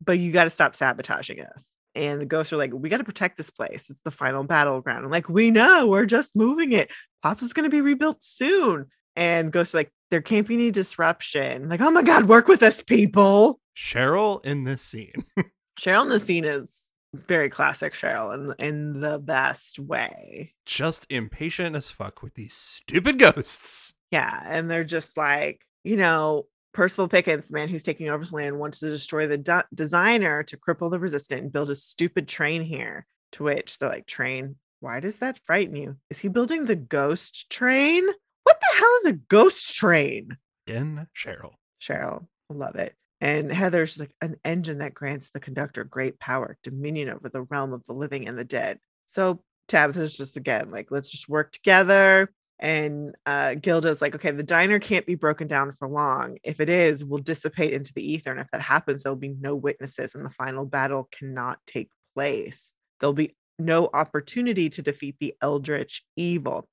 but 0.05 0.19
you 0.19 0.31
got 0.31 0.45
to 0.45 0.51
stop 0.51 0.77
sabotaging 0.77 1.41
us. 1.41 1.71
And 1.97 2.21
the 2.21 2.27
ghosts 2.27 2.53
are 2.53 2.57
like, 2.57 2.73
we 2.73 2.89
got 2.89 2.99
to 2.99 3.05
protect 3.05 3.37
this 3.37 3.51
place. 3.51 3.91
It's 3.91 4.03
the 4.03 4.11
final 4.11 4.45
battleground. 4.45 5.05
I'm 5.05 5.11
like, 5.11 5.29
we 5.29 5.51
know, 5.51 5.87
we're 5.87 6.07
just 6.07 6.37
moving 6.37 6.73
it. 6.73 6.93
Pops 7.23 7.43
is 7.43 7.53
going 7.53 7.65
to 7.65 7.71
be 7.71 7.81
rebuilt 7.81 8.23
soon. 8.23 8.87
And 9.17 9.51
ghosts 9.51 9.75
are 9.75 9.79
like, 9.79 9.91
there 10.11 10.21
can't 10.21 10.47
be 10.47 10.55
any 10.55 10.71
disruption. 10.71 11.63
I'm 11.65 11.69
like, 11.69 11.81
oh 11.81 11.91
my 11.91 12.03
God, 12.03 12.27
work 12.27 12.47
with 12.47 12.63
us, 12.63 12.83
people. 12.83 13.59
Cheryl 13.77 14.45
in 14.45 14.65
this 14.65 14.83
scene. 14.83 15.25
Cheryl 15.81 16.03
in 16.03 16.11
the 16.11 16.21
scene 16.21 16.45
is 16.45 16.86
very 17.27 17.51
classic 17.51 17.95
Cheryl 17.95 18.35
in, 18.35 18.65
in 18.65 19.01
the 19.01 19.19
best 19.19 19.79
way. 19.79 20.55
Just 20.65 21.07
impatient 21.11 21.77
as 21.77 21.91
fuck 21.91 22.23
with 22.23 22.35
these 22.35 22.55
stupid 22.55 23.19
ghosts. 23.19 23.95
Yeah. 24.11 24.41
And 24.45 24.71
they're 24.71 24.85
just 24.85 25.17
like, 25.17 25.61
you 25.85 25.97
know, 25.97 26.47
Percival 26.75 27.09
Pickens, 27.09 27.49
the 27.49 27.55
man 27.55 27.69
who's 27.69 27.83
taking 27.83 28.11
over 28.11 28.23
his 28.23 28.33
land, 28.33 28.59
wants 28.59 28.81
to 28.81 28.89
destroy 28.89 29.27
the 29.27 29.39
de- 29.39 29.65
designer 29.75 30.43
to 30.43 30.57
cripple 30.57 30.91
the 30.91 31.01
resistant 31.01 31.43
and 31.43 31.53
build 31.53 31.71
a 31.71 31.75
stupid 31.75 32.29
train 32.29 32.63
here. 32.63 33.07
To 33.33 33.45
which 33.45 33.79
they're 33.79 33.89
like, 33.89 34.07
Train, 34.07 34.57
why 34.81 35.01
does 35.01 35.19
that 35.19 35.41
frighten 35.45 35.75
you? 35.75 35.97
Is 36.11 36.19
he 36.19 36.29
building 36.29 36.65
the 36.65 36.77
ghost 36.77 37.51
train? 37.51 38.07
What 38.45 38.61
the 38.61 38.79
hell 38.79 38.91
is 39.01 39.07
a 39.07 39.13
ghost 39.15 39.75
train? 39.75 40.37
In 40.67 41.07
Cheryl. 41.17 41.55
Cheryl, 41.81 42.27
I 42.51 42.55
love 42.55 42.77
it. 42.77 42.95
And 43.21 43.51
Heather's 43.51 43.99
like 43.99 44.15
an 44.21 44.37
engine 44.45 44.79
that 44.79 44.95
grants 44.95 45.31
the 45.31 45.41
conductor 45.41 45.85
great 45.85 46.19
power, 46.19 46.59
dominion 46.63 47.11
over 47.11 47.29
the 47.29 47.43
realm 47.43 47.73
of 47.73 47.85
the 47.85 47.95
living 47.95 48.29
and 48.29 48.39
the 48.39 48.45
dead. 48.45 48.79
So 49.07 49.43
Tabitha's 49.69 50.17
just 50.17 50.37
again 50.37 50.71
like, 50.71 50.91
let's 50.91 51.11
just 51.11 51.29
work 51.29 51.53
together. 51.53 52.31
And 52.59 53.15
uh, 53.27 53.55
Gilda's 53.55 54.01
like, 54.01 54.15
okay, 54.15 54.31
the 54.31 54.43
diner 54.43 54.79
can't 54.79 55.07
be 55.07 55.15
broken 55.15 55.47
down 55.47 55.73
for 55.73 55.89
long. 55.89 56.39
If 56.43 56.61
it 56.61 56.69
is, 56.69 57.05
we'll 57.05 57.21
dissipate 57.21 57.75
into 57.75 57.93
the 57.93 58.13
ether. 58.13 58.31
And 58.31 58.41
if 58.41 58.51
that 58.53 58.63
happens, 58.63 59.03
there'll 59.03 59.17
be 59.17 59.37
no 59.39 59.55
witnesses, 59.55 60.15
and 60.15 60.25
the 60.25 60.31
final 60.31 60.65
battle 60.65 61.09
cannot 61.13 61.59
take 61.67 61.91
place. 62.15 62.73
There'll 62.99 63.13
be 63.13 63.37
no 63.59 63.91
opportunity 63.93 64.71
to 64.71 64.83
defeat 64.83 65.17
the 65.21 65.35
eldritch 65.43 66.03
evil. 66.17 66.67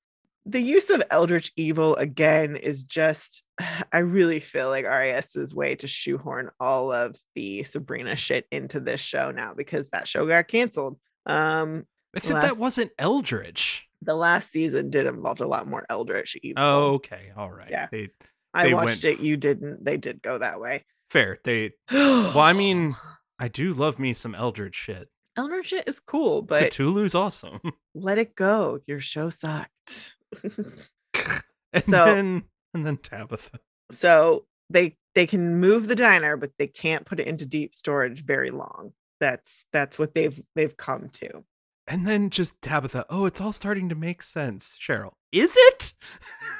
The 0.46 0.60
use 0.60 0.90
of 0.90 1.02
eldritch 1.10 1.52
evil 1.56 1.96
again 1.96 2.56
is 2.56 2.82
just, 2.82 3.42
I 3.92 3.98
really 3.98 4.40
feel 4.40 4.68
like 4.68 4.84
RAS's 4.84 5.54
way 5.54 5.74
to 5.76 5.86
shoehorn 5.88 6.50
all 6.60 6.92
of 6.92 7.16
the 7.34 7.62
Sabrina 7.64 8.14
shit 8.16 8.46
into 8.50 8.80
this 8.80 9.00
show 9.00 9.30
now 9.30 9.54
because 9.54 9.88
that 9.90 10.06
show 10.08 10.26
got 10.26 10.48
canceled. 10.48 10.98
Um, 11.26 11.86
Except 12.12 12.34
Last- 12.34 12.46
that 12.54 12.58
wasn't 12.60 12.90
Eldritch. 12.98 13.86
the 14.02 14.14
last 14.14 14.50
season 14.50 14.90
did 14.90 15.06
involve 15.06 15.40
a 15.40 15.46
lot 15.46 15.66
more 15.66 15.84
eldritch 15.88 16.36
evil. 16.42 16.62
Oh, 16.62 16.92
okay. 16.94 17.32
All 17.36 17.50
right. 17.50 17.70
Yeah. 17.70 17.88
They 17.90 18.10
I 18.52 18.72
watched 18.74 19.02
went- 19.04 19.18
it. 19.18 19.24
You 19.24 19.36
didn't. 19.36 19.84
They 19.84 19.96
did 19.96 20.22
go 20.22 20.38
that 20.38 20.60
way. 20.60 20.84
fair. 21.10 21.38
They 21.42 21.72
well, 21.90 22.38
I 22.38 22.52
mean, 22.52 22.94
I 23.38 23.48
do 23.48 23.72
love 23.74 23.98
me 23.98 24.12
some 24.12 24.34
Eldritch 24.34 24.76
shit. 24.76 25.08
eldritch 25.36 25.68
shit 25.68 25.88
is 25.88 25.98
cool, 26.00 26.42
but 26.42 26.70
Cthulhu's 26.70 27.14
awesome. 27.16 27.58
let 27.94 28.18
it 28.18 28.36
go. 28.36 28.78
Your 28.86 29.00
show 29.00 29.30
sucked. 29.30 30.14
and 31.72 31.84
So- 31.84 32.04
then 32.06 32.44
and 32.72 32.84
then 32.86 32.96
Tabitha. 32.98 33.60
so 33.90 34.46
they 34.70 34.96
they 35.14 35.26
can 35.26 35.58
move 35.60 35.86
the 35.86 35.94
diner, 35.94 36.36
but 36.36 36.50
they 36.58 36.66
can't 36.66 37.04
put 37.06 37.20
it 37.20 37.26
into 37.26 37.46
deep 37.46 37.76
storage 37.76 38.24
very 38.24 38.50
long. 38.50 38.92
That's 39.20 39.64
that's 39.72 39.98
what 39.98 40.14
they've 40.14 40.42
they've 40.56 40.76
come 40.76 41.08
to. 41.14 41.44
And 41.86 42.06
then 42.06 42.30
just 42.30 42.60
Tabitha. 42.62 43.04
Oh, 43.10 43.26
it's 43.26 43.40
all 43.40 43.52
starting 43.52 43.88
to 43.90 43.94
make 43.94 44.22
sense. 44.22 44.76
Cheryl. 44.80 45.12
Is 45.32 45.54
it? 45.56 45.92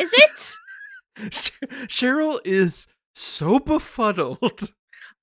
Is 0.00 0.12
it? 0.16 0.56
Cheryl 1.88 2.40
is 2.44 2.86
so 3.14 3.58
befuddled. 3.58 4.72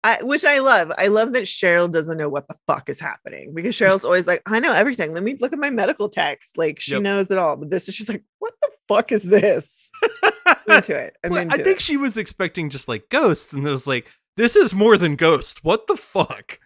I, 0.03 0.17
which 0.23 0.43
I 0.45 0.59
love. 0.59 0.91
I 0.97 1.07
love 1.07 1.33
that 1.33 1.43
Cheryl 1.43 1.91
doesn't 1.91 2.17
know 2.17 2.27
what 2.29 2.47
the 2.47 2.55
fuck 2.65 2.89
is 2.89 2.99
happening 2.99 3.53
because 3.53 3.75
Cheryl's 3.75 4.03
always 4.03 4.25
like, 4.25 4.41
I 4.47 4.59
know 4.59 4.73
everything. 4.73 5.13
Let 5.13 5.21
me 5.21 5.35
look 5.39 5.53
at 5.53 5.59
my 5.59 5.69
medical 5.69 6.09
text. 6.09 6.57
Like 6.57 6.79
she 6.79 6.93
Yep. 6.93 7.01
knows 7.03 7.29
it 7.31 7.37
all. 7.37 7.55
But 7.55 7.69
this 7.69 7.87
is 7.87 7.93
she's 7.95 8.09
like, 8.09 8.23
what 8.39 8.53
the 8.61 8.71
fuck 8.87 9.11
is 9.11 9.23
this? 9.23 9.89
Into 10.67 10.95
it. 10.95 11.15
I'm 11.23 11.31
Well, 11.31 11.41
into 11.43 11.53
I 11.53 11.63
think 11.63 11.77
it. 11.77 11.81
she 11.81 11.97
was 11.97 12.17
expecting 12.17 12.69
just 12.69 12.87
like 12.87 13.09
ghosts, 13.09 13.53
and 13.53 13.65
it 13.65 13.69
was 13.69 13.85
like, 13.87 14.07
this 14.37 14.55
is 14.55 14.73
more 14.73 14.97
than 14.97 15.15
ghosts. 15.15 15.63
What 15.63 15.87
the 15.87 15.97
fuck? 15.97 16.59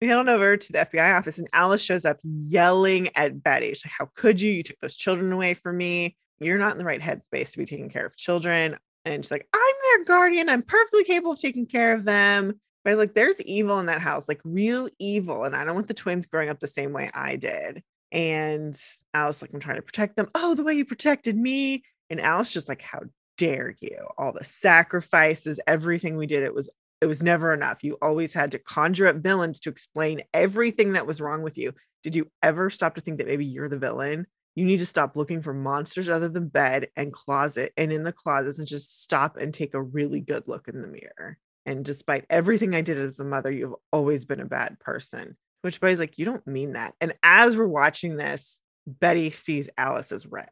we 0.00 0.06
head 0.06 0.16
on 0.18 0.28
over 0.28 0.56
to 0.56 0.72
the 0.72 0.78
FBI 0.78 1.18
office, 1.18 1.38
and 1.38 1.48
Alice 1.52 1.82
shows 1.82 2.04
up 2.04 2.18
yelling 2.22 3.08
at 3.16 3.42
Betty. 3.42 3.68
She's 3.70 3.84
like, 3.84 3.92
How 3.98 4.08
could 4.14 4.40
you? 4.40 4.50
You 4.52 4.62
took 4.62 4.78
those 4.80 4.94
children 4.96 5.32
away 5.32 5.54
from 5.54 5.76
me. 5.76 6.16
You're 6.40 6.58
not 6.58 6.72
in 6.72 6.78
the 6.78 6.84
right 6.84 7.00
headspace 7.00 7.52
to 7.52 7.58
be 7.58 7.64
taking 7.64 7.90
care 7.90 8.06
of 8.06 8.16
children. 8.16 8.76
And 9.04 9.24
she's 9.24 9.30
like, 9.32 9.48
I'm 9.52 9.60
their 9.90 10.04
guardian. 10.04 10.48
I'm 10.48 10.62
perfectly 10.62 11.02
capable 11.04 11.32
of 11.32 11.40
taking 11.40 11.66
care 11.66 11.92
of 11.94 12.04
them. 12.04 12.60
But 12.84 12.90
I 12.90 12.94
was 12.94 12.98
like, 12.98 13.14
there's 13.14 13.40
evil 13.42 13.78
in 13.80 13.86
that 13.86 14.00
house, 14.00 14.28
like 14.28 14.40
real 14.44 14.88
evil. 14.98 15.44
And 15.44 15.54
I 15.54 15.64
don't 15.64 15.74
want 15.74 15.88
the 15.88 15.94
twins 15.94 16.26
growing 16.26 16.48
up 16.48 16.60
the 16.60 16.66
same 16.66 16.92
way 16.92 17.10
I 17.12 17.36
did. 17.36 17.82
And 18.12 18.80
Alice, 19.12 19.42
like, 19.42 19.52
I'm 19.52 19.60
trying 19.60 19.76
to 19.76 19.82
protect 19.82 20.16
them. 20.16 20.28
Oh, 20.34 20.54
the 20.54 20.62
way 20.62 20.74
you 20.74 20.84
protected 20.84 21.36
me. 21.36 21.82
And 22.08 22.20
Alice 22.20 22.52
just 22.52 22.68
like, 22.68 22.80
How 22.80 23.00
dare 23.36 23.74
you? 23.80 24.06
All 24.16 24.32
the 24.32 24.44
sacrifices, 24.44 25.60
everything 25.66 26.16
we 26.16 26.26
did, 26.26 26.42
it 26.42 26.54
was 26.54 26.70
it 27.00 27.06
was 27.06 27.22
never 27.22 27.52
enough. 27.52 27.84
You 27.84 27.96
always 28.02 28.32
had 28.32 28.50
to 28.52 28.58
conjure 28.58 29.06
up 29.06 29.16
villains 29.16 29.60
to 29.60 29.70
explain 29.70 30.22
everything 30.34 30.94
that 30.94 31.06
was 31.06 31.20
wrong 31.20 31.42
with 31.42 31.56
you. 31.56 31.72
Did 32.02 32.16
you 32.16 32.30
ever 32.42 32.70
stop 32.70 32.94
to 32.96 33.00
think 33.00 33.18
that 33.18 33.26
maybe 33.26 33.46
you're 33.46 33.68
the 33.68 33.78
villain? 33.78 34.26
You 34.56 34.64
need 34.64 34.80
to 34.80 34.86
stop 34.86 35.14
looking 35.14 35.40
for 35.40 35.54
monsters 35.54 36.08
other 36.08 36.28
than 36.28 36.48
bed 36.48 36.88
and 36.96 37.12
closet 37.12 37.72
and 37.76 37.92
in 37.92 38.02
the 38.02 38.12
closets 38.12 38.58
and 38.58 38.66
just 38.66 39.00
stop 39.02 39.36
and 39.36 39.54
take 39.54 39.74
a 39.74 39.82
really 39.82 40.20
good 40.20 40.48
look 40.48 40.66
in 40.66 40.82
the 40.82 40.88
mirror. 40.88 41.38
And 41.66 41.84
despite 41.84 42.24
everything 42.30 42.74
I 42.74 42.80
did 42.80 42.98
as 42.98 43.20
a 43.20 43.24
mother, 43.24 43.50
you've 43.50 43.74
always 43.92 44.24
been 44.24 44.40
a 44.40 44.46
bad 44.46 44.78
person. 44.80 45.36
Which 45.62 45.80
Betty's 45.80 45.98
like, 45.98 46.18
you 46.18 46.24
don't 46.24 46.46
mean 46.46 46.72
that. 46.74 46.94
And 47.00 47.14
as 47.22 47.56
we're 47.56 47.66
watching 47.66 48.16
this, 48.16 48.58
Betty 48.86 49.30
sees 49.30 49.68
Alice 49.76 50.12
as 50.12 50.24
red. 50.26 50.48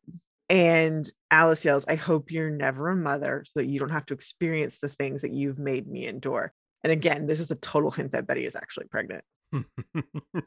And 0.49 1.11
Alice 1.31 1.65
yells, 1.65 1.85
I 1.89 1.95
hope 1.95 2.31
you're 2.31 2.51
never 2.51 2.89
a 2.91 2.97
mother 2.97 3.45
so 3.47 3.61
that 3.61 3.67
you 3.67 3.79
don't 3.79 3.91
have 3.91 4.07
to 4.07 4.15
experience 4.15 4.79
the 4.79 4.89
things 4.89 5.23
that 5.23 5.33
you've 5.33 5.59
made 5.59 5.87
me 5.89 6.07
endure. 6.07 6.53
And 6.85 6.93
again, 6.93 7.27
this 7.27 7.41
is 7.41 7.51
a 7.51 7.57
total 7.57 7.91
hint 7.91 8.13
that 8.13 8.27
Betty 8.27 8.45
is 8.45 8.55
actually 8.57 8.87
pregnant. 8.87 9.25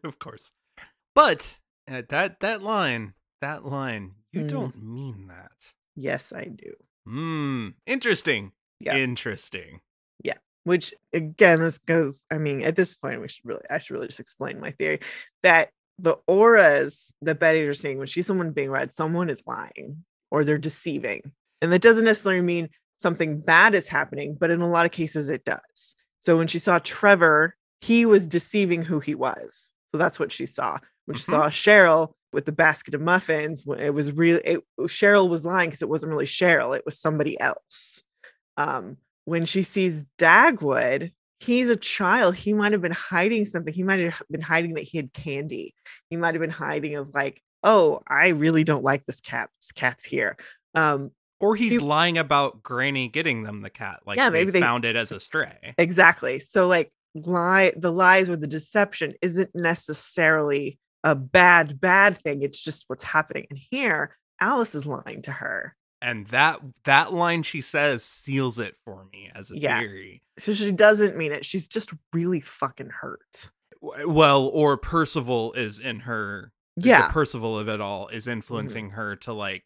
of 0.04 0.20
course. 0.20 0.52
But 1.16 1.60
uh, 1.90 2.04
that 2.10 2.40
that 2.42 2.62
line, 2.62 3.14
that 3.42 3.66
line, 3.66 4.12
you 4.32 4.42
Mm. 4.42 4.50
don't 4.50 4.82
mean 4.84 5.28
that. 5.28 5.74
Yes, 5.96 6.32
I 6.32 6.46
do. 6.46 6.74
Hmm. 7.06 7.70
Interesting. 7.88 8.52
Interesting. 8.52 8.52
Yeah. 8.82 8.96
Interesting. 8.98 9.80
Which 10.64 10.94
again, 11.14 11.60
this 11.62 11.78
goes, 11.80 12.14
I 12.32 12.38
mean, 12.38 12.62
at 12.64 12.76
this 12.76 12.94
point, 12.94 13.22
we 13.22 13.28
should 13.28 13.46
really, 13.46 13.64
I 13.70 13.80
should 13.80 13.94
really 13.94 14.08
just 14.08 14.20
explain 14.20 14.60
my 14.60 14.72
theory 14.72 15.00
that 15.44 15.70
the 15.98 16.18
auras 16.28 17.12
that 17.22 17.40
Betty 17.40 17.62
are 17.62 17.74
seeing 17.74 17.98
when 17.98 18.08
she's 18.08 18.28
someone 18.28 18.52
being 18.52 18.70
read, 18.70 18.94
someone 18.94 19.30
is 19.30 19.44
lying 19.46 20.04
or 20.32 20.44
they're 20.44 20.58
deceiving. 20.58 21.32
And 21.62 21.74
that 21.74 21.82
doesn't 21.82 22.06
necessarily 22.06 22.42
mean 22.42 22.70
something 22.98 23.40
bad 23.40 23.76
is 23.76 23.88
happening, 23.88 24.38
but 24.40 24.52
in 24.52 24.62
a 24.62 24.70
lot 24.70 24.86
of 24.86 24.92
cases 24.92 25.30
it 25.30 25.44
does. 25.46 25.96
So 26.20 26.38
when 26.38 26.48
she 26.48 26.60
saw 26.60 26.80
Trevor, 26.80 27.56
he 27.82 28.06
was 28.06 28.28
deceiving 28.28 28.82
who 28.82 29.00
he 29.00 29.16
was. 29.16 29.74
So 29.94 29.98
that's 29.98 30.20
what 30.20 30.32
she 30.32 30.46
saw. 30.46 30.78
When 31.06 31.16
she 31.16 31.24
Mhm. 31.24 31.32
saw 31.32 31.50
Cheryl 31.50 32.14
with 32.32 32.46
the 32.46 32.52
basket 32.52 32.94
of 32.94 33.02
muffins, 33.02 33.66
when 33.66 33.80
it 33.80 33.94
was 33.94 34.12
really 34.12 34.42
it, 34.46 34.64
Cheryl 34.82 35.30
was 35.30 35.46
lying 35.46 35.70
because 35.70 35.82
it 35.82 35.90
wasn't 35.90 36.12
really 36.12 36.26
Cheryl, 36.26 36.78
it 36.78 36.86
was 36.86 37.00
somebody 37.00 37.40
else. 37.40 38.04
Um, 38.58 38.98
when 39.30 39.46
she 39.46 39.64
sees 39.64 40.06
Dagwood, 40.18 41.12
he's 41.40 41.70
a 41.70 41.76
child. 41.76 42.36
He 42.36 42.54
might 42.54 42.72
have 42.72 42.82
been 42.82 42.92
hiding 42.92 43.46
something. 43.46 43.74
He 43.74 43.84
might 43.84 44.00
have 44.00 44.22
been 44.30 44.42
hiding 44.42 44.74
that 44.74 44.84
he 44.84 44.98
had 44.98 45.14
candy. 45.14 45.74
He 46.10 46.18
might 46.18 46.34
have 46.34 46.42
been 46.42 46.50
hiding 46.50 46.96
of 46.96 47.14
like, 47.14 47.42
oh, 47.64 48.02
I 48.08 48.28
really 48.30 48.64
don't 48.64 48.84
like 48.84 49.06
this 49.06 49.20
cat. 49.22 49.50
This 49.62 49.72
cat's 49.72 50.04
here. 50.06 50.36
Um, 50.76 51.12
Or 51.42 51.56
he's 51.56 51.74
He- 51.74 51.80
lying 51.80 52.18
about 52.18 52.64
Granny 52.64 53.08
getting 53.08 53.44
them 53.44 53.62
the 53.62 53.70
cat. 53.70 54.02
Like 54.06 54.18
Yeah, 54.18 54.30
they 54.30 54.44
they- 54.44 54.60
found 54.60 54.84
it 54.86 54.96
as 54.96 55.12
a 55.12 55.20
stray. 55.20 55.74
exactly. 55.78 56.40
So 56.40 56.68
like 56.68 56.92
lie, 57.16 57.72
the 57.78 57.92
lies 57.92 58.30
or 58.30 58.36
the 58.36 58.48
deception 58.48 59.14
isn't 59.22 59.52
necessarily 59.56 60.80
a 61.04 61.16
bad, 61.16 61.80
bad 61.80 62.18
thing. 62.22 62.42
It's 62.44 62.62
just 62.64 62.86
what's 62.88 63.04
happening. 63.04 63.46
And 63.50 63.58
here, 63.72 64.16
Alice 64.42 64.76
is 64.76 64.86
lying 64.86 65.22
to 65.24 65.32
her. 65.32 65.76
And 66.02 66.28
that 66.28 66.60
that 66.86 67.14
line 67.14 67.44
she 67.44 67.62
says 67.62 68.04
seals 68.04 68.58
it 68.60 68.76
for 68.86 69.06
me 69.12 69.30
as 69.36 69.52
a 69.52 69.58
Yeah. 69.58 69.80
theory. 69.80 70.22
So 70.38 70.54
she 70.54 70.72
doesn't 70.72 71.18
mean 71.18 71.32
it. 71.32 71.44
She's 71.46 71.68
just 71.68 71.92
really 72.14 72.40
fucking 72.40 72.90
hurt. 73.02 73.50
Well, 73.82 74.46
or 74.48 74.78
Percival 74.78 75.54
is 75.54 75.80
in 75.80 76.02
her 76.02 76.52
Yeah. 76.78 77.08
the 77.08 77.14
Percival 77.14 77.58
of 77.60 77.68
it 77.68 77.82
all 77.82 78.08
is 78.10 78.24
Mm-hmm. 78.24 78.32
influencing 78.34 78.90
her 78.92 79.16
to 79.18 79.34
like 79.34 79.66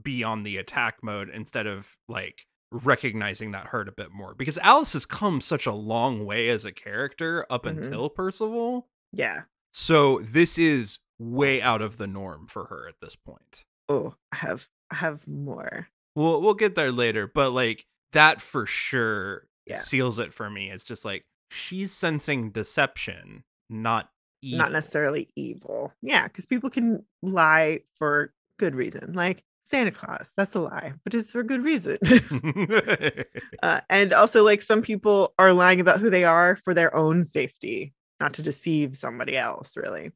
be 0.00 0.22
on 0.24 0.42
the 0.44 0.56
attack 0.56 1.02
mode 1.02 1.28
instead 1.28 1.66
of 1.66 1.96
like 2.08 2.46
recognizing 2.70 3.50
that 3.52 3.66
hurt 3.68 3.88
a 3.88 3.92
bit 3.92 4.10
more 4.10 4.34
because 4.34 4.58
Alice 4.58 4.94
has 4.94 5.06
come 5.06 5.40
such 5.40 5.66
a 5.66 5.72
long 5.72 6.24
way 6.24 6.48
as 6.48 6.64
a 6.64 6.72
character 6.72 7.46
up 7.50 7.64
Mhm. 7.64 7.76
until 7.84 8.08
Percival. 8.10 8.88
Yeah. 9.12 9.42
So 9.72 10.20
this 10.20 10.56
is 10.58 10.98
way 11.18 11.60
out 11.62 11.82
of 11.82 11.96
the 11.98 12.06
norm 12.06 12.46
for 12.46 12.66
her 12.66 12.88
at 12.88 13.00
this 13.00 13.14
point. 13.16 13.64
Oh, 13.88 14.14
I 14.32 14.36
have 14.36 14.68
have 14.94 15.26
more. 15.28 15.88
We'll 16.16 16.40
we'll 16.40 16.54
get 16.54 16.74
there 16.74 16.92
later, 16.92 17.26
but 17.26 17.50
like 17.50 17.86
that 18.12 18.40
for 18.40 18.66
sure 18.66 19.48
Yeah. 19.66 19.78
seals 19.78 20.18
it 20.18 20.32
for 20.32 20.48
me. 20.48 20.70
It's 20.70 20.84
just 20.84 21.04
like 21.04 21.24
she's 21.50 21.92
sensing 21.92 22.50
deception, 22.50 23.44
not 23.68 24.10
evil. 24.42 24.58
not 24.58 24.72
necessarily 24.72 25.28
evil. 25.36 25.92
Yeah, 26.02 26.28
because 26.28 26.46
people 26.46 26.70
can 26.70 27.04
lie 27.22 27.80
for 27.94 28.32
good 28.58 28.74
reason. 28.74 29.14
Like 29.14 29.42
Santa 29.64 29.90
Claus, 29.90 30.32
that's 30.36 30.54
a 30.54 30.60
lie, 30.60 30.92
but 31.04 31.14
it's 31.14 31.32
for 31.32 31.42
good 31.42 31.64
reason. 31.64 31.96
uh, 33.62 33.80
and 33.88 34.12
also, 34.12 34.44
like 34.44 34.62
some 34.62 34.82
people 34.82 35.34
are 35.38 35.52
lying 35.52 35.80
about 35.80 36.00
who 36.00 36.10
they 36.10 36.24
are 36.24 36.56
for 36.56 36.74
their 36.74 36.94
own 36.94 37.22
safety, 37.24 37.94
not 38.20 38.34
to 38.34 38.42
deceive 38.42 38.96
somebody 38.96 39.36
else. 39.36 39.76
Really, 39.76 40.10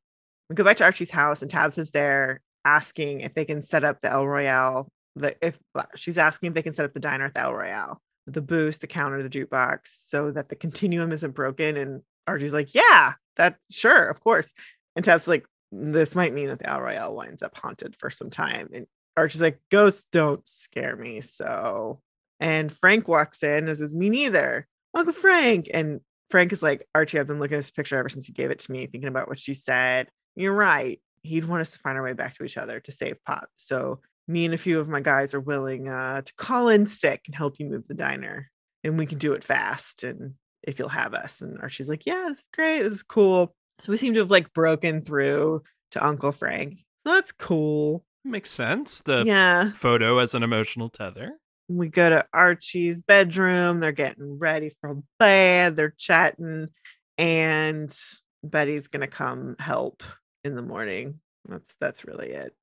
we 0.48 0.54
go 0.54 0.64
back 0.64 0.76
to 0.78 0.84
Archie's 0.84 1.10
house, 1.10 1.42
and 1.42 1.50
Tabitha's 1.50 1.90
there 1.90 2.40
asking 2.68 3.22
if 3.22 3.34
they 3.34 3.44
can 3.44 3.62
set 3.62 3.84
up 3.84 4.00
the 4.02 4.12
El 4.12 4.26
Royale. 4.26 4.88
The 5.16 5.34
if 5.44 5.58
uh, 5.74 5.84
she's 5.96 6.18
asking 6.18 6.48
if 6.48 6.54
they 6.54 6.62
can 6.62 6.74
set 6.74 6.84
up 6.84 6.92
the 6.92 7.00
diner 7.00 7.24
at 7.24 7.34
the 7.34 7.40
El 7.40 7.54
Royale, 7.54 8.00
the 8.26 8.42
booth, 8.42 8.78
the 8.78 8.86
counter, 8.86 9.22
the 9.22 9.30
jukebox, 9.30 9.80
so 9.84 10.30
that 10.32 10.48
the 10.48 10.56
continuum 10.56 11.12
isn't 11.12 11.34
broken. 11.34 11.76
And 11.76 12.02
Archie's 12.26 12.52
like, 12.52 12.74
"Yeah, 12.74 13.14
that's 13.36 13.74
sure, 13.74 14.08
of 14.08 14.20
course." 14.20 14.52
And 14.94 15.04
Tabitha's 15.04 15.28
like, 15.28 15.46
"This 15.72 16.14
might 16.14 16.34
mean 16.34 16.48
that 16.48 16.58
the 16.58 16.70
El 16.70 16.80
Royale 16.80 17.16
winds 17.16 17.42
up 17.42 17.56
haunted 17.56 17.96
for 17.96 18.10
some 18.10 18.30
time." 18.30 18.68
And 18.72 18.86
Archie's 19.16 19.42
like, 19.42 19.60
"Ghosts 19.70 20.06
don't 20.12 20.46
scare 20.46 20.94
me." 20.96 21.20
So, 21.22 22.00
and 22.38 22.72
Frank 22.72 23.08
walks 23.08 23.42
in 23.42 23.68
and 23.68 23.76
says, 23.76 23.94
"Me 23.94 24.10
neither, 24.10 24.66
Uncle 24.94 25.14
Frank." 25.14 25.68
And 25.72 26.00
Frank 26.30 26.52
is 26.52 26.62
like, 26.62 26.86
"Archie, 26.94 27.18
I've 27.18 27.26
been 27.26 27.40
looking 27.40 27.56
at 27.56 27.60
this 27.60 27.70
picture 27.70 27.96
ever 27.98 28.10
since 28.10 28.28
you 28.28 28.34
gave 28.34 28.50
it 28.50 28.60
to 28.60 28.72
me, 28.72 28.86
thinking 28.86 29.08
about 29.08 29.28
what 29.28 29.40
she 29.40 29.54
said. 29.54 30.08
You're 30.36 30.54
right. 30.54 31.00
He'd 31.22 31.44
want 31.44 31.62
us 31.62 31.72
to 31.72 31.78
find 31.78 31.96
our 31.96 32.04
way 32.04 32.12
back 32.12 32.36
to 32.36 32.44
each 32.44 32.56
other 32.56 32.80
to 32.80 32.92
save 32.92 33.22
Pop. 33.24 33.48
So." 33.56 34.00
Me 34.30 34.44
and 34.44 34.52
a 34.52 34.58
few 34.58 34.78
of 34.78 34.90
my 34.90 35.00
guys 35.00 35.32
are 35.32 35.40
willing 35.40 35.88
uh, 35.88 36.20
to 36.20 36.34
call 36.34 36.68
in 36.68 36.84
sick 36.84 37.22
and 37.24 37.34
help 37.34 37.58
you 37.58 37.64
move 37.64 37.88
the 37.88 37.94
diner, 37.94 38.50
and 38.84 38.98
we 38.98 39.06
can 39.06 39.16
do 39.16 39.32
it 39.32 39.42
fast. 39.42 40.04
And 40.04 40.34
if 40.62 40.78
you'll 40.78 40.88
have 40.88 41.14
us. 41.14 41.40
And 41.40 41.58
Archie's 41.60 41.88
like, 41.88 42.06
yeah, 42.06 42.30
it's 42.30 42.44
great. 42.52 42.82
This 42.82 42.92
is 42.92 43.02
cool. 43.02 43.54
So 43.80 43.92
we 43.92 43.96
seem 43.96 44.14
to 44.14 44.20
have 44.20 44.30
like 44.30 44.52
broken 44.52 45.02
through 45.02 45.62
to 45.92 46.04
Uncle 46.04 46.32
Frank. 46.32 46.78
So 47.06 47.14
that's 47.14 47.32
cool. 47.32 48.04
Makes 48.24 48.50
sense. 48.50 49.00
The 49.02 49.24
yeah. 49.24 49.72
photo 49.72 50.18
as 50.18 50.34
an 50.34 50.42
emotional 50.42 50.88
tether. 50.90 51.32
We 51.68 51.88
go 51.88 52.08
to 52.08 52.24
Archie's 52.32 53.02
bedroom. 53.02 53.80
They're 53.80 53.92
getting 53.92 54.38
ready 54.38 54.74
for 54.80 54.98
bed. 55.18 55.76
They're 55.76 55.94
chatting. 55.96 56.68
And 57.16 57.94
Betty's 58.42 58.88
gonna 58.88 59.06
come 59.06 59.56
help 59.58 60.02
in 60.44 60.54
the 60.54 60.62
morning. 60.62 61.20
That's 61.48 61.74
that's 61.80 62.04
really 62.04 62.28
it. 62.30 62.54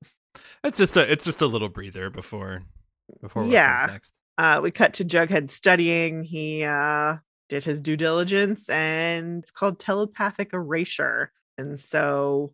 It's 0.64 0.78
just 0.78 0.96
a 0.96 1.10
it's 1.10 1.24
just 1.24 1.42
a 1.42 1.46
little 1.46 1.68
breather 1.68 2.10
before 2.10 2.62
before 3.20 3.44
Yeah. 3.46 3.86
next. 3.90 4.12
Uh, 4.38 4.60
we 4.62 4.70
cut 4.70 4.94
to 4.94 5.04
Jughead 5.04 5.50
studying. 5.50 6.22
He 6.22 6.62
uh, 6.62 7.16
did 7.48 7.64
his 7.64 7.80
due 7.80 7.96
diligence, 7.96 8.68
and 8.68 9.42
it's 9.42 9.50
called 9.50 9.78
telepathic 9.78 10.50
erasure. 10.52 11.32
And 11.56 11.80
so, 11.80 12.52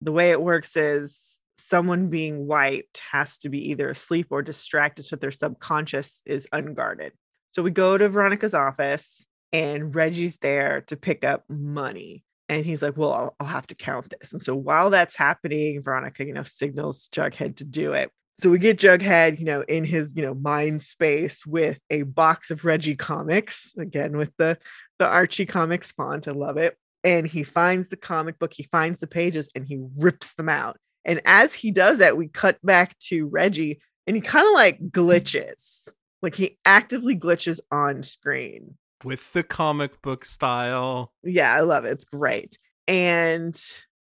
the 0.00 0.10
way 0.10 0.32
it 0.32 0.42
works 0.42 0.76
is 0.76 1.38
someone 1.56 2.08
being 2.08 2.46
wiped 2.48 3.00
has 3.12 3.38
to 3.38 3.48
be 3.48 3.70
either 3.70 3.88
asleep 3.90 4.26
or 4.30 4.42
distracted, 4.42 5.04
so 5.04 5.14
their 5.14 5.30
subconscious 5.30 6.20
is 6.26 6.48
unguarded. 6.52 7.12
So 7.52 7.62
we 7.62 7.70
go 7.70 7.96
to 7.96 8.08
Veronica's 8.08 8.54
office, 8.54 9.24
and 9.52 9.94
Reggie's 9.94 10.36
there 10.38 10.80
to 10.88 10.96
pick 10.96 11.22
up 11.22 11.44
money. 11.48 12.24
And 12.50 12.66
he's 12.66 12.82
like, 12.82 12.96
Well, 12.96 13.12
I'll, 13.12 13.36
I'll 13.38 13.46
have 13.46 13.68
to 13.68 13.76
count 13.76 14.12
this. 14.20 14.32
And 14.32 14.42
so 14.42 14.56
while 14.56 14.90
that's 14.90 15.14
happening, 15.14 15.80
Veronica, 15.82 16.24
you 16.24 16.34
know, 16.34 16.42
signals 16.42 17.08
Jughead 17.12 17.56
to 17.56 17.64
do 17.64 17.92
it. 17.92 18.10
So 18.40 18.50
we 18.50 18.58
get 18.58 18.78
Jughead, 18.78 19.38
you 19.38 19.44
know, 19.44 19.62
in 19.62 19.84
his, 19.84 20.14
you 20.16 20.22
know, 20.22 20.34
mind 20.34 20.82
space 20.82 21.46
with 21.46 21.78
a 21.90 22.02
box 22.02 22.50
of 22.50 22.64
Reggie 22.64 22.96
comics, 22.96 23.72
again 23.78 24.16
with 24.16 24.32
the 24.36 24.58
the 24.98 25.06
Archie 25.06 25.46
comics 25.46 25.92
font. 25.92 26.26
I 26.26 26.32
love 26.32 26.56
it. 26.56 26.76
And 27.04 27.24
he 27.24 27.44
finds 27.44 27.88
the 27.88 27.96
comic 27.96 28.40
book, 28.40 28.52
he 28.52 28.64
finds 28.64 28.98
the 28.98 29.06
pages, 29.06 29.48
and 29.54 29.64
he 29.64 29.80
rips 29.96 30.34
them 30.34 30.48
out. 30.48 30.76
And 31.04 31.20
as 31.24 31.54
he 31.54 31.70
does 31.70 31.98
that, 31.98 32.16
we 32.16 32.26
cut 32.26 32.58
back 32.64 32.98
to 33.10 33.28
Reggie, 33.28 33.80
and 34.08 34.16
he 34.16 34.20
kind 34.20 34.46
of 34.46 34.54
like 34.54 34.80
glitches, 34.90 35.88
like 36.20 36.34
he 36.34 36.58
actively 36.64 37.16
glitches 37.16 37.60
on 37.70 38.02
screen. 38.02 38.76
With 39.04 39.32
the 39.32 39.42
comic 39.42 40.02
book 40.02 40.24
style. 40.24 41.12
Yeah, 41.22 41.54
I 41.54 41.60
love 41.60 41.84
it. 41.84 41.92
It's 41.92 42.04
great. 42.04 42.58
And 42.86 43.58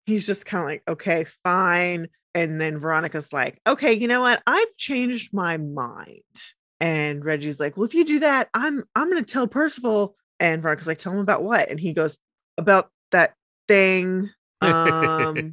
he's 0.06 0.26
just 0.26 0.46
kind 0.46 0.62
of 0.62 0.68
like, 0.68 0.82
okay, 0.88 1.26
fine. 1.44 2.08
And 2.34 2.60
then 2.60 2.78
Veronica's 2.78 3.32
like, 3.32 3.60
okay, 3.66 3.92
you 3.92 4.08
know 4.08 4.20
what? 4.20 4.42
I've 4.46 4.76
changed 4.76 5.32
my 5.32 5.56
mind. 5.56 6.22
And 6.80 7.24
Reggie's 7.24 7.58
like, 7.58 7.76
well, 7.76 7.84
if 7.84 7.94
you 7.94 8.04
do 8.04 8.20
that, 8.20 8.48
I'm 8.54 8.84
I'm 8.94 9.10
gonna 9.10 9.24
tell 9.24 9.46
Percival. 9.46 10.14
And 10.38 10.62
Veronica's 10.62 10.86
like, 10.86 10.98
tell 10.98 11.12
him 11.12 11.18
about 11.18 11.42
what? 11.42 11.68
And 11.68 11.80
he 11.80 11.92
goes, 11.92 12.16
about 12.56 12.90
that 13.12 13.34
thing. 13.66 14.30
Um 14.60 15.52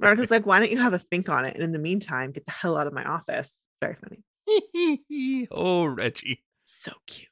Veronica's 0.00 0.30
like, 0.30 0.46
why 0.46 0.58
don't 0.58 0.70
you 0.70 0.78
have 0.78 0.94
a 0.94 0.98
think 0.98 1.28
on 1.28 1.44
it? 1.44 1.54
And 1.54 1.62
in 1.62 1.72
the 1.72 1.78
meantime, 1.78 2.32
get 2.32 2.46
the 2.46 2.52
hell 2.52 2.76
out 2.76 2.86
of 2.86 2.92
my 2.92 3.04
office. 3.04 3.58
Very 3.80 3.96
funny. 3.96 5.48
oh, 5.50 5.84
Reggie. 5.84 6.42
so 6.64 6.92
cute. 7.06 7.28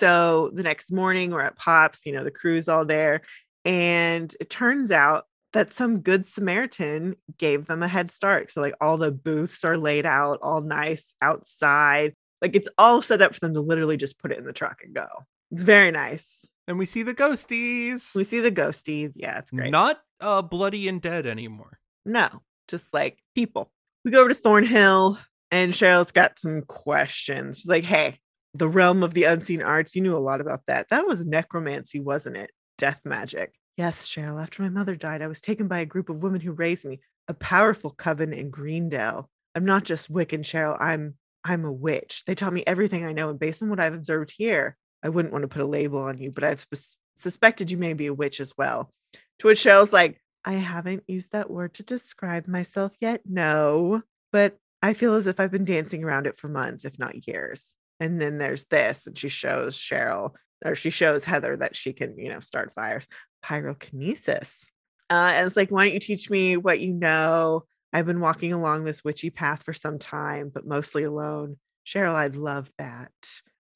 So 0.00 0.50
the 0.54 0.62
next 0.62 0.90
morning, 0.90 1.30
we're 1.30 1.42
at 1.42 1.56
Pops, 1.56 2.06
you 2.06 2.12
know, 2.12 2.24
the 2.24 2.30
crew's 2.30 2.68
all 2.68 2.86
there. 2.86 3.20
And 3.66 4.34
it 4.40 4.48
turns 4.48 4.90
out 4.90 5.26
that 5.52 5.74
some 5.74 6.00
good 6.00 6.26
Samaritan 6.26 7.16
gave 7.36 7.66
them 7.66 7.82
a 7.82 7.88
head 7.88 8.10
start. 8.10 8.50
So, 8.50 8.62
like, 8.62 8.72
all 8.80 8.96
the 8.96 9.12
booths 9.12 9.62
are 9.62 9.76
laid 9.76 10.06
out 10.06 10.38
all 10.40 10.62
nice 10.62 11.14
outside. 11.20 12.14
Like, 12.40 12.56
it's 12.56 12.68
all 12.78 13.02
set 13.02 13.20
up 13.20 13.34
for 13.34 13.40
them 13.40 13.52
to 13.52 13.60
literally 13.60 13.98
just 13.98 14.18
put 14.18 14.32
it 14.32 14.38
in 14.38 14.46
the 14.46 14.54
truck 14.54 14.80
and 14.82 14.94
go. 14.94 15.06
It's 15.50 15.62
very 15.62 15.90
nice. 15.90 16.46
And 16.66 16.78
we 16.78 16.86
see 16.86 17.02
the 17.02 17.14
ghosties. 17.14 18.14
We 18.14 18.24
see 18.24 18.40
the 18.40 18.52
ghosties. 18.52 19.12
Yeah, 19.14 19.38
it's 19.38 19.50
great. 19.50 19.70
Not 19.70 20.00
uh 20.20 20.40
bloody 20.40 20.88
and 20.88 21.02
dead 21.02 21.26
anymore. 21.26 21.78
no, 22.06 22.28
just 22.68 22.94
like 22.94 23.18
people. 23.34 23.70
We 24.04 24.12
go 24.12 24.20
over 24.20 24.30
to 24.30 24.34
Thornhill, 24.34 25.18
and 25.50 25.74
Cheryl's 25.74 26.12
got 26.12 26.38
some 26.38 26.62
questions. 26.62 27.58
She's 27.58 27.66
like, 27.66 27.84
hey, 27.84 28.18
the 28.54 28.68
realm 28.68 29.02
of 29.02 29.14
the 29.14 29.24
unseen 29.24 29.62
arts, 29.62 29.94
you 29.94 30.02
knew 30.02 30.16
a 30.16 30.18
lot 30.18 30.40
about 30.40 30.62
that. 30.66 30.88
That 30.90 31.06
was 31.06 31.24
necromancy, 31.24 32.00
wasn't 32.00 32.36
it? 32.36 32.50
Death 32.78 33.00
magic. 33.04 33.54
Yes, 33.76 34.08
Cheryl. 34.08 34.42
After 34.42 34.62
my 34.62 34.68
mother 34.68 34.96
died, 34.96 35.22
I 35.22 35.28
was 35.28 35.40
taken 35.40 35.68
by 35.68 35.78
a 35.78 35.86
group 35.86 36.08
of 36.08 36.22
women 36.22 36.40
who 36.40 36.52
raised 36.52 36.84
me, 36.84 37.00
a 37.28 37.34
powerful 37.34 37.90
coven 37.90 38.32
in 38.32 38.50
Greendale. 38.50 39.30
I'm 39.54 39.64
not 39.64 39.84
just 39.84 40.12
Wiccan, 40.12 40.40
Cheryl. 40.40 40.76
I'm 40.80 41.14
I'm 41.44 41.64
a 41.64 41.72
witch. 41.72 42.24
They 42.26 42.34
taught 42.34 42.52
me 42.52 42.64
everything 42.66 43.04
I 43.04 43.12
know, 43.12 43.30
and 43.30 43.38
based 43.38 43.62
on 43.62 43.70
what 43.70 43.80
I've 43.80 43.94
observed 43.94 44.34
here, 44.36 44.76
I 45.02 45.08
wouldn't 45.08 45.32
want 45.32 45.42
to 45.42 45.48
put 45.48 45.62
a 45.62 45.66
label 45.66 46.00
on 46.00 46.18
you, 46.18 46.30
but 46.30 46.44
I've 46.44 46.60
sp- 46.60 46.98
suspected 47.14 47.70
you 47.70 47.78
may 47.78 47.94
be 47.94 48.06
a 48.06 48.14
witch 48.14 48.40
as 48.40 48.52
well. 48.58 48.90
To 49.38 49.46
which 49.46 49.60
Cheryl's 49.64 49.92
like, 49.92 50.20
I 50.44 50.52
haven't 50.52 51.04
used 51.06 51.32
that 51.32 51.50
word 51.50 51.74
to 51.74 51.82
describe 51.82 52.46
myself 52.46 52.94
yet. 53.00 53.22
No, 53.24 54.02
but 54.32 54.56
I 54.82 54.94
feel 54.94 55.14
as 55.14 55.26
if 55.26 55.40
I've 55.40 55.50
been 55.50 55.64
dancing 55.64 56.04
around 56.04 56.26
it 56.26 56.36
for 56.36 56.48
months, 56.48 56.84
if 56.84 56.98
not 56.98 57.26
years. 57.26 57.74
And 58.00 58.20
then 58.20 58.38
there's 58.38 58.64
this, 58.64 59.06
and 59.06 59.16
she 59.16 59.28
shows 59.28 59.76
Cheryl, 59.76 60.34
or 60.64 60.74
she 60.74 60.90
shows 60.90 61.22
Heather 61.22 61.56
that 61.58 61.76
she 61.76 61.92
can, 61.92 62.18
you 62.18 62.30
know, 62.30 62.40
start 62.40 62.72
fires, 62.72 63.06
pyrokinesis. 63.44 64.64
Uh, 65.10 65.30
and 65.34 65.46
it's 65.46 65.56
like, 65.56 65.70
why 65.70 65.84
don't 65.84 65.94
you 65.94 66.00
teach 66.00 66.30
me 66.30 66.56
what 66.56 66.80
you 66.80 66.92
know? 66.92 67.64
I've 67.92 68.06
been 68.06 68.20
walking 68.20 68.52
along 68.52 68.84
this 68.84 69.04
witchy 69.04 69.30
path 69.30 69.62
for 69.64 69.72
some 69.72 69.98
time, 69.98 70.50
but 70.52 70.66
mostly 70.66 71.02
alone. 71.02 71.56
Cheryl, 71.86 72.14
I'd 72.14 72.36
love 72.36 72.70
that. 72.78 73.10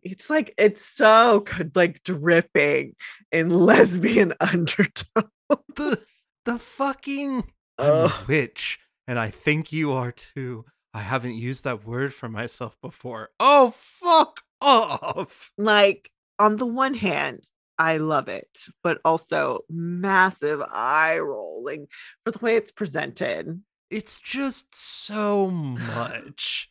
It's 0.02 0.30
like 0.30 0.54
it's 0.58 0.84
so 0.84 1.40
good, 1.40 1.74
like 1.74 2.02
dripping 2.02 2.94
in 3.32 3.50
lesbian 3.50 4.34
undertone. 4.40 5.30
The 5.74 5.98
the 6.44 6.58
fucking 6.58 7.44
I'm 7.78 7.90
a 7.90 8.12
witch, 8.28 8.78
and 9.08 9.18
I 9.18 9.30
think 9.30 9.72
you 9.72 9.92
are 9.92 10.12
too. 10.12 10.66
I 10.94 11.00
haven't 11.00 11.34
used 11.34 11.64
that 11.64 11.84
word 11.84 12.14
for 12.14 12.28
myself 12.28 12.76
before. 12.80 13.30
Oh 13.40 13.70
fuck 13.72 14.42
off. 14.60 15.50
Like 15.58 16.10
on 16.38 16.56
the 16.56 16.66
one 16.66 16.94
hand, 16.94 17.40
I 17.78 17.96
love 17.96 18.28
it, 18.28 18.66
but 18.84 19.00
also 19.04 19.64
massive 19.68 20.62
eye 20.70 21.18
rolling 21.18 21.88
for 22.24 22.30
the 22.30 22.38
way 22.38 22.54
it's 22.56 22.70
presented. 22.70 23.60
It's 23.90 24.20
just 24.20 24.72
so 24.74 25.50
much. 25.50 26.70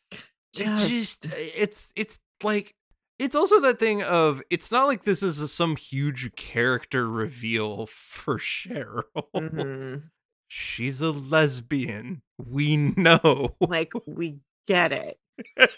It 0.57 0.75
just 0.75 1.27
it's 1.33 1.91
it's 1.95 2.19
like 2.41 2.75
it's 3.19 3.35
also 3.35 3.59
that 3.59 3.79
thing 3.79 4.03
of 4.03 4.41
it's 4.49 4.71
not 4.71 4.87
like 4.87 5.03
this 5.03 5.21
is 5.21 5.39
a, 5.39 5.47
some 5.47 5.75
huge 5.75 6.33
character 6.35 7.09
reveal 7.09 7.87
for 7.87 8.37
Cheryl. 8.39 9.03
Mhm. 9.35 10.03
She's 10.47 11.01
a 11.01 11.11
lesbian. 11.11 12.21
We 12.47 12.77
know. 12.77 13.55
Like 13.59 13.93
we 14.05 14.37
get 14.67 14.91
it. 14.91 15.17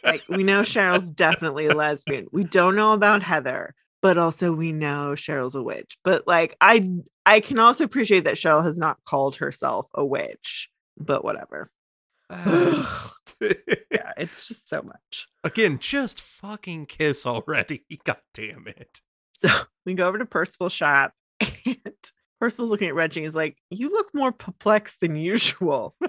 Like 0.03 0.24
we 0.30 0.43
know 0.43 0.61
Cheryl's 0.63 1.11
definitely 1.11 1.68
a 1.68 1.74
lesbian. 1.74 2.28
We 2.32 2.43
don't 2.43 2.76
know 2.76 2.93
about 2.93 3.24
Heather, 3.24 3.74
but 4.01 4.18
also 4.18 4.53
we 4.53 4.72
know 4.72 5.13
Cheryl's 5.16 5.55
a 5.55 5.63
witch. 5.63 5.97
But 6.03 6.28
like 6.28 6.55
I 6.61 6.89
I 7.26 7.39
can 7.39 7.59
also 7.59 7.84
appreciate 7.84 8.24
that 8.26 8.36
Cheryl 8.36 8.63
has 8.63 8.78
not 8.78 8.97
called 9.05 9.38
herself 9.38 9.88
a 9.93 10.05
witch, 10.05 10.70
but 10.97 11.24
whatever. 11.24 11.70
Yeah, 13.41 14.11
it's 14.18 14.47
just 14.47 14.70
so 14.70 14.82
much. 14.82 15.28
Again, 15.43 15.78
just 15.80 16.22
fucking 16.22 16.86
kiss 16.86 17.26
already. 17.26 17.84
God 18.05 18.18
damn 18.34 18.66
it. 18.68 19.01
So 19.34 19.49
we 19.86 19.93
go 19.93 20.07
over 20.07 20.18
to 20.18 20.26
Percival's 20.26 20.72
shop 20.72 21.13
Percival's 22.39 22.69
looking 22.69 22.89
at 22.89 22.95
Reggie. 22.95 23.23
He's 23.23 23.36
like, 23.36 23.57
You 23.69 23.91
look 23.91 24.07
more 24.13 24.31
perplexed 24.31 25.01
than 25.01 25.15
usual. 25.15 25.95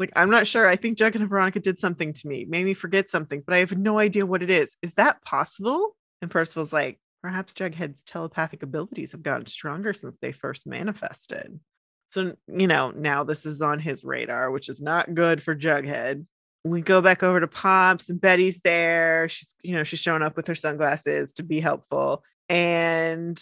Like, 0.00 0.12
I'm 0.16 0.30
not 0.30 0.46
sure. 0.46 0.66
I 0.66 0.76
think 0.76 0.96
Jughead 0.96 1.16
and 1.16 1.28
Veronica 1.28 1.60
did 1.60 1.78
something 1.78 2.14
to 2.14 2.26
me, 2.26 2.46
made 2.46 2.64
me 2.64 2.72
forget 2.72 3.10
something, 3.10 3.42
but 3.46 3.54
I 3.54 3.58
have 3.58 3.76
no 3.76 3.98
idea 3.98 4.24
what 4.24 4.42
it 4.42 4.48
is. 4.48 4.74
Is 4.80 4.94
that 4.94 5.22
possible? 5.22 5.94
And 6.22 6.30
Percival's 6.30 6.72
like, 6.72 6.98
Perhaps 7.22 7.52
Jughead's 7.52 8.02
telepathic 8.02 8.62
abilities 8.62 9.12
have 9.12 9.22
gotten 9.22 9.44
stronger 9.44 9.92
since 9.92 10.16
they 10.22 10.32
first 10.32 10.66
manifested. 10.66 11.60
So, 12.12 12.32
you 12.48 12.66
know, 12.66 12.92
now 12.92 13.24
this 13.24 13.44
is 13.44 13.60
on 13.60 13.78
his 13.78 14.02
radar, 14.02 14.50
which 14.50 14.70
is 14.70 14.80
not 14.80 15.14
good 15.14 15.42
for 15.42 15.54
Jughead. 15.54 16.24
We 16.64 16.80
go 16.80 17.02
back 17.02 17.22
over 17.22 17.38
to 17.38 17.46
Pops 17.46 18.08
and 18.08 18.18
Betty's 18.18 18.60
there. 18.60 19.28
She's, 19.28 19.54
you 19.62 19.74
know, 19.76 19.84
she's 19.84 20.00
showing 20.00 20.22
up 20.22 20.34
with 20.34 20.46
her 20.46 20.54
sunglasses 20.54 21.34
to 21.34 21.42
be 21.42 21.60
helpful. 21.60 22.24
And 22.48 23.38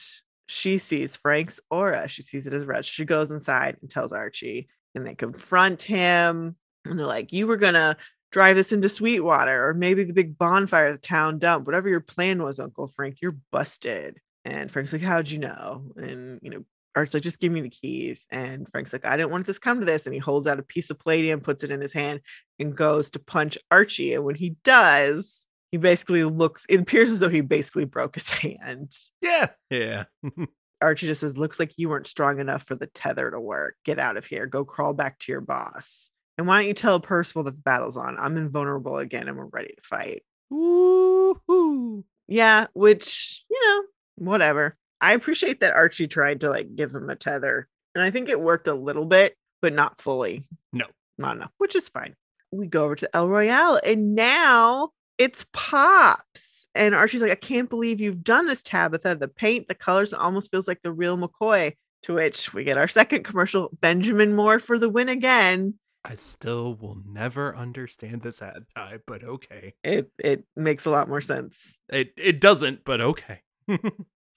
she 0.48 0.78
sees 0.78 1.14
Frank's 1.14 1.60
aura. 1.70 2.08
She 2.08 2.22
sees 2.22 2.46
it 2.46 2.54
as 2.54 2.64
red. 2.64 2.84
She 2.86 3.04
goes 3.04 3.30
inside 3.30 3.76
and 3.80 3.90
tells 3.90 4.12
Archie, 4.12 4.68
and 4.94 5.06
they 5.06 5.14
confront 5.14 5.82
him. 5.82 6.56
And 6.86 6.98
they're 6.98 7.06
like, 7.06 7.32
You 7.32 7.46
were 7.46 7.58
going 7.58 7.74
to 7.74 7.96
drive 8.32 8.56
this 8.56 8.72
into 8.72 8.88
Sweetwater 8.88 9.68
or 9.68 9.74
maybe 9.74 10.04
the 10.04 10.14
big 10.14 10.38
bonfire 10.38 10.90
the 10.90 10.98
town 10.98 11.38
dump. 11.38 11.66
Whatever 11.66 11.88
your 11.90 12.00
plan 12.00 12.42
was, 12.42 12.58
Uncle 12.58 12.88
Frank, 12.88 13.20
you're 13.20 13.36
busted. 13.52 14.18
And 14.46 14.70
Frank's 14.70 14.92
like, 14.92 15.02
How'd 15.02 15.28
you 15.28 15.38
know? 15.38 15.92
And, 15.96 16.40
you 16.42 16.48
know, 16.48 16.64
Archie's 16.96 17.14
like, 17.14 17.22
Just 17.22 17.40
give 17.40 17.52
me 17.52 17.60
the 17.60 17.68
keys. 17.68 18.26
And 18.30 18.66
Frank's 18.70 18.94
like, 18.94 19.04
I 19.04 19.18
didn't 19.18 19.30
want 19.30 19.46
this 19.46 19.58
come 19.58 19.80
to 19.80 19.86
this. 19.86 20.06
And 20.06 20.14
he 20.14 20.18
holds 20.18 20.46
out 20.46 20.58
a 20.58 20.62
piece 20.62 20.88
of 20.88 20.98
palladium, 20.98 21.40
puts 21.40 21.62
it 21.62 21.70
in 21.70 21.82
his 21.82 21.92
hand, 21.92 22.20
and 22.58 22.74
goes 22.74 23.10
to 23.10 23.18
punch 23.18 23.58
Archie. 23.70 24.14
And 24.14 24.24
when 24.24 24.34
he 24.34 24.56
does, 24.64 25.44
he 25.70 25.78
basically 25.78 26.24
looks, 26.24 26.64
it 26.68 26.80
appears 26.80 27.10
as 27.10 27.20
though 27.20 27.28
he 27.28 27.40
basically 27.40 27.84
broke 27.84 28.14
his 28.14 28.28
hand. 28.30 28.92
yeah. 29.20 29.48
Yeah. 29.70 30.04
Archie 30.80 31.08
just 31.08 31.20
says, 31.20 31.36
Looks 31.36 31.58
like 31.58 31.72
you 31.76 31.88
weren't 31.88 32.06
strong 32.06 32.38
enough 32.38 32.62
for 32.62 32.76
the 32.76 32.86
tether 32.86 33.30
to 33.30 33.40
work. 33.40 33.74
Get 33.84 33.98
out 33.98 34.16
of 34.16 34.24
here. 34.24 34.46
Go 34.46 34.64
crawl 34.64 34.92
back 34.92 35.18
to 35.20 35.32
your 35.32 35.40
boss. 35.40 36.10
And 36.36 36.46
why 36.46 36.58
don't 36.60 36.68
you 36.68 36.74
tell 36.74 37.00
Percival 37.00 37.42
that 37.44 37.50
the 37.50 37.62
battle's 37.62 37.96
on? 37.96 38.16
I'm 38.16 38.36
invulnerable 38.36 38.98
again 38.98 39.26
and 39.26 39.36
we're 39.36 39.46
ready 39.46 39.74
to 39.74 39.82
fight. 39.82 40.22
Woo-hoo. 40.50 42.04
Yeah, 42.28 42.66
which, 42.74 43.44
you 43.50 43.60
know, 43.66 43.82
whatever. 44.16 44.76
I 45.00 45.14
appreciate 45.14 45.60
that 45.60 45.74
Archie 45.74 46.06
tried 46.06 46.42
to 46.42 46.50
like 46.50 46.76
give 46.76 46.94
him 46.94 47.10
a 47.10 47.16
tether. 47.16 47.66
And 47.94 48.04
I 48.04 48.10
think 48.12 48.28
it 48.28 48.40
worked 48.40 48.68
a 48.68 48.74
little 48.74 49.04
bit, 49.06 49.36
but 49.60 49.72
not 49.72 50.00
fully. 50.00 50.44
No. 50.72 50.84
Not 51.18 51.36
enough, 51.36 51.50
which 51.58 51.74
is 51.74 51.88
fine. 51.88 52.14
We 52.52 52.68
go 52.68 52.84
over 52.84 52.94
to 52.94 53.16
El 53.16 53.28
Royale 53.28 53.80
and 53.84 54.14
now 54.14 54.90
it's 55.18 55.46
Pops. 55.52 56.66
And 56.74 56.94
Archie's 56.94 57.22
like, 57.22 57.32
I 57.32 57.36
can't 57.36 57.68
believe 57.68 58.00
you've 58.00 58.24
done 58.24 58.46
this, 58.46 58.62
Tabitha. 58.62 59.16
The 59.16 59.28
paint, 59.28 59.68
the 59.68 59.74
colors, 59.74 60.12
it 60.12 60.18
almost 60.18 60.50
feels 60.50 60.68
like 60.68 60.80
the 60.82 60.92
real 60.92 61.18
McCoy. 61.18 61.74
To 62.04 62.14
which 62.14 62.54
we 62.54 62.62
get 62.62 62.78
our 62.78 62.86
second 62.88 63.24
commercial 63.24 63.70
Benjamin 63.80 64.36
Moore 64.36 64.60
for 64.60 64.78
the 64.78 64.88
win 64.88 65.08
again. 65.08 65.74
I 66.04 66.14
still 66.14 66.74
will 66.74 66.96
never 67.04 67.56
understand 67.56 68.22
this 68.22 68.40
ad 68.40 68.64
type, 68.74 69.02
but 69.04 69.24
okay. 69.24 69.74
It 69.82 70.12
it 70.16 70.44
makes 70.54 70.86
a 70.86 70.90
lot 70.90 71.08
more 71.08 71.20
sense. 71.20 71.76
It 71.88 72.12
it 72.16 72.40
doesn't, 72.40 72.84
but 72.84 73.00
okay. 73.00 73.40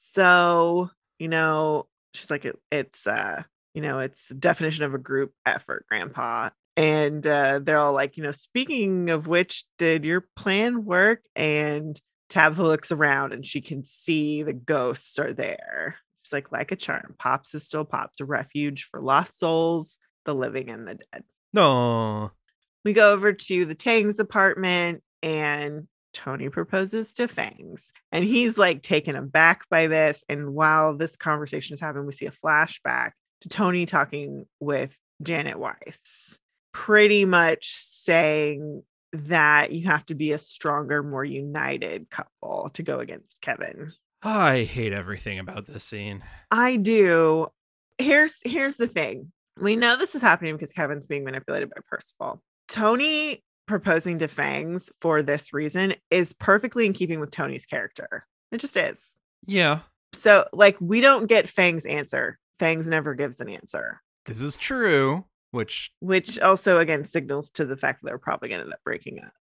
So, 0.04 0.90
you 1.20 1.28
know, 1.28 1.88
she's 2.16 2.32
like, 2.32 2.44
it, 2.44 2.58
it's, 2.72 3.06
uh, 3.06 3.44
you 3.76 3.84
know, 3.84 4.00
it's 4.00 4.30
the 4.30 4.34
definition 4.34 4.84
of 4.84 4.96
a 4.96 4.98
group 4.98 5.32
effort, 5.46 5.86
Grandpa. 5.88 6.50
And 6.82 7.28
uh, 7.28 7.60
they're 7.62 7.78
all 7.78 7.94
like, 7.94 8.18
you 8.18 8.24
know, 8.24 8.32
speaking 8.32 9.12
of 9.12 9.28
which, 9.28 9.66
did 9.78 10.04
your 10.04 10.26
plan 10.36 10.84
work? 10.84 11.24
And 11.36 12.00
Tabitha 12.30 12.64
looks 12.64 12.92
around 12.92 13.34
and 13.34 13.46
she 13.46 13.62
can 13.62 13.86
see 13.86 14.42
the 14.42 14.54
ghosts 14.54 15.20
are 15.20 15.32
there. 15.32 15.98
She's 16.24 16.34
like, 16.34 16.52
like 16.52 16.72
a 16.72 16.76
charm. 16.76 17.14
Pops 17.20 17.54
is 17.54 17.68
still 17.68 17.86
Pops, 17.86 18.20
a 18.20 18.26
refuge 18.26 18.86
for 18.90 19.00
lost 19.00 19.38
souls, 19.38 19.98
the 20.26 20.34
living 20.34 20.70
and 20.70 20.88
the 20.88 20.96
dead. 20.96 21.24
no. 21.54 22.32
We 22.84 22.94
go 22.94 23.14
over 23.14 23.32
to 23.32 23.66
the 23.66 23.76
Fangs' 23.76 24.18
apartment 24.18 25.04
and 25.22 25.88
Toni 26.16 26.50
proposes 26.50 27.14
to 27.14 27.28
Fangs. 27.28 27.92
And 28.12 28.26
he's 28.26 28.58
like 28.58 28.82
taken 28.82 29.16
aback 29.16 29.70
by 29.70 29.86
this. 29.86 30.24
And 30.28 30.56
while 30.56 30.98
this 30.98 31.16
conversation 31.16 31.76
is 31.76 31.80
happening, 31.80 32.08
we 32.08 32.12
see 32.12 32.26
a 32.26 32.32
flashback 32.32 33.12
to 33.42 33.50
Toni 33.50 33.86
talking 33.86 34.48
with 34.60 34.98
Janet 35.22 35.60
Weiss, 35.60 36.40
pretty 36.74 37.26
much 37.26 37.74
saying 37.74 38.84
that 39.14 39.72
you 39.72 39.88
have 39.88 40.06
to 40.06 40.16
be 40.16 40.32
a 40.32 40.40
stronger, 40.40 41.04
more 41.04 41.26
united 41.26 42.10
couple 42.10 42.70
to 42.74 42.84
go 42.84 43.00
against 43.00 43.42
Kevin. 43.42 43.92
I 44.24 44.64
hate 44.64 44.94
everything 44.94 45.40
about 45.40 45.66
this 45.66 45.84
scene. 45.84 46.24
I 46.50 46.78
do. 46.78 47.48
Here's 47.98 48.40
here's 48.46 48.78
the 48.78 48.88
thing. 48.88 49.32
We 49.60 49.76
know 49.76 49.98
this 49.98 50.16
is 50.16 50.22
happening 50.22 50.56
because 50.56 50.72
Kevin's 50.72 51.08
being 51.08 51.24
manipulated 51.24 51.70
by 51.70 51.82
Percival. 51.90 52.42
Toni 52.68 53.44
proposing 53.68 54.20
to 54.20 54.28
Fangs 54.28 54.90
for 55.02 55.22
this 55.22 55.54
reason 55.54 55.94
is 56.10 56.34
perfectly 56.34 56.86
in 56.86 56.94
keeping 56.94 57.20
with 57.20 57.32
Toni's 57.32 57.66
character. 57.66 58.26
It 58.52 58.60
just 58.60 58.76
is. 58.78 59.18
Yeah, 59.46 59.80
So, 60.14 60.46
like, 60.54 60.78
we 60.80 61.02
don't 61.02 61.28
get 61.28 61.50
Fangs' 61.50 61.86
answer. 61.86 62.38
Fangs 62.60 62.88
never 62.90 63.14
gives 63.16 63.40
an 63.40 63.50
answer, 63.50 64.02
this 64.26 64.42
is 64.42 64.56
true, 64.58 65.26
which 65.52 65.92
which 66.00 66.40
also 66.40 66.80
again 66.80 67.06
signals 67.06 67.50
to 67.52 67.66
the 67.66 67.78
fact 67.78 68.02
that 68.02 68.08
they're 68.08 68.18
probably 68.18 68.50
going 68.50 68.60
to 68.60 68.66
end 68.66 68.74
up 68.74 68.80
breaking 68.84 69.20
up. 69.24 69.34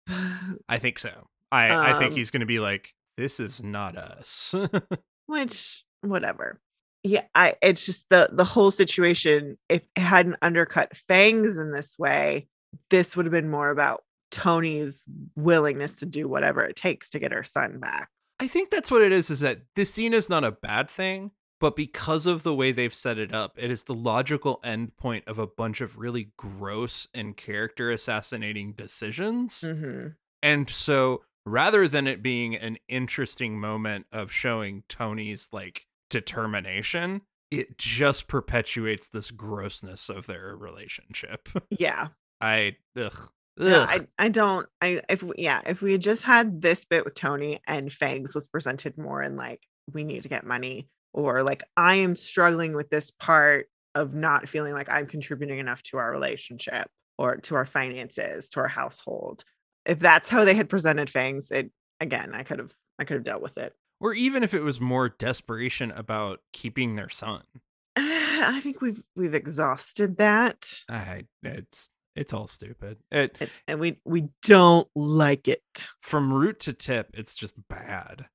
I 0.70 0.78
think 0.78 1.00
so. 1.00 1.28
I 1.52 1.92
I 1.92 2.00
think 2.00 2.12
Um, 2.12 2.18
he's 2.18 2.30
going 2.32 2.42
to 2.42 2.46
be 2.46 2.60
like, 2.60 2.94
this 3.18 3.40
is 3.40 3.62
not 3.64 3.98
us. 3.98 4.54
which, 5.26 5.84
whatever. 6.02 6.60
yeah, 7.04 7.24
I 7.36 7.56
it's 7.62 7.86
just 7.86 8.08
the 8.10 8.30
the 8.32 8.44
whole 8.46 8.72
situation. 8.72 9.58
If 9.70 9.84
it 9.96 10.02
hadn't 10.02 10.38
undercut 10.42 10.96
Fangs 10.96 11.58
in 11.58 11.72
this 11.72 11.98
way, 11.98 12.48
this 12.90 13.16
would 13.16 13.26
have 13.26 13.34
been 13.34 13.50
more 13.50 13.70
about 13.70 14.02
Toni's 14.32 15.04
willingness 15.36 15.96
to 15.96 16.06
do 16.06 16.28
whatever 16.28 16.64
it 16.64 16.76
takes 16.76 17.10
to 17.12 17.20
get 17.20 17.32
her 17.32 17.44
son 17.44 17.80
back. 17.80 18.10
I 18.40 18.48
think 18.48 18.70
that's 18.70 18.92
what 18.92 19.02
it 19.02 19.12
is. 19.12 19.30
Is 19.30 19.40
that 19.42 19.60
this 19.76 19.94
scene 19.94 20.14
is 20.14 20.30
not 20.30 20.44
a 20.44 20.52
bad 20.52 20.90
thing, 20.90 21.32
but 21.60 21.76
because 21.76 22.26
of 22.26 22.44
the 22.44 22.54
way 22.54 22.72
they've 22.72 22.94
set 22.94 23.18
it 23.18 23.34
up, 23.34 23.54
it 23.58 23.70
is 23.70 23.84
the 23.84 23.94
logical 23.94 24.60
end 24.64 24.96
point 24.98 25.28
of 25.28 25.38
a 25.38 25.48
bunch 25.48 25.82
of 25.82 25.98
really 25.98 26.32
gross 26.38 27.08
and 27.14 27.36
character 27.36 27.92
assassinating 27.92 28.74
decisions. 28.74 29.62
Mm-hmm. 29.62 30.10
And 30.42 30.70
so 30.70 31.24
rather 31.46 31.88
than 31.88 32.08
it 32.08 32.24
being 32.24 32.56
an 32.56 32.78
interesting 32.88 33.60
moment 33.60 34.06
of 34.12 34.32
showing 34.32 34.84
Toni's 34.88 35.50
like 35.52 35.86
determination, 36.10 37.22
it 37.52 37.78
just 37.78 38.28
perpetuates 38.28 39.08
this 39.08 39.32
grossness 39.32 40.10
of 40.10 40.28
their 40.28 40.56
relationship. 40.56 41.50
Yeah. 41.70 42.08
I 42.42 42.78
ugh. 42.98 43.30
I, 43.60 44.08
I 44.18 44.30
don't 44.30 44.66
I 44.80 45.02
if 45.10 45.22
we- 45.22 45.36
yeah 45.38 45.60
if 45.66 45.82
we 45.82 45.92
had 45.92 46.02
just 46.02 46.24
had 46.24 46.62
this 46.62 46.86
bit 46.86 47.04
with 47.04 47.16
Toni 47.16 47.60
and 47.68 47.92
Fangs 47.92 48.34
was 48.34 48.48
presented 48.48 48.98
more 48.98 49.22
in 49.22 49.36
like 49.36 49.62
we 49.92 50.06
need 50.06 50.24
to 50.24 50.30
get 50.30 50.46
money 50.46 50.88
or 51.14 51.44
like 51.44 51.64
I 51.78 51.96
am 51.96 52.16
struggling 52.16 52.74
with 52.76 52.90
this 52.90 53.12
part 53.12 53.68
of 53.96 54.14
not 54.14 54.48
feeling 54.48 54.74
like 54.74 54.90
I'm 54.90 55.08
contributing 55.08 55.60
enough 55.60 55.82
to 55.84 55.98
our 55.98 56.12
relationship 56.12 56.88
or 57.18 57.38
to 57.38 57.56
our 57.56 57.66
finances 57.66 58.50
to 58.50 58.62
our 58.62 58.68
household 58.68 59.44
if 59.86 60.00
that's 60.00 60.30
how 60.30 60.46
they 60.46 60.54
had 60.54 60.70
presented 60.70 61.10
things 61.10 61.52
it 61.52 61.72
again 62.00 62.34
I 62.34 62.44
could 62.44 62.60
have 62.60 62.74
I 63.00 63.06
could 63.06 63.16
have 63.16 63.24
dealt 63.24 63.42
with 63.42 63.58
it 63.58 63.74
or 64.00 64.14
even 64.14 64.44
if 64.44 64.54
it 64.54 64.64
was 64.64 64.80
more 64.80 65.10
desperation 65.10 65.92
about 65.92 66.40
keeping 66.54 66.96
their 66.96 67.10
son. 67.10 67.44
I 67.98 68.60
think 68.62 68.82
we've 68.82 69.04
we've 69.16 69.34
exhausted 69.34 70.18
that 70.18 70.82
I 70.90 71.26
it's 71.44 71.90
it's 72.16 72.34
all 72.34 72.48
stupid. 72.48 72.98
It 73.12 73.36
and, 73.40 73.50
and 73.68 73.80
we 73.80 74.00
we 74.06 74.30
don't 74.44 74.88
like 74.96 75.48
it. 75.48 75.88
from 76.02 76.34
root 76.34 76.60
to 76.62 76.74
tip, 76.74 77.12
it's 77.14 77.36
just 77.36 77.56
bad. 77.68 78.28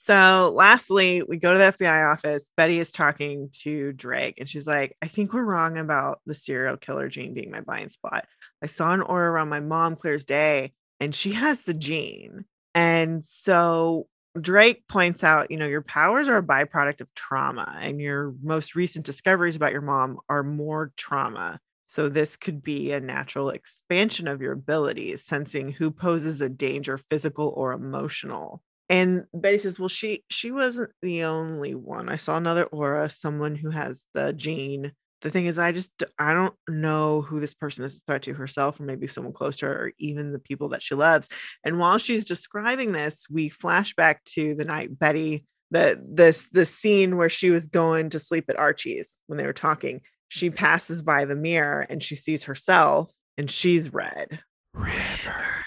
So, 0.00 0.52
lastly, 0.54 1.22
we 1.22 1.38
go 1.38 1.52
to 1.52 1.58
the 1.58 1.64
FBI 1.64 2.04
office. 2.12 2.48
Betty 2.56 2.78
is 2.78 2.92
talking 2.92 3.50
to 3.62 3.92
Drake, 3.92 4.36
and 4.38 4.48
she's 4.48 4.66
like, 4.66 4.96
I 5.02 5.08
think 5.08 5.32
we're 5.32 5.42
wrong 5.42 5.76
about 5.76 6.20
the 6.24 6.34
serial 6.34 6.76
killer 6.76 7.08
gene 7.08 7.34
being 7.34 7.50
my 7.50 7.62
blind 7.62 7.90
spot. 7.92 8.24
I 8.62 8.66
saw 8.66 8.92
an 8.92 9.02
aura 9.02 9.30
around 9.32 9.48
my 9.48 9.58
mom 9.60 9.96
Claire's 9.96 10.24
day, 10.24 10.72
and 11.00 11.12
she 11.14 11.32
has 11.32 11.64
the 11.64 11.74
gene. 11.74 12.44
And 12.76 13.24
so 13.24 14.06
Drake 14.40 14.86
points 14.88 15.24
out, 15.24 15.50
you 15.50 15.56
know, 15.56 15.66
your 15.66 15.82
powers 15.82 16.28
are 16.28 16.36
a 16.38 16.42
byproduct 16.44 17.00
of 17.00 17.12
trauma, 17.14 17.76
and 17.80 18.00
your 18.00 18.34
most 18.40 18.76
recent 18.76 19.04
discoveries 19.04 19.56
about 19.56 19.72
your 19.72 19.82
mom 19.82 20.20
are 20.28 20.44
more 20.44 20.92
trauma. 20.96 21.58
So, 21.86 22.08
this 22.08 22.36
could 22.36 22.62
be 22.62 22.92
a 22.92 23.00
natural 23.00 23.50
expansion 23.50 24.28
of 24.28 24.40
your 24.42 24.52
abilities, 24.52 25.24
sensing 25.24 25.72
who 25.72 25.90
poses 25.90 26.40
a 26.40 26.48
danger, 26.48 26.98
physical 26.98 27.52
or 27.56 27.72
emotional. 27.72 28.62
And 28.88 29.24
Betty 29.34 29.58
says, 29.58 29.78
"Well, 29.78 29.88
she 29.88 30.24
she 30.30 30.50
wasn't 30.50 30.90
the 31.02 31.24
only 31.24 31.74
one. 31.74 32.08
I 32.08 32.16
saw 32.16 32.36
another 32.36 32.64
aura, 32.64 33.10
someone 33.10 33.54
who 33.54 33.70
has 33.70 34.04
the 34.14 34.32
gene. 34.32 34.92
The 35.22 35.30
thing 35.30 35.46
is, 35.46 35.58
I 35.58 35.72
just 35.72 35.90
I 36.18 36.32
don't 36.32 36.54
know 36.68 37.22
who 37.22 37.40
this 37.40 37.54
person 37.54 37.84
is 37.84 37.96
a 37.96 38.00
threat 38.06 38.22
to 38.22 38.34
herself, 38.34 38.80
or 38.80 38.84
maybe 38.84 39.06
someone 39.06 39.32
close 39.32 39.58
to 39.58 39.66
her, 39.66 39.86
or 39.86 39.92
even 39.98 40.32
the 40.32 40.38
people 40.38 40.70
that 40.70 40.82
she 40.82 40.94
loves." 40.94 41.28
And 41.64 41.78
while 41.78 41.98
she's 41.98 42.24
describing 42.24 42.92
this, 42.92 43.26
we 43.30 43.48
flash 43.48 43.94
back 43.94 44.24
to 44.36 44.54
the 44.54 44.64
night 44.64 44.98
Betty 44.98 45.44
the 45.70 46.02
this 46.02 46.48
the 46.52 46.64
scene 46.64 47.16
where 47.16 47.28
she 47.28 47.50
was 47.50 47.66
going 47.66 48.10
to 48.10 48.18
sleep 48.18 48.46
at 48.48 48.58
Archie's 48.58 49.18
when 49.26 49.36
they 49.36 49.46
were 49.46 49.52
talking. 49.52 50.00
She 50.28 50.50
passes 50.50 51.02
by 51.02 51.24
the 51.24 51.34
mirror 51.34 51.86
and 51.88 52.02
she 52.02 52.16
sees 52.16 52.44
herself, 52.44 53.12
and 53.36 53.50
she's 53.50 53.92
red. 53.92 54.40
Riverdale. 54.74 55.57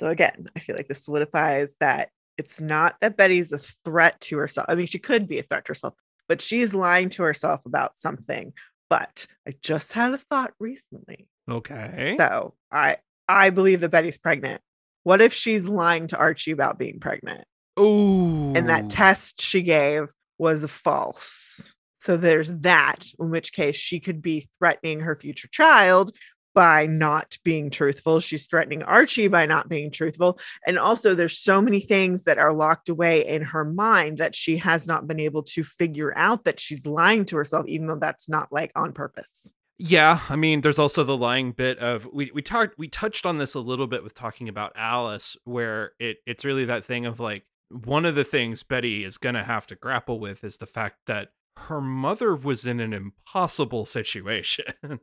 So 0.00 0.08
again, 0.08 0.48
I 0.56 0.60
feel 0.60 0.76
like 0.76 0.88
this 0.88 1.04
solidifies 1.04 1.76
that 1.80 2.08
it's 2.38 2.58
not 2.58 2.96
that 3.02 3.18
Betty's 3.18 3.52
a 3.52 3.58
threat 3.58 4.18
to 4.22 4.38
herself. 4.38 4.64
I 4.66 4.74
mean, 4.74 4.86
she 4.86 4.98
could 4.98 5.28
be 5.28 5.38
a 5.38 5.42
threat 5.42 5.66
to 5.66 5.70
herself, 5.70 5.92
but 6.26 6.40
she's 6.40 6.72
lying 6.72 7.10
to 7.10 7.22
herself 7.22 7.66
about 7.66 7.98
something. 7.98 8.54
But 8.88 9.26
I 9.46 9.52
just 9.62 9.92
had 9.92 10.14
a 10.14 10.18
thought 10.18 10.54
recently. 10.58 11.28
Okay. 11.50 12.16
So 12.18 12.54
I 12.72 12.96
I 13.28 13.50
believe 13.50 13.80
that 13.80 13.90
Betty's 13.90 14.16
pregnant. 14.16 14.62
What 15.02 15.20
if 15.20 15.34
she's 15.34 15.68
lying 15.68 16.06
to 16.08 16.16
Archie 16.16 16.52
about 16.52 16.78
being 16.78 16.98
pregnant? 16.98 17.44
Oh. 17.76 18.54
And 18.54 18.70
that 18.70 18.88
test 18.88 19.42
she 19.42 19.60
gave 19.60 20.08
was 20.38 20.64
false. 20.70 21.74
So 21.98 22.16
there's 22.16 22.50
that, 22.60 23.06
in 23.18 23.28
which 23.28 23.52
case 23.52 23.76
she 23.76 24.00
could 24.00 24.22
be 24.22 24.48
threatening 24.58 25.00
her 25.00 25.14
future 25.14 25.48
child 25.48 26.12
by 26.54 26.86
not 26.86 27.36
being 27.44 27.70
truthful. 27.70 28.20
She's 28.20 28.46
threatening 28.46 28.82
Archie 28.82 29.28
by 29.28 29.46
not 29.46 29.68
being 29.68 29.90
truthful. 29.90 30.38
And 30.66 30.78
also, 30.78 31.14
there's 31.14 31.38
so 31.38 31.60
many 31.60 31.80
things 31.80 32.24
that 32.24 32.38
are 32.38 32.52
locked 32.52 32.88
away 32.88 33.26
in 33.26 33.42
her 33.42 33.64
mind 33.64 34.18
that 34.18 34.34
she 34.34 34.56
has 34.58 34.86
not 34.86 35.06
been 35.06 35.20
able 35.20 35.42
to 35.44 35.62
figure 35.62 36.16
out 36.16 36.44
that 36.44 36.60
she's 36.60 36.86
lying 36.86 37.24
to 37.26 37.36
herself, 37.36 37.66
even 37.68 37.86
though 37.86 37.98
that's 37.98 38.28
not 38.28 38.52
like 38.52 38.72
on 38.74 38.92
purpose. 38.92 39.52
Yeah, 39.82 40.20
I 40.28 40.36
mean, 40.36 40.60
there's 40.60 40.78
also 40.78 41.04
the 41.04 41.16
lying 41.16 41.52
bit 41.52 41.78
of 41.78 42.06
we 42.12 42.30
we 42.34 42.42
talked 42.42 42.78
we 42.78 42.86
touched 42.86 43.24
on 43.24 43.38
this 43.38 43.54
a 43.54 43.60
little 43.60 43.86
bit 43.86 44.04
with 44.04 44.14
talking 44.14 44.46
about 44.46 44.72
Alice, 44.76 45.38
where 45.44 45.92
it 45.98 46.18
it's 46.26 46.44
really 46.44 46.66
that 46.66 46.84
thing 46.84 47.06
of 47.06 47.18
like 47.18 47.44
one 47.70 48.04
of 48.04 48.14
the 48.14 48.24
things 48.24 48.62
Betty 48.62 49.04
is 49.04 49.16
gonna 49.16 49.42
have 49.42 49.66
to 49.68 49.74
grapple 49.74 50.20
with 50.20 50.44
is 50.44 50.58
the 50.58 50.66
fact 50.66 50.96
that 51.06 51.28
her 51.56 51.80
mother 51.80 52.36
was 52.36 52.66
in 52.66 52.78
an 52.78 52.92
impossible 52.92 53.86
situation. 53.86 54.66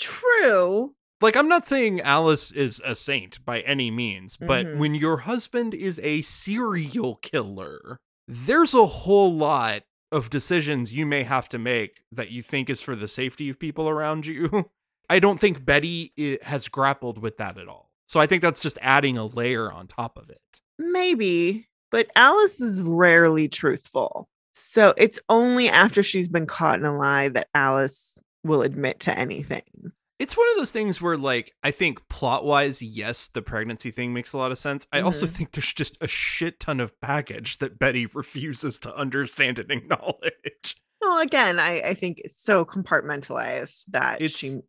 True. 0.00 0.94
like 1.22 1.36
I'm 1.36 1.48
not 1.48 1.66
saying 1.66 2.00
Alice 2.00 2.50
is 2.50 2.80
a 2.84 2.96
saint 2.96 3.44
by 3.44 3.60
any 3.60 3.90
means, 3.90 4.38
but 4.38 4.64
Mhm. 4.66 4.78
when 4.78 4.94
your 4.94 5.18
husband 5.18 5.74
is 5.74 6.00
a 6.02 6.22
serial 6.22 7.16
killer, 7.16 7.98
there's 8.26 8.72
a 8.72 8.86
whole 8.86 9.34
lot 9.34 9.82
of 10.10 10.30
decisions 10.30 10.92
you 10.94 11.04
may 11.04 11.22
have 11.24 11.46
to 11.50 11.58
make 11.58 12.00
that 12.10 12.30
you 12.30 12.42
think 12.42 12.70
is 12.70 12.80
for 12.80 12.96
the 12.96 13.06
safety 13.06 13.50
of 13.50 13.58
people 13.58 13.86
around 13.88 14.24
you. 14.24 14.70
I 15.10 15.18
don't 15.18 15.38
think 15.40 15.64
Betty 15.64 16.12
has 16.42 16.68
grappled 16.68 17.18
with 17.18 17.36
that 17.36 17.58
at 17.58 17.68
all. 17.68 17.90
So 18.08 18.18
I 18.18 18.26
think 18.26 18.40
that's 18.42 18.60
just 18.62 18.78
adding 18.80 19.18
a 19.18 19.26
layer 19.26 19.70
on 19.70 19.86
top 19.88 20.16
of 20.16 20.30
it. 20.30 20.40
Maybe, 20.78 21.68
but 21.90 22.10
Alice 22.16 22.60
is 22.62 22.80
rarely 22.82 23.46
truthful. 23.48 24.28
So 24.54 24.94
it's 24.96 25.20
only 25.28 25.68
after 25.68 26.02
she's 26.02 26.28
been 26.28 26.46
caught 26.46 26.78
in 26.78 26.86
a 26.86 26.96
lie 26.96 27.28
that 27.28 27.48
Alice 27.54 28.18
will 28.44 28.62
admit 28.62 29.00
to 29.00 29.18
anything. 29.18 29.92
It's 30.18 30.36
one 30.36 30.46
of 30.50 30.56
those 30.58 30.70
things 30.70 31.00
where, 31.00 31.16
like, 31.16 31.52
I 31.62 31.70
think 31.70 32.06
plot 32.10 32.44
wise, 32.44 32.82
yes, 32.82 33.28
the 33.28 33.40
pregnancy 33.40 33.90
thing 33.90 34.12
makes 34.12 34.34
a 34.34 34.38
lot 34.38 34.52
of 34.52 34.58
sense. 34.58 34.86
I 34.92 35.00
also 35.00 35.24
Mhm. 35.26 35.30
think 35.30 35.52
there's 35.52 35.72
just 35.72 35.96
a 36.02 36.06
shit 36.08 36.60
ton 36.60 36.78
of 36.78 36.98
baggage 37.00 37.56
that 37.58 37.78
Betty 37.78 38.04
refuses 38.04 38.78
to 38.80 38.94
understand 38.94 39.58
and 39.58 39.70
acknowledge. 39.70 40.76
Well, 41.00 41.18
again, 41.20 41.58
I, 41.58 41.80
I 41.80 41.94
think 41.94 42.18
it's 42.18 42.38
so 42.38 42.66
compartmentalized 42.66 43.86
that 43.92 44.16
It's- 44.20 44.36
she, 44.36 44.60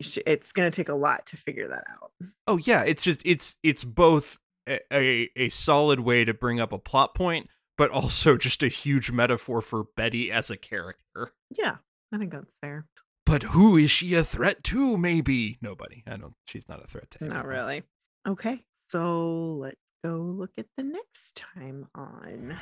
she 0.00 0.20
it's 0.26 0.52
going 0.52 0.70
to 0.70 0.74
take 0.76 0.88
a 0.90 0.94
lot 0.94 1.24
to 1.26 1.36
figure 1.38 1.68
that 1.68 1.84
out. 1.88 2.12
Oh 2.46 2.58
yeah, 2.58 2.82
it's 2.82 3.02
just 3.02 3.22
it's 3.24 3.56
it's 3.62 3.84
both 3.84 4.38
a, 4.68 4.80
a 4.92 5.30
a 5.36 5.48
solid 5.48 6.00
way 6.00 6.24
to 6.26 6.34
bring 6.34 6.60
up 6.60 6.72
a 6.72 6.78
plot 6.78 7.14
point, 7.14 7.48
but 7.78 7.90
also 7.90 8.36
just 8.36 8.62
a 8.62 8.68
huge 8.68 9.10
metaphor 9.10 9.62
for 9.62 9.84
Betty 9.96 10.30
as 10.30 10.50
a 10.50 10.56
character. 10.58 11.32
Yeah, 11.56 11.76
I 12.12 12.18
think 12.18 12.32
that's 12.32 12.56
fair. 12.60 12.86
But 13.28 13.42
who 13.42 13.76
is 13.76 13.90
she 13.90 14.14
a 14.14 14.24
threat 14.24 14.64
to? 14.64 14.96
Maybe 14.96 15.58
nobody. 15.60 16.02
I 16.06 16.16
don't. 16.16 16.32
She's 16.46 16.66
not 16.66 16.82
a 16.82 16.86
threat 16.86 17.10
to. 17.10 17.26
Not 17.26 17.44
really. 17.44 17.82
Okay, 18.26 18.64
so 18.88 19.58
let's 19.60 19.76
go 20.02 20.16
look 20.16 20.52
at 20.56 20.64
the 20.78 20.82
next 20.82 21.36
time 21.36 21.86
on. 21.94 22.56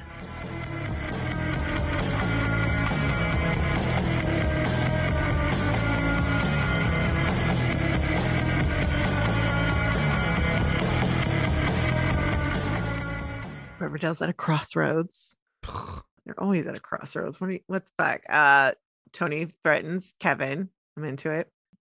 Riverdale's 13.78 14.20
at 14.20 14.30
a 14.30 14.32
crossroads. 14.32 15.36
They're 16.24 16.40
always 16.40 16.66
at 16.66 16.74
a 16.74 16.80
crossroads. 16.80 17.40
What, 17.40 17.50
you, 17.50 17.60
what 17.68 17.86
the 17.86 17.92
fuck? 17.96 18.22
Uh, 18.28 18.72
Toni 19.16 19.48
threatens 19.64 20.14
Kevin. 20.20 20.68
I'm 20.96 21.04
into 21.04 21.30
it. 21.30 21.48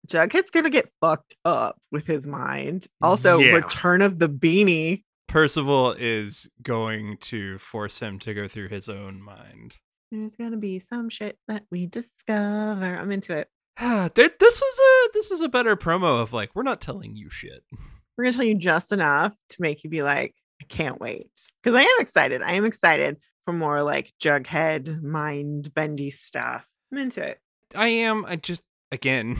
Jughead's 0.07 0.51
gonna 0.51 0.69
get 0.69 0.89
fucked 1.01 1.35
up 1.45 1.77
with 1.91 2.07
his 2.07 2.25
mind. 2.25 2.87
Also, 3.01 3.39
Yeah. 3.39 3.51
return 3.51 4.01
of 4.01 4.17
the 4.19 4.29
beanie. 4.29 5.03
Percival 5.27 5.93
is 5.99 6.49
going 6.63 7.17
to 7.21 7.57
force 7.59 7.99
him 7.99 8.17
to 8.19 8.33
go 8.33 8.47
through 8.47 8.69
his 8.69 8.87
own 8.89 9.21
mind. 9.21 9.77
There's 10.11 10.35
gonna 10.35 10.57
be 10.57 10.79
some 10.79 11.09
shit 11.09 11.37
that 11.47 11.65
we 11.69 11.85
discover. 11.85 12.95
I'm 12.97 13.11
into 13.11 13.37
it. 13.37 13.49
There- 14.15 14.31
this 14.39 14.55
is 14.61 14.79
a 14.79 15.09
this 15.13 15.31
is 15.31 15.41
a 15.41 15.49
better 15.49 15.75
promo 15.75 16.21
of 16.21 16.31
like 16.33 16.55
we're 16.55 16.63
not 16.63 16.81
telling 16.81 17.15
you 17.15 17.29
shit. 17.29 17.63
We're 18.17 18.23
gonna 18.25 18.33
tell 18.35 18.43
you 18.45 18.55
just 18.55 18.91
enough 18.91 19.37
to 19.49 19.61
make 19.61 19.83
you 19.85 19.89
be 19.89 20.03
like, 20.03 20.35
I 20.61 20.65
can't 20.65 20.99
wait. 20.99 21.29
Because 21.63 21.73
I 21.75 21.83
am 21.83 22.01
excited. 22.01 22.41
I 22.41 22.53
am 22.53 22.65
excited 22.65 23.15
for 23.45 23.53
more 23.53 23.81
like 23.81 24.11
Jughead 24.21 25.01
mind 25.01 25.73
bendy 25.73 26.09
stuff. 26.09 26.65
I'm 26.91 26.97
into 26.97 27.21
it. 27.23 27.39
I 27.75 27.87
am. 27.89 28.25
I 28.25 28.35
just 28.35 28.63
again, 28.91 29.37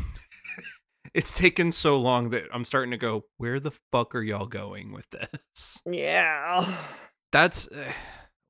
it's 1.14 1.34
taken 1.34 1.72
so 1.72 2.00
long 2.00 2.30
that 2.32 2.46
I'm 2.54 2.66
starting 2.66 2.92
to 2.92 2.98
go. 2.98 3.26
Where 3.38 3.60
the 3.60 3.72
fuck 3.92 4.14
are 4.16 4.22
y'all 4.22 4.46
going 4.46 4.92
with 4.92 5.08
this? 5.10 5.82
Yeah. 5.90 6.66
That's 7.32 7.68
uh, 7.68 7.92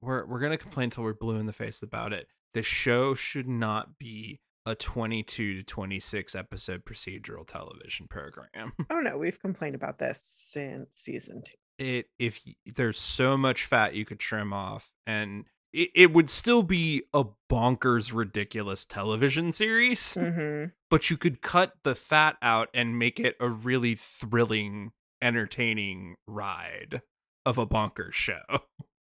we're 0.01 0.25
we're 0.25 0.39
gonna 0.39 0.57
complain 0.57 0.89
till 0.89 1.03
we're 1.03 1.13
blue 1.13 1.37
in 1.37 1.45
the 1.45 1.53
face 1.53 1.81
about 1.81 2.13
it. 2.13 2.27
The 2.53 2.63
show 2.63 3.13
should 3.13 3.47
not 3.47 3.97
be 3.99 4.39
a 4.65 4.75
22 4.75 5.55
to 5.55 5.63
26 5.63 6.35
episode 6.35 6.83
procedural 6.85 7.47
television 7.47 8.07
program. 8.07 8.73
Oh 8.89 8.99
no, 8.99 9.17
we've 9.17 9.39
complained 9.39 9.75
about 9.75 9.99
this 9.99 10.19
since 10.23 10.89
season 10.95 11.41
two. 11.45 11.53
It 11.85 12.07
if 12.19 12.39
y- 12.45 12.55
there's 12.75 12.99
so 12.99 13.37
much 13.37 13.65
fat 13.65 13.93
you 13.93 14.03
could 14.05 14.19
trim 14.19 14.51
off, 14.53 14.89
and 15.07 15.45
it, 15.73 15.89
it 15.95 16.13
would 16.13 16.29
still 16.29 16.63
be 16.63 17.03
a 17.13 17.25
bonkers, 17.49 18.13
ridiculous 18.13 18.85
television 18.85 19.51
series, 19.51 20.15
hmm 20.15 20.65
but 20.89 21.09
you 21.09 21.17
could 21.17 21.41
cut 21.41 21.73
the 21.83 21.93
fat 21.93 22.35
out 22.41 22.69
and 22.73 22.97
make 22.97 23.19
it 23.19 23.35
a 23.39 23.47
really 23.47 23.93
thrilling, 23.93 24.91
entertaining 25.21 26.15
ride 26.27 27.03
of 27.45 27.57
a 27.57 27.67
bonkers 27.67 28.13
show. 28.13 28.41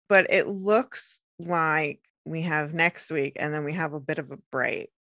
But 0.09 0.31
it 0.31 0.49
looks 0.49 1.21
like 1.39 2.01
we 2.25 2.41
have 2.41 2.73
next 2.73 3.11
week 3.11 3.35
and 3.39 3.53
then 3.53 3.63
we 3.63 3.75
have 3.75 3.93
a 3.93 4.01
bit 4.01 4.19
of 4.19 4.31
a 4.31 4.39
break. 4.51 4.91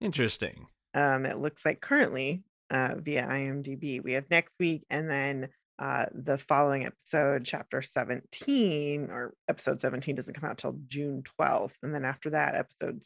Interesting. 0.00 0.68
Um, 0.94 1.26
it 1.26 1.36
looks 1.36 1.66
like 1.66 1.82
currently 1.82 2.44
uh, 2.70 2.94
via 2.96 3.26
IMDb, 3.26 4.02
we 4.02 4.12
have 4.12 4.24
next 4.30 4.54
week 4.58 4.86
and 4.88 5.10
then 5.10 5.50
uh, 5.78 6.06
the 6.12 6.38
following 6.38 6.86
episode, 6.86 7.44
chapter 7.44 7.82
17, 7.82 9.08
or 9.10 9.34
episode 9.48 9.80
17 9.80 10.14
doesn't 10.14 10.34
come 10.34 10.48
out 10.48 10.58
till 10.58 10.76
June 10.86 11.22
12th. 11.40 11.72
And 11.82 11.94
then 11.94 12.04
after 12.04 12.30
that, 12.30 12.54
episode 12.54 13.02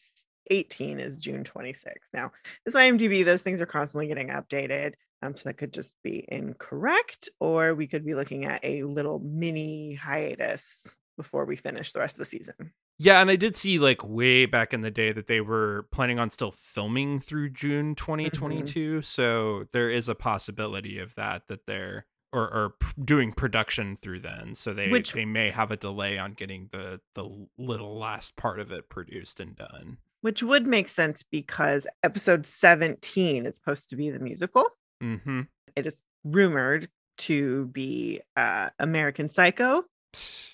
18 0.50 1.00
is 1.00 1.18
June 1.18 1.44
26th. 1.44 1.94
Now, 2.12 2.32
this 2.64 2.74
IMDb, 2.74 3.24
those 3.24 3.42
things 3.42 3.60
are 3.60 3.66
constantly 3.66 4.08
getting 4.08 4.28
updated. 4.28 4.94
Um, 5.22 5.34
so 5.34 5.44
that 5.44 5.56
could 5.56 5.72
just 5.72 5.94
be 6.04 6.24
incorrect, 6.28 7.28
or 7.40 7.74
we 7.74 7.88
could 7.88 8.04
be 8.04 8.14
looking 8.14 8.44
at 8.44 8.60
a 8.62 8.84
little 8.84 9.18
mini 9.18 9.94
hiatus 9.94 10.96
before 11.16 11.44
we 11.44 11.56
finish 11.56 11.92
the 11.92 11.98
rest 11.98 12.14
of 12.14 12.20
the 12.20 12.24
season. 12.24 12.72
Yeah, 13.00 13.20
and 13.20 13.30
I 13.30 13.36
did 13.36 13.54
see 13.56 13.78
like 13.78 14.04
way 14.04 14.46
back 14.46 14.72
in 14.72 14.80
the 14.80 14.90
day 14.90 15.12
that 15.12 15.26
they 15.26 15.40
were 15.40 15.86
planning 15.92 16.18
on 16.18 16.30
still 16.30 16.50
filming 16.52 17.20
through 17.20 17.50
June 17.50 17.94
2022. 17.94 19.02
So 19.02 19.64
there 19.72 19.90
is 19.90 20.08
a 20.08 20.14
possibility 20.14 20.98
of 20.98 21.14
that 21.14 21.42
that 21.48 21.66
they're 21.66 22.06
or, 22.32 22.42
or 22.42 22.74
doing 23.02 23.32
production 23.32 23.96
through 23.96 24.20
then. 24.20 24.54
So 24.54 24.72
they 24.74 24.88
Which- 24.88 25.12
they 25.12 25.24
may 25.24 25.50
have 25.50 25.70
a 25.70 25.76
delay 25.76 26.18
on 26.18 26.32
getting 26.34 26.68
the 26.72 27.00
the 27.14 27.46
little 27.56 27.98
last 27.98 28.36
part 28.36 28.58
of 28.60 28.70
it 28.72 28.88
produced 28.88 29.40
and 29.40 29.56
done. 29.56 29.98
Which 30.20 30.42
would 30.42 30.66
make 30.66 30.88
sense 30.88 31.22
because 31.22 31.86
episode 32.02 32.44
17 32.44 33.46
is 33.46 33.54
supposed 33.56 33.88
to 33.90 33.96
be 33.96 34.10
the 34.10 34.18
musical. 34.18 34.64
Mm-hmm. 35.02 35.42
It 35.76 35.86
is 35.86 36.02
rumored 36.24 36.88
to 37.18 37.66
be 37.66 38.20
uh, 38.36 38.70
American 38.80 39.28
Psycho, 39.28 39.84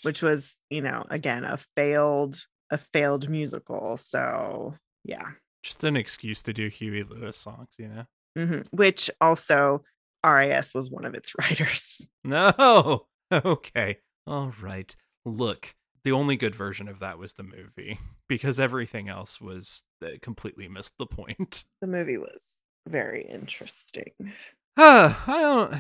which 0.03 0.21
was, 0.23 0.59
you 0.71 0.83
know, 0.83 1.05
again 1.11 1.45
a 1.45 1.57
failed 1.77 2.45
a 2.71 2.79
failed 2.79 3.29
musical. 3.31 3.97
So 3.97 4.75
yeah, 5.05 5.31
Just 5.63 5.83
an 5.85 5.97
excuse 5.97 6.43
to 6.45 6.53
do 6.53 6.69
Huey 6.69 7.03
Lewis 7.03 7.37
songs, 7.37 7.69
you 7.79 7.89
know? 7.89 8.05
Mhm. 8.37 8.67
which 8.73 9.11
also 9.21 9.83
RAS 10.25 10.73
was 10.75 10.91
one 10.91 11.05
of 11.05 11.15
its 11.15 11.33
writers. 11.39 12.01
No. 12.25 13.07
Okay. 13.33 13.99
All 14.27 14.53
right. 14.63 14.95
Look, 15.25 15.75
the 16.05 16.13
only 16.13 16.37
good 16.37 16.55
version 16.55 16.87
of 16.89 17.01
that 17.01 17.19
was 17.19 17.33
the 17.33 17.43
movie 17.43 17.99
because 18.29 18.61
everything 18.61 19.09
else 19.09 19.41
was 19.41 19.83
uh, 20.05 20.09
completely 20.23 20.69
missed 20.69 20.93
the 20.99 21.07
point. 21.07 21.65
The 21.81 21.87
movie 21.89 22.19
was 22.19 22.59
very 22.87 23.27
interesting. 23.29 24.13
Uh, 24.77 25.15
I 25.27 25.41
don't. 25.41 25.75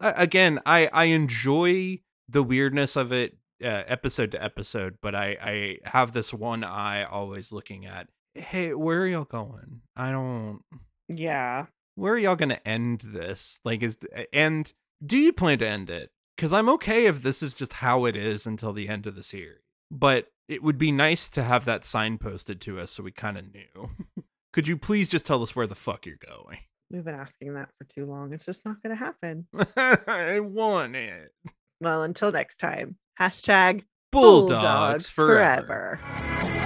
I- 0.00 0.22
Again, 0.22 0.58
I 0.66 0.88
I 0.92 1.04
enjoy 1.04 2.00
the 2.28 2.42
weirdness 2.42 2.96
of 2.96 3.12
it, 3.12 3.36
uh, 3.62 3.84
episode 3.86 4.32
to 4.32 4.42
episode, 4.42 4.96
but 5.00 5.14
I 5.14 5.36
I 5.40 5.78
have 5.84 6.12
this 6.12 6.32
one 6.34 6.64
eye 6.64 7.04
always 7.04 7.52
looking 7.52 7.86
at. 7.86 8.08
Hey, 8.34 8.74
where 8.74 9.02
are 9.02 9.06
y'all 9.06 9.24
going? 9.24 9.82
I 9.96 10.10
don't. 10.12 10.60
Yeah. 11.08 11.66
Where 11.96 12.14
are 12.14 12.18
y'all 12.18 12.36
gonna 12.36 12.60
end 12.64 13.00
this? 13.00 13.60
Like, 13.64 13.82
is 13.82 13.98
and 14.32 14.72
do 15.04 15.16
you 15.16 15.32
plan 15.32 15.58
to 15.58 15.68
end 15.68 15.90
it? 15.90 16.10
Because 16.36 16.52
I'm 16.52 16.68
okay 16.70 17.06
if 17.06 17.22
this 17.22 17.42
is 17.42 17.54
just 17.54 17.74
how 17.74 18.04
it 18.04 18.14
is 18.16 18.46
until 18.46 18.72
the 18.72 18.88
end 18.88 19.06
of 19.06 19.16
the 19.16 19.22
series, 19.22 19.62
but 19.90 20.26
it 20.48 20.62
would 20.62 20.78
be 20.78 20.92
nice 20.92 21.28
to 21.30 21.42
have 21.42 21.64
that 21.64 21.84
sign 21.84 22.18
posted 22.18 22.60
to 22.62 22.78
us 22.78 22.90
so 22.90 23.02
we 23.02 23.10
kind 23.10 23.38
of 23.38 23.52
knew. 23.52 23.90
Could 24.52 24.68
you 24.68 24.76
please 24.76 25.10
just 25.10 25.26
tell 25.26 25.42
us 25.42 25.56
where 25.56 25.66
the 25.66 25.74
fuck 25.74 26.06
you're 26.06 26.16
going? 26.16 26.58
We've 26.90 27.04
been 27.04 27.14
asking 27.14 27.54
that 27.54 27.70
for 27.76 27.84
too 27.84 28.06
long. 28.06 28.32
It's 28.32 28.46
just 28.46 28.64
not 28.64 28.82
going 28.82 28.96
to 28.96 29.04
happen. 29.04 29.46
I 29.76 30.40
want 30.40 30.94
it. 30.94 31.32
Well, 31.80 32.04
until 32.04 32.32
next 32.32 32.58
time, 32.58 32.96
hashtag 33.20 33.84
Bulldogs, 34.12 35.10
forever. 35.10 35.98
Thanks 36.00 36.65